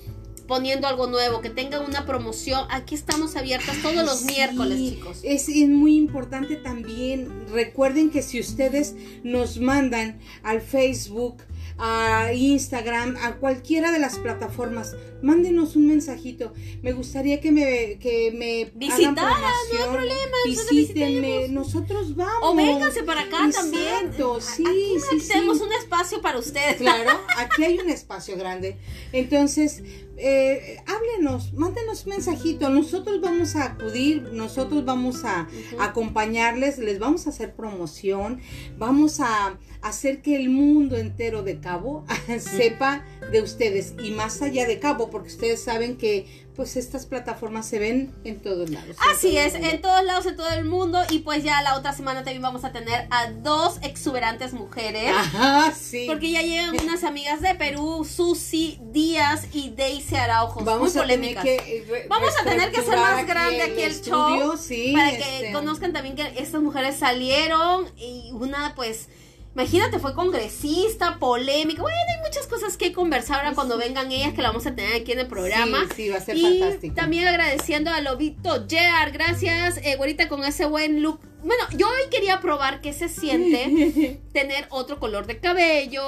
poniendo 0.47 0.87
algo 0.87 1.07
nuevo, 1.07 1.41
que 1.41 1.49
tengan 1.49 1.85
una 1.85 2.05
promoción. 2.05 2.65
Aquí 2.69 2.95
estamos 2.95 3.35
abiertas 3.35 3.77
todos 3.81 4.05
los 4.05 4.19
Sí, 4.19 4.27
miércoles, 4.27 4.77
chicos. 4.77 5.19
Es, 5.23 5.49
es 5.49 5.69
muy 5.69 5.95
importante 5.95 6.55
también. 6.55 7.45
Recuerden 7.51 8.09
que 8.09 8.21
si 8.21 8.39
ustedes 8.39 8.95
nos 9.23 9.59
mandan 9.59 10.19
al 10.43 10.61
Facebook, 10.61 11.37
a 11.77 12.33
Instagram, 12.33 13.17
a 13.21 13.35
cualquiera 13.35 13.91
de 13.91 13.99
las 13.99 14.17
plataformas, 14.17 14.95
mándenos 15.21 15.75
un 15.75 15.87
mensajito. 15.87 16.53
Me 16.81 16.93
gustaría 16.93 17.41
que 17.41 17.51
me, 17.51 17.97
que 17.99 18.31
me 18.31 18.71
Visitaran, 18.75 19.41
no 19.73 19.83
hay 19.83 19.89
problema, 19.89 20.37
Visítenme, 20.45 21.47
nosotros 21.49 22.15
vamos. 22.15 22.39
O 22.41 22.55
vénganse 22.55 23.03
para 23.03 23.21
acá 23.21 23.49
también. 23.51 24.13
Sí, 24.39 24.63
Aquí 24.65 24.97
sí, 25.09 25.19
sí. 25.19 25.27
tenemos 25.29 25.61
un 25.61 25.71
espacio 25.73 26.21
para 26.21 26.39
ustedes. 26.39 26.77
Claro, 26.77 27.11
aquí 27.37 27.63
hay 27.63 27.79
un 27.79 27.89
espacio 27.89 28.37
grande. 28.37 28.77
Entonces, 29.11 29.83
eh, 30.19 30.77
háblenos, 30.87 31.53
mándenos 31.53 32.05
un 32.05 32.13
mensajito. 32.13 32.69
Nosotros 32.69 33.21
vamos 33.21 33.55
a 33.55 33.65
acudir, 33.65 34.23
nosotros 34.33 34.83
vamos 34.83 35.23
a 35.25 35.47
acompañarles, 35.79 36.79
les 36.79 36.97
vamos 36.99 37.27
a 37.27 37.29
hacer 37.29 37.53
promoción, 37.55 38.41
vamos 38.77 39.19
a 39.19 39.57
hacer 39.81 40.21
que 40.21 40.35
el 40.35 40.49
mundo 40.49 40.97
entero 40.97 41.43
de 41.43 41.59
Cabo 41.59 42.03
sepa 42.39 43.05
de 43.31 43.41
ustedes 43.41 43.93
y 44.01 44.11
más 44.11 44.41
allá 44.41 44.65
de 44.65 44.79
Cabo, 44.79 45.06
porque 45.09 45.29
ustedes 45.29 45.63
saben 45.63 45.97
que 45.97 46.47
pues 46.57 46.75
estas 46.75 47.05
plataformas 47.05 47.67
se 47.67 47.77
ven 47.77 48.15
en 48.23 48.41
todos 48.41 48.71
lados. 48.71 48.97
Así 49.11 49.33
todo 49.33 49.39
es, 49.41 49.53
en 49.53 49.79
todos 49.79 50.03
lados, 50.03 50.25
en 50.25 50.35
todo 50.35 50.49
el 50.49 50.65
mundo. 50.65 50.99
Y 51.11 51.19
pues 51.19 51.43
ya 51.43 51.61
la 51.61 51.77
otra 51.77 51.93
semana 51.93 52.23
también 52.23 52.41
vamos 52.41 52.63
a 52.65 52.71
tener 52.71 53.07
a 53.11 53.29
dos 53.31 53.77
exuberantes 53.83 54.53
mujeres. 54.53 55.11
Ajá, 55.15 55.71
sí. 55.71 56.05
Porque 56.07 56.31
ya 56.31 56.41
llegan 56.41 56.75
unas 56.81 57.03
amigas 57.03 57.41
de 57.41 57.53
Perú, 57.53 58.03
Susi 58.03 58.79
Díaz 58.81 59.45
y 59.53 59.69
Daisy 59.69 60.15
Araujo. 60.15 60.63
Vamos 60.63 60.95
muy 60.95 61.03
a 61.03 61.05
tener 61.05 61.17
polémicas. 61.17 61.43
que 61.43 61.55
eh, 61.55 62.07
Vamos 62.09 62.31
a 62.41 62.43
tener 62.43 62.71
que 62.71 62.79
hacer 62.79 62.97
más 62.97 63.27
grande 63.27 63.61
aquí 63.61 63.81
el 63.83 63.91
estudio, 63.91 64.47
show, 64.47 64.57
sí, 64.57 64.93
para 64.93 65.11
que 65.11 65.35
este, 65.37 65.51
conozcan 65.51 65.93
también 65.93 66.15
que 66.15 66.41
estas 66.41 66.61
mujeres 66.61 66.95
salieron 66.97 67.85
y 67.97 68.31
una 68.33 68.73
pues 68.75 69.09
imagínate 69.57 69.97
fue 69.97 70.13
congresista 70.13 71.17
polémica 71.17 71.81
bueno 71.81 71.97
hay 72.15 72.21
muchas 72.23 72.45
cosas 72.47 72.77
que 72.77 72.93
conversar 72.93 73.37
ahora 73.39 73.55
cuando 73.55 73.77
vengan 73.77 74.11
ellas 74.11 74.33
que 74.33 74.41
la 74.43 74.49
vamos 74.49 74.67
a 74.67 74.75
tener 74.75 74.93
aquí 75.01 75.11
en 75.13 75.19
el 75.19 75.27
programa. 75.27 75.79
Sí, 75.89 76.03
sí, 76.03 76.09
va 76.09 76.17
a 76.17 76.21
ser 76.21 76.37
y 76.37 76.59
fantástico. 76.59 76.95
también 76.95 77.27
agradeciendo 77.27 77.89
a 77.91 77.99
Lobito 78.01 78.65
Jar 78.69 79.11
gracias 79.11 79.77
eh, 79.83 79.95
güerita 79.97 80.29
con 80.29 80.45
ese 80.45 80.65
buen 80.65 81.01
look. 81.01 81.19
Bueno 81.43 81.63
yo 81.75 81.87
hoy 81.87 82.09
quería 82.11 82.39
probar 82.39 82.81
qué 82.81 82.93
se 82.93 83.09
siente 83.09 84.19
tener 84.33 84.67
otro 84.69 84.99
color 84.99 85.25
de 85.25 85.39
cabello, 85.39 86.03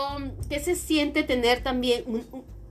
que 0.47 0.59
se 0.59 0.75
siente 0.75 1.23
tener 1.23 1.63
también 1.63 2.03
un, 2.05 2.25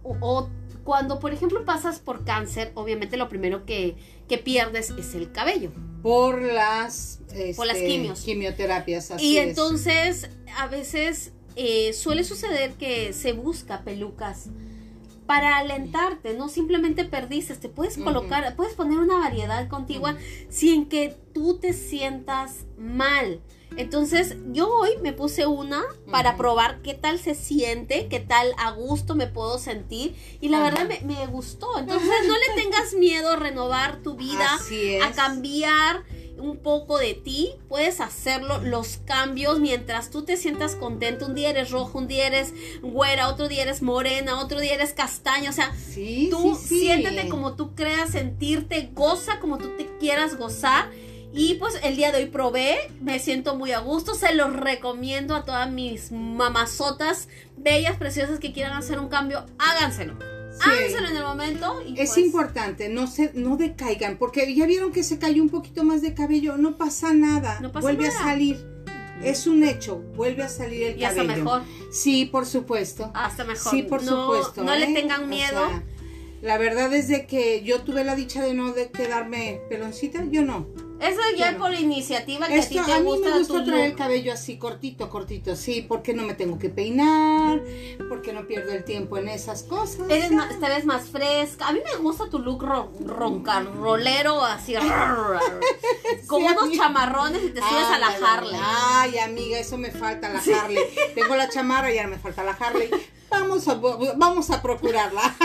un- 0.05 0.69
cuando 0.85 1.19
por 1.19 1.33
ejemplo 1.33 1.65
pasas 1.65 1.99
por 1.99 2.25
cáncer, 2.25 2.73
obviamente 2.75 3.17
lo 3.17 3.29
primero 3.29 3.67
que, 3.67 3.97
que 4.29 4.39
pierdes 4.39 4.91
es 4.91 5.15
el 5.15 5.33
cabello. 5.33 5.71
por 6.03 6.41
las 6.43 7.21
Por 7.57 7.67
las 7.67 7.77
este, 7.77 7.89
quimios. 7.89 8.21
quimioterapias 8.21 9.11
así 9.11 9.27
y 9.33 9.39
es. 9.39 9.49
entonces 9.49 10.31
a 10.57 10.67
veces 10.69 11.33
eh, 11.57 11.93
suele 11.93 12.23
suceder 12.25 12.75
que 12.75 13.13
se 13.13 13.33
busca 13.33 13.83
pelucas 13.83 14.47
para 15.27 15.59
alentarte, 15.59 16.33
no 16.35 16.49
simplemente 16.49 17.05
perdiste, 17.05 17.55
te 17.57 17.69
puedes 17.69 17.99
colocar, 17.99 18.57
puedes 18.57 18.75
poner 18.75 18.99
una 18.99 19.19
variedad 19.19 19.69
contigua 19.69 20.17
sin 20.49 20.89
que 20.89 21.17
tú 21.35 21.59
te 21.59 21.75
sientas 21.75 22.65
mal. 22.79 23.41
Entonces 23.79 24.35
yo 24.53 24.69
hoy 24.69 24.91
me 25.03 25.13
puse 25.13 25.47
una 25.47 25.83
para 26.11 26.37
probar 26.37 26.83
qué 26.83 26.95
tal 26.95 27.19
se 27.21 27.35
siente, 27.37 28.09
qué 28.09 28.19
tal 28.19 28.53
a 28.59 28.73
gusto 28.73 29.15
me 29.15 29.29
puedo 29.29 29.59
sentir 29.59 30.17
y 30.41 30.49
la 30.49 30.61
verdad 30.61 30.87
me, 30.89 31.01
me 31.03 31.27
gustó. 31.29 31.79
Entonces 31.79 32.11
no 32.27 32.35
le 32.35 32.61
tengas 32.63 32.95
miedo 32.95 33.31
a 33.31 33.37
renovar 33.37 34.03
tu 34.03 34.17
vida, 34.17 34.59
a 35.05 35.13
cambiar. 35.13 36.03
un 36.39 36.57
poco 36.59 36.99
de 36.99 37.15
ti, 37.15 37.51
puedes 37.69 38.01
hacerlo, 38.01 38.59
los 38.63 38.99
cambios 39.05 39.59
mientras 39.59 40.11
tú 40.11 40.23
te 40.23 40.37
sientas 40.37 40.77
contento. 40.77 41.27
Un 41.27 41.35
día 41.35 41.51
eres 41.51 41.71
rojo, 41.73 41.99
un 41.99 42.07
día 42.07 42.29
eres 42.29 42.55
güera, 42.81 43.29
otro 43.29 43.49
día 43.49 43.63
eres 43.63 43.83
morena, 43.83 44.41
otro 44.41 44.61
día 44.61 44.75
eres 44.75 44.93
castaña. 44.93 45.51
O 45.51 45.53
sea, 45.53 45.73
Sí, 45.75 46.29
tú 46.31 46.55
sí, 46.57 46.67
sí. 46.69 46.81
siéntete 46.81 47.29
como 47.29 47.55
tú 47.55 47.75
creas 47.75 48.11
sentirte, 48.11 48.91
goza 48.93 49.41
como 49.41 49.59
tú 49.59 49.71
te 49.77 49.89
quieras 49.99 50.37
gozar. 50.37 50.91
Y 51.33 51.55
pues 51.55 51.79
el 51.83 51.97
día 51.97 52.11
de 52.11 52.19
hoy 52.19 52.27
probé, 52.27 52.77
me 53.01 53.19
siento 53.19 53.55
muy 53.55 53.73
a 53.73 53.81
gusto, 53.81 54.15
se 54.15 54.35
los 54.35 54.53
recomiendo 54.55 55.35
a 55.37 55.45
todas 55.45 55.71
mis 55.71 56.11
mamazotas 56.11 57.29
bellas, 57.57 57.97
preciosas 57.97 58.39
que 58.39 58.53
quieran 58.53 58.77
hacer 58.77 58.99
un 58.99 59.09
cambio, 59.09 59.45
háganselo. 59.59 60.15
Sí. 60.53 60.69
Háganselo 60.71 61.09
en 61.11 61.17
el 61.17 61.23
momento. 61.23 61.83
Y 61.87 62.01
Es 62.01 62.13
pues, 62.15 62.19
importante, 62.19 62.89
no 62.89 63.07
se, 63.07 63.31
no 63.35 63.57
decaigan, 63.57 64.17
porque 64.17 64.53
ya 64.55 64.67
vieron 64.67 64.91
que 64.91 65.03
se 65.05 65.19
cayó 65.19 65.43
un 65.43 65.51
poquito 65.51 65.85
más 65.85 66.01
de 66.03 66.15
cabello, 66.15 66.57
no 66.57 66.77
pasa 66.79 67.13
nada, 67.13 67.61
No 67.61 67.71
pasa 67.73 67.83
vuelve 67.83 68.09
nada. 68.09 68.19
a 68.21 68.25
salir, 68.25 68.67
es 69.23 69.47
un 69.47 69.63
hecho, 69.65 69.99
vuelve 70.17 70.43
a 70.45 70.49
salir 70.49 70.83
el 70.85 70.99
Y 70.99 71.05
hasta 71.05 71.23
cabello. 71.23 71.45
mejor, 71.45 71.63
Sí, 71.93 72.25
por 72.25 72.47
supuesto. 72.47 73.11
hasta 73.15 73.45
mejor. 73.45 73.71
Sí, 73.71 73.83
por 73.83 74.03
No- 74.03 74.23
supuesto. 74.33 74.65
No 74.65 74.75
le 74.75 74.87
¿eh? 74.91 74.95
tengan 74.95 75.25
O 75.25 75.27
miedo. 75.27 75.69
sea, 75.69 75.83
la 76.41 76.57
verdad 76.59 76.93
es 76.95 77.07
de 77.09 77.27
que 77.27 77.63
yo 77.63 77.83
tuve 77.83 78.03
la 78.03 78.17
dicha 78.17 78.43
de 78.43 78.55
no 78.55 78.73
de 78.73 78.91
quedarme 78.91 79.61
peloncita, 79.69 80.25
yo 80.31 80.43
no. 80.43 80.67
Eso 81.01 81.21
ya 81.37 81.51
Claro. 81.51 81.59
por 81.59 81.75
iniciativa 81.75 82.49
que 82.49 82.59
Esto, 82.59 82.81
a 82.81 82.83
ti 82.85 82.91
te 82.91 82.93
a 82.97 82.99
mí 83.01 83.05
gusta, 83.05 83.31
me 83.31 83.39
gusta 83.39 83.65
traer 83.65 83.85
el 83.91 83.95
cabello 83.97 84.33
así 84.33 84.59
cortito, 84.59 85.09
cortito, 85.09 85.55
sí, 85.57 85.83
porque 85.87 86.13
no 86.13 86.25
me 86.25 86.35
tengo 86.35 86.59
que 86.59 86.69
peinar, 86.71 87.61
porque 88.09 88.33
no 88.33 88.47
pierdo 88.47 88.73
el 88.73 88.85
tiempo 88.85 89.17
en 89.17 89.29
esas 89.29 89.63
cosas. 89.63 90.09
Eres 90.11 90.33
más, 90.33 90.59
te 90.59 90.69
ves 90.69 90.85
más 90.85 91.09
fresca. 91.09 91.69
A 91.69 91.73
mí 91.73 91.81
me 91.85 91.97
gusta 92.03 92.29
tu 92.29 92.39
look 92.41 92.63
ro 92.65 92.91
roncarolero, 93.05 94.45
así. 94.45 94.75
Con 96.27 96.41
Sí, 96.41 96.47
unos 96.47 96.63
amiga. 96.65 96.83
chamarrones 96.85 97.43
y 97.45 97.51
te 97.51 97.61
subes 97.61 97.87
a 97.87 97.99
la. 97.99 98.09
Harley. 98.09 98.61
Ay, 98.61 99.19
amiga, 99.19 99.59
eso 99.59 99.79
me 99.79 99.91
falta 99.91 100.29
la 100.29 100.41
Harley. 100.41 100.79
Tengo 101.15 101.37
la 101.37 101.49
chamarra 101.49 101.93
y 101.93 101.99
ahora 101.99 102.11
me 102.11 102.19
falta 102.19 102.43
la 102.43 102.53
Harley. 102.53 102.91
Vamos 103.31 103.69
a, 103.69 103.75
vamos 104.17 104.51
a 104.51 104.63
procurarla. 104.63 105.35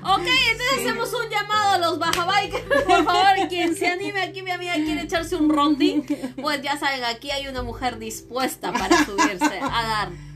Ok, 0.00 0.26
entonces 0.26 0.78
hacemos 0.78 1.12
un 1.12 1.28
llamado 1.30 1.72
a 1.72 1.78
los 1.78 1.98
bajabikers. 1.98 2.62
Por 2.84 3.04
favor, 3.04 3.48
quien 3.48 3.76
se 3.76 3.86
anime 3.88 4.22
aquí, 4.22 4.42
mi 4.42 4.50
amiga 4.50 4.74
quiere 4.74 5.02
echarse 5.02 5.36
un 5.36 5.48
rondín, 5.50 6.04
pues 6.40 6.62
ya 6.62 6.78
saben, 6.78 7.04
aquí 7.04 7.30
hay 7.30 7.46
una 7.48 7.62
mujer 7.62 7.98
dispuesta 7.98 8.72
para 8.72 9.04
subirse 9.04 9.60
a 9.60 9.82
dar. 9.82 10.27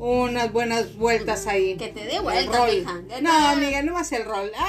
Unas 0.00 0.50
buenas 0.50 0.96
vueltas 0.96 1.46
ahí. 1.46 1.76
Que 1.76 1.88
te 1.88 2.04
dé 2.06 2.16
El 2.16 2.22
vueltas, 2.22 2.56
rol. 2.56 2.70
mija. 2.70 3.20
No, 3.20 3.48
amiga, 3.48 3.82
no 3.82 3.92
más 3.92 4.10
el 4.12 4.24
rol. 4.24 4.50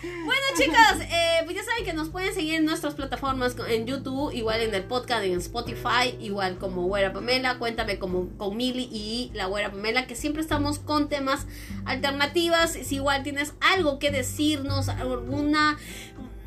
Bueno, 0.00 0.42
chicas, 0.56 1.00
eh, 1.10 1.40
pues 1.44 1.56
ya 1.56 1.64
saben 1.64 1.84
que 1.84 1.92
nos 1.92 2.10
pueden 2.10 2.32
seguir 2.34 2.54
en 2.54 2.64
nuestras 2.66 2.94
plataformas 2.94 3.56
en 3.68 3.86
YouTube, 3.86 4.32
igual 4.32 4.60
en 4.60 4.74
el 4.74 4.84
podcast, 4.84 5.24
en 5.24 5.38
Spotify, 5.38 6.16
igual 6.20 6.58
como 6.58 6.82
Güera 6.84 7.12
Pamela, 7.12 7.58
cuéntame 7.58 7.98
como 7.98 8.28
con 8.36 8.56
Mili 8.56 8.88
y 8.92 9.30
la 9.34 9.46
Güera 9.46 9.70
Pamela, 9.70 10.06
que 10.06 10.14
siempre 10.14 10.42
estamos 10.42 10.78
con 10.78 11.08
temas 11.08 11.46
alternativas. 11.86 12.72
Si 12.72 12.96
igual 12.96 13.22
tienes 13.22 13.54
algo 13.60 13.98
que 13.98 14.10
decirnos, 14.10 14.88
alguna 14.88 15.78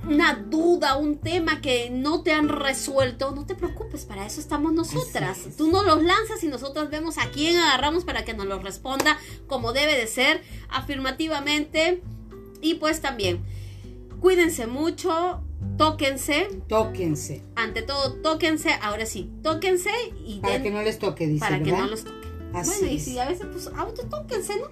una 0.07 0.33
duda, 0.33 0.97
un 0.97 1.17
tema 1.19 1.61
que 1.61 1.89
no 1.91 2.23
te 2.23 2.31
han 2.33 2.49
resuelto, 2.49 3.31
no 3.31 3.45
te 3.45 3.55
preocupes, 3.55 4.05
para 4.05 4.25
eso 4.25 4.39
estamos 4.41 4.73
nosotras. 4.73 5.39
Tú 5.57 5.71
nos 5.71 5.85
los 5.85 6.01
lanzas 6.03 6.43
y 6.43 6.47
nosotras 6.47 6.89
vemos 6.89 7.17
a 7.17 7.29
quién 7.31 7.57
agarramos 7.57 8.03
para 8.03 8.25
que 8.25 8.33
nos 8.33 8.45
los 8.47 8.63
responda 8.63 9.17
como 9.47 9.73
debe 9.73 9.95
de 9.95 10.07
ser, 10.07 10.41
afirmativamente. 10.69 12.01
Y 12.61 12.75
pues 12.75 13.01
también, 13.01 13.43
cuídense 14.19 14.67
mucho, 14.67 15.41
tóquense, 15.77 16.47
Tóquense. 16.67 17.43
ante 17.55 17.81
todo 17.81 18.13
tóquense, 18.21 18.71
ahora 18.81 19.05
sí, 19.05 19.31
tóquense 19.43 19.91
y 20.25 20.39
Para 20.39 20.53
den- 20.53 20.63
que 20.63 20.71
no 20.71 20.81
les 20.83 20.99
toque, 20.99 21.27
dice. 21.27 21.39
para 21.39 21.61
que 21.61 21.71
no 21.71 21.87
los 21.87 22.03
toquen. 22.03 22.21
Así 22.53 22.79
bueno, 22.81 22.93
y 22.95 22.99
si 22.99 23.17
a 23.17 23.29
veces 23.29 23.47
pues 23.49 23.67
autotóquense, 23.77 24.57
¿no? 24.57 24.65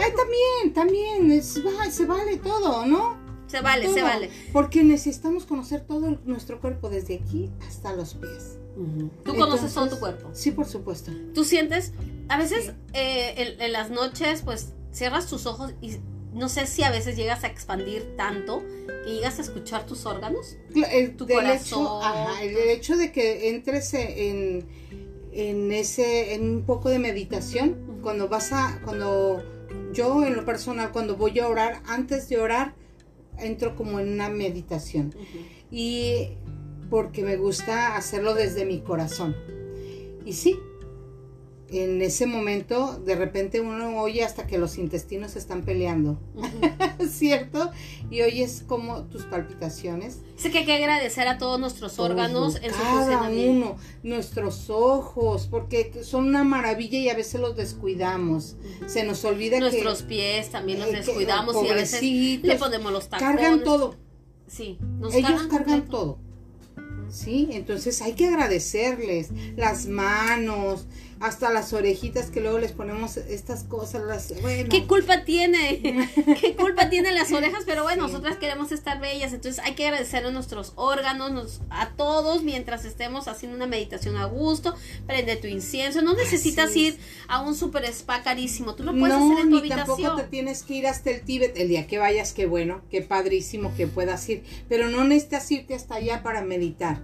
Ay, 0.00 0.12
también, 0.16 0.72
también. 0.74 1.30
es- 1.30 1.60
se 1.92 2.04
vale 2.06 2.36
todo, 2.38 2.84
¿no? 2.86 3.19
Se 3.50 3.60
vale, 3.60 3.88
se 3.92 4.02
vale. 4.02 4.30
Porque 4.52 4.82
necesitamos 4.84 5.44
conocer 5.44 5.80
todo 5.82 6.06
el- 6.08 6.18
nuestro 6.24 6.60
cuerpo, 6.60 6.88
desde 6.88 7.16
aquí 7.16 7.50
hasta 7.66 7.92
los 7.92 8.14
pies. 8.14 8.58
Tú 9.24 9.34
conoces 9.36 9.74
todo 9.74 9.88
tu 9.88 9.98
cuerpo. 9.98 10.30
Sí, 10.32 10.52
por 10.52 10.66
supuesto. 10.66 11.10
Tú 11.34 11.44
sientes, 11.44 11.92
a 12.28 12.38
veces 12.38 12.66
Sí. 12.66 12.70
eh, 12.94 13.34
en, 13.36 13.60
en 13.60 13.72
las 13.72 13.90
noches, 13.90 14.42
pues 14.42 14.72
cierras 14.92 15.26
tus 15.26 15.46
ojos 15.46 15.72
y 15.82 15.96
no 16.32 16.48
sé 16.48 16.66
si 16.66 16.84
a 16.84 16.90
veces 16.90 17.16
llegas 17.16 17.42
a 17.42 17.48
expandir 17.48 18.14
tanto 18.16 18.62
que 19.04 19.14
llegas 19.14 19.38
a 19.38 19.42
escuchar 19.42 19.84
tus 19.84 20.06
órganos. 20.06 20.56
El, 20.90 21.16
Tu 21.16 21.26
corazón, 21.26 21.56
hecho, 21.82 22.02
ajá, 22.02 22.42
el 22.42 22.56
hecho 22.70 22.96
de 22.96 23.10
que 23.10 23.50
entres 23.50 23.92
en, 23.94 24.64
en 25.32 25.72
ese, 25.72 26.34
en 26.34 26.48
un 26.48 26.62
poco 26.62 26.88
de 26.88 26.98
meditación, 27.00 27.76
cuando 28.02 28.28
vas 28.28 28.52
a, 28.52 28.80
cuando 28.84 29.42
yo 29.92 30.24
en 30.24 30.36
lo 30.36 30.44
personal, 30.44 30.92
cuando 30.92 31.16
voy 31.16 31.38
a 31.40 31.48
orar, 31.48 31.82
antes 31.86 32.28
de 32.28 32.38
orar, 32.38 32.74
entro 33.42 33.76
como 33.76 34.00
en 34.00 34.12
una 34.12 34.28
meditación. 34.28 35.14
Y 35.70 36.30
porque 36.88 37.22
me 37.22 37.36
gusta 37.36 37.96
hacerlo 37.96 38.34
desde 38.34 38.64
mi 38.64 38.80
corazón. 38.80 39.36
Y 40.24 40.32
sí, 40.32 40.58
en 41.72 42.02
ese 42.02 42.26
momento 42.26 42.98
de 42.98 43.14
repente 43.14 43.60
uno 43.60 44.00
oye 44.00 44.24
hasta 44.24 44.46
que 44.46 44.58
los 44.58 44.78
intestinos 44.78 45.36
están 45.36 45.62
peleando. 45.62 46.18
¿cierto? 47.08 47.70
Y 48.10 48.22
oyes 48.22 48.64
como 48.66 49.04
tus 49.04 49.24
palpitaciones. 49.24 50.20
Sé 50.36 50.50
que 50.50 50.58
hay 50.58 50.66
que 50.66 50.74
agradecer 50.74 51.28
a 51.28 51.38
todos 51.38 51.60
nuestros 51.60 51.98
órganos 51.98 52.56
en 52.56 52.72
su 52.72 52.78
funcionamiento. 52.78 53.70
uno, 53.72 53.76
nuestros 54.02 54.70
ojos, 54.70 55.48
porque 55.50 56.02
son 56.02 56.28
una 56.28 56.44
maravilla 56.44 56.98
y 56.98 57.08
a 57.08 57.14
veces 57.14 57.40
los 57.40 57.56
descuidamos. 57.56 58.56
Se 58.86 59.04
nos 59.04 59.24
olvida 59.24 59.58
Nuestros 59.58 60.02
que 60.02 60.08
pies 60.08 60.50
también 60.50 60.80
los 60.80 60.88
eh, 60.88 60.92
que, 60.92 60.96
descuidamos 60.98 61.56
y 61.64 61.68
a 61.68 61.74
veces 61.74 62.02
le 62.02 62.56
ponemos 62.56 62.92
los 62.92 63.08
tacones. 63.08 63.36
cargan 63.36 63.64
todo. 63.64 63.96
Sí, 64.46 64.78
nos 64.98 65.14
Ellos 65.14 65.42
cargan, 65.48 65.86
todo. 65.86 66.18
Sí, 67.08 67.48
entonces 67.50 68.02
hay 68.02 68.12
que 68.12 68.28
agradecerles 68.28 69.30
las 69.56 69.86
manos, 69.86 70.86
hasta 71.20 71.52
las 71.52 71.72
orejitas 71.74 72.30
que 72.30 72.40
luego 72.40 72.58
les 72.58 72.72
ponemos 72.72 73.18
estas 73.18 73.64
cosas, 73.64 74.02
las 74.06 74.40
bueno, 74.40 74.68
¿Qué 74.70 74.86
culpa 74.86 75.22
tiene? 75.24 76.08
¿Qué 76.40 76.56
culpa 76.56 76.88
tienen 76.88 77.14
las 77.14 77.30
orejas? 77.30 77.64
Pero 77.66 77.82
bueno, 77.82 78.06
Sí. 78.06 78.12
nosotras 78.12 78.38
queremos 78.38 78.72
estar 78.72 78.98
bellas, 79.00 79.32
entonces 79.34 79.62
hay 79.62 79.74
que 79.74 79.84
agradecer 79.86 80.24
a 80.24 80.30
nuestros 80.30 80.72
órganos, 80.76 81.30
nos- 81.30 81.60
a 81.68 81.90
todos 81.90 82.42
mientras 82.42 82.84
estemos 82.86 83.28
haciendo 83.28 83.54
una 83.56 83.66
meditación 83.66 84.16
a 84.16 84.24
gusto. 84.24 84.74
Prende 85.06 85.36
tu 85.36 85.46
incienso, 85.46 86.00
no 86.00 86.14
necesitas 86.14 86.74
ir 86.74 86.98
a 87.28 87.42
un 87.42 87.54
super 87.54 87.84
spa 87.84 88.22
carísimo, 88.22 88.74
tú 88.74 88.84
lo 88.84 88.92
puedes 88.98 89.16
no, 89.18 89.32
hacer 89.32 89.44
en 89.44 89.50
tu 89.50 89.60
ni 89.60 89.68
tampoco 89.68 89.96
te 90.00 90.06
habitación. 90.06 90.30
tienes 90.30 90.62
que 90.62 90.74
ir 90.74 90.86
hasta 90.86 91.10
el 91.10 91.20
Tíbet. 91.20 91.56
El 91.58 91.68
día 91.68 91.86
que 91.86 91.98
vayas, 91.98 92.32
qué 92.32 92.46
bueno, 92.46 92.80
qué 92.90 93.02
padrísimo 93.02 93.74
que 93.76 93.86
puedas 93.86 94.26
ir. 94.30 94.42
Pero 94.70 94.88
no 94.88 95.04
necesitas 95.04 95.50
irte 95.50 95.74
hasta 95.74 95.96
allá 95.96 96.22
para 96.22 96.42
meditar. 96.42 97.02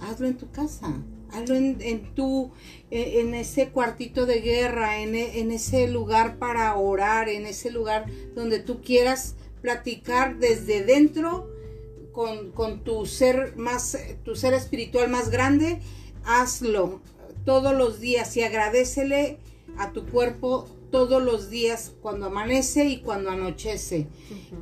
Hazlo 0.00 0.26
en 0.26 0.36
tu 0.36 0.50
casa. 0.50 0.92
Hazlo 1.30 1.56
en, 1.56 1.78
en 1.80 2.14
tu, 2.14 2.52
en, 2.90 3.28
en 3.28 3.34
ese 3.34 3.70
cuartito 3.70 4.26
de 4.26 4.40
guerra, 4.40 5.00
en, 5.00 5.14
e- 5.14 5.40
en 5.40 5.50
ese 5.50 5.88
lugar 5.88 6.38
para 6.38 6.74
orar, 6.76 7.28
en 7.28 7.46
ese 7.46 7.70
lugar 7.70 8.06
donde 8.34 8.60
tú 8.60 8.80
quieras 8.82 9.34
platicar 9.62 10.38
desde 10.38 10.84
dentro 10.84 11.50
con, 12.12 12.52
con 12.52 12.84
tu 12.84 13.06
ser 13.06 13.56
más, 13.56 13.98
tu 14.24 14.36
ser 14.36 14.54
espiritual 14.54 15.08
más 15.10 15.30
grande. 15.30 15.80
Hazlo 16.24 17.00
todos 17.44 17.74
los 17.74 18.00
días 18.00 18.36
y 18.36 18.42
agradecele 18.42 19.38
a 19.76 19.92
tu 19.92 20.06
cuerpo 20.06 20.68
todos 20.90 21.20
los 21.22 21.50
días 21.50 21.92
cuando 22.00 22.26
amanece 22.26 22.84
y 22.84 23.00
cuando 23.00 23.30
anochece. 23.30 24.06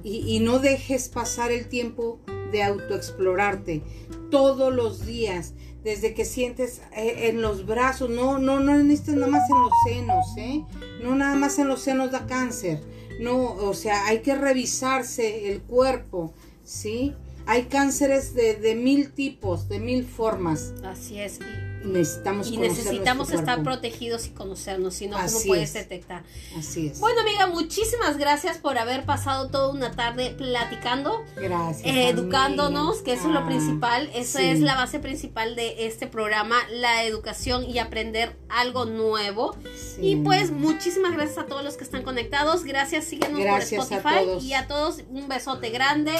Y, 0.02 0.36
y 0.36 0.40
no 0.40 0.60
dejes 0.60 1.08
pasar 1.10 1.52
el 1.52 1.68
tiempo 1.68 2.18
de 2.50 2.62
autoexplorarte 2.62 3.82
todos 4.30 4.72
los 4.74 5.04
días, 5.04 5.52
desde 5.84 6.14
que 6.14 6.24
sientes 6.24 6.82
eh, 6.96 7.28
en 7.28 7.42
los 7.42 7.66
brazos, 7.66 8.10
no, 8.10 8.38
no, 8.38 8.60
no 8.60 8.76
necesitas 8.76 9.16
nada 9.16 9.28
más 9.28 9.50
en 9.50 9.58
los 9.58 9.72
senos, 9.84 10.26
¿eh? 10.36 10.64
No 11.02 11.14
nada 11.14 11.34
más 11.36 11.58
en 11.58 11.68
los 11.68 11.82
senos 11.82 12.12
da 12.12 12.26
cáncer, 12.26 12.80
no, 13.20 13.54
o 13.54 13.74
sea, 13.74 14.06
hay 14.06 14.20
que 14.20 14.34
revisarse 14.34 15.52
el 15.52 15.62
cuerpo, 15.62 16.32
¿sí? 16.64 17.14
Hay 17.46 17.64
cánceres 17.64 18.34
de, 18.34 18.54
de 18.54 18.74
mil 18.76 19.12
tipos, 19.12 19.68
de 19.68 19.80
mil 19.80 20.04
formas. 20.04 20.74
Así 20.84 21.18
es. 21.18 21.40
Y 21.40 21.71
necesitamos 21.84 22.48
Y, 22.48 22.56
necesitamos 22.56 23.28
estar 23.30 23.44
cuerpo. 23.56 23.64
protegidos 23.64 24.26
y 24.26 24.30
conocernos, 24.30 24.94
si 24.94 25.06
no, 25.06 25.16
¿cómo 25.16 25.38
puedes 25.46 25.70
es. 25.70 25.74
detectar? 25.74 26.22
Así 26.58 26.88
es. 26.88 27.00
Bueno, 27.00 27.20
amiga, 27.22 27.46
muchísimas 27.46 28.16
gracias 28.16 28.58
por 28.58 28.78
haber 28.78 29.04
pasado 29.04 29.48
toda 29.48 29.68
una 29.68 29.92
tarde 29.92 30.34
platicando. 30.36 31.24
Gracias. 31.36 31.86
eh, 31.86 32.08
educándonos, 32.08 32.98
que 33.02 33.12
eso 33.14 33.28
es 33.28 33.34
lo 33.34 33.46
principal, 33.46 34.10
esa 34.14 34.38
sí. 34.40 34.46
es 34.46 34.60
la 34.60 34.74
base 34.74 34.98
principal 34.98 35.56
de 35.56 35.86
este 35.86 36.06
programa, 36.06 36.56
la 36.70 37.04
educación 37.04 37.64
y 37.68 37.78
aprender 37.78 38.36
algo 38.48 38.84
nuevo. 38.84 39.56
Sí. 39.76 40.00
Y 40.12 40.16
pues 40.16 40.50
muchísimas 40.50 41.12
gracias 41.12 41.38
a 41.38 41.46
todos 41.46 41.64
los 41.64 41.76
que 41.76 41.84
están 41.84 42.02
conectados, 42.02 42.64
gracias, 42.64 43.04
síguenos 43.04 43.40
Gracias 43.40 43.84
por 43.86 43.92
a 43.92 43.96
Spotify 43.98 44.24
todos. 44.24 44.44
y 44.44 44.54
a 44.54 44.66
todos 44.68 45.00
un 45.10 45.28
besote 45.28 45.70
grande. 45.70 46.12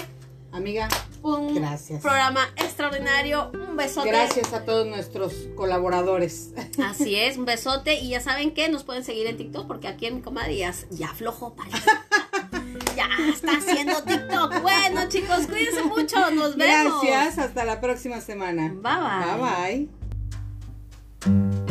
Amiga, 0.52 0.88
un 1.22 1.54
Gracias. 1.54 2.02
programa 2.02 2.46
extraordinario. 2.56 3.50
Un 3.54 3.76
besote. 3.76 4.08
Gracias 4.08 4.52
a 4.52 4.64
todos 4.64 4.86
nuestros 4.86 5.32
colaboradores. 5.56 6.52
Así 6.84 7.16
es, 7.16 7.38
un 7.38 7.46
besote. 7.46 7.94
Y 7.94 8.10
ya 8.10 8.20
saben 8.20 8.52
que 8.52 8.68
nos 8.68 8.84
pueden 8.84 9.02
seguir 9.02 9.26
en 9.26 9.38
TikTok 9.38 9.66
porque 9.66 9.88
aquí 9.88 10.06
en 10.06 10.16
mi 10.16 10.20
comadre 10.20 10.56
ya, 10.56 10.74
ya 10.90 11.08
aflojó 11.10 11.54
para 11.54 11.70
Ya 12.96 13.08
está 13.32 13.52
haciendo 13.52 14.02
TikTok. 14.02 14.60
Bueno, 14.60 15.08
chicos, 15.08 15.46
cuídense 15.46 15.82
mucho. 15.84 16.30
Nos 16.32 16.56
vemos. 16.56 17.02
Gracias, 17.02 17.38
hasta 17.38 17.64
la 17.64 17.80
próxima 17.80 18.20
semana. 18.20 18.68
Bye 18.68 18.92
bye. 19.00 19.88
Bye 21.24 21.48
bye. 21.48 21.61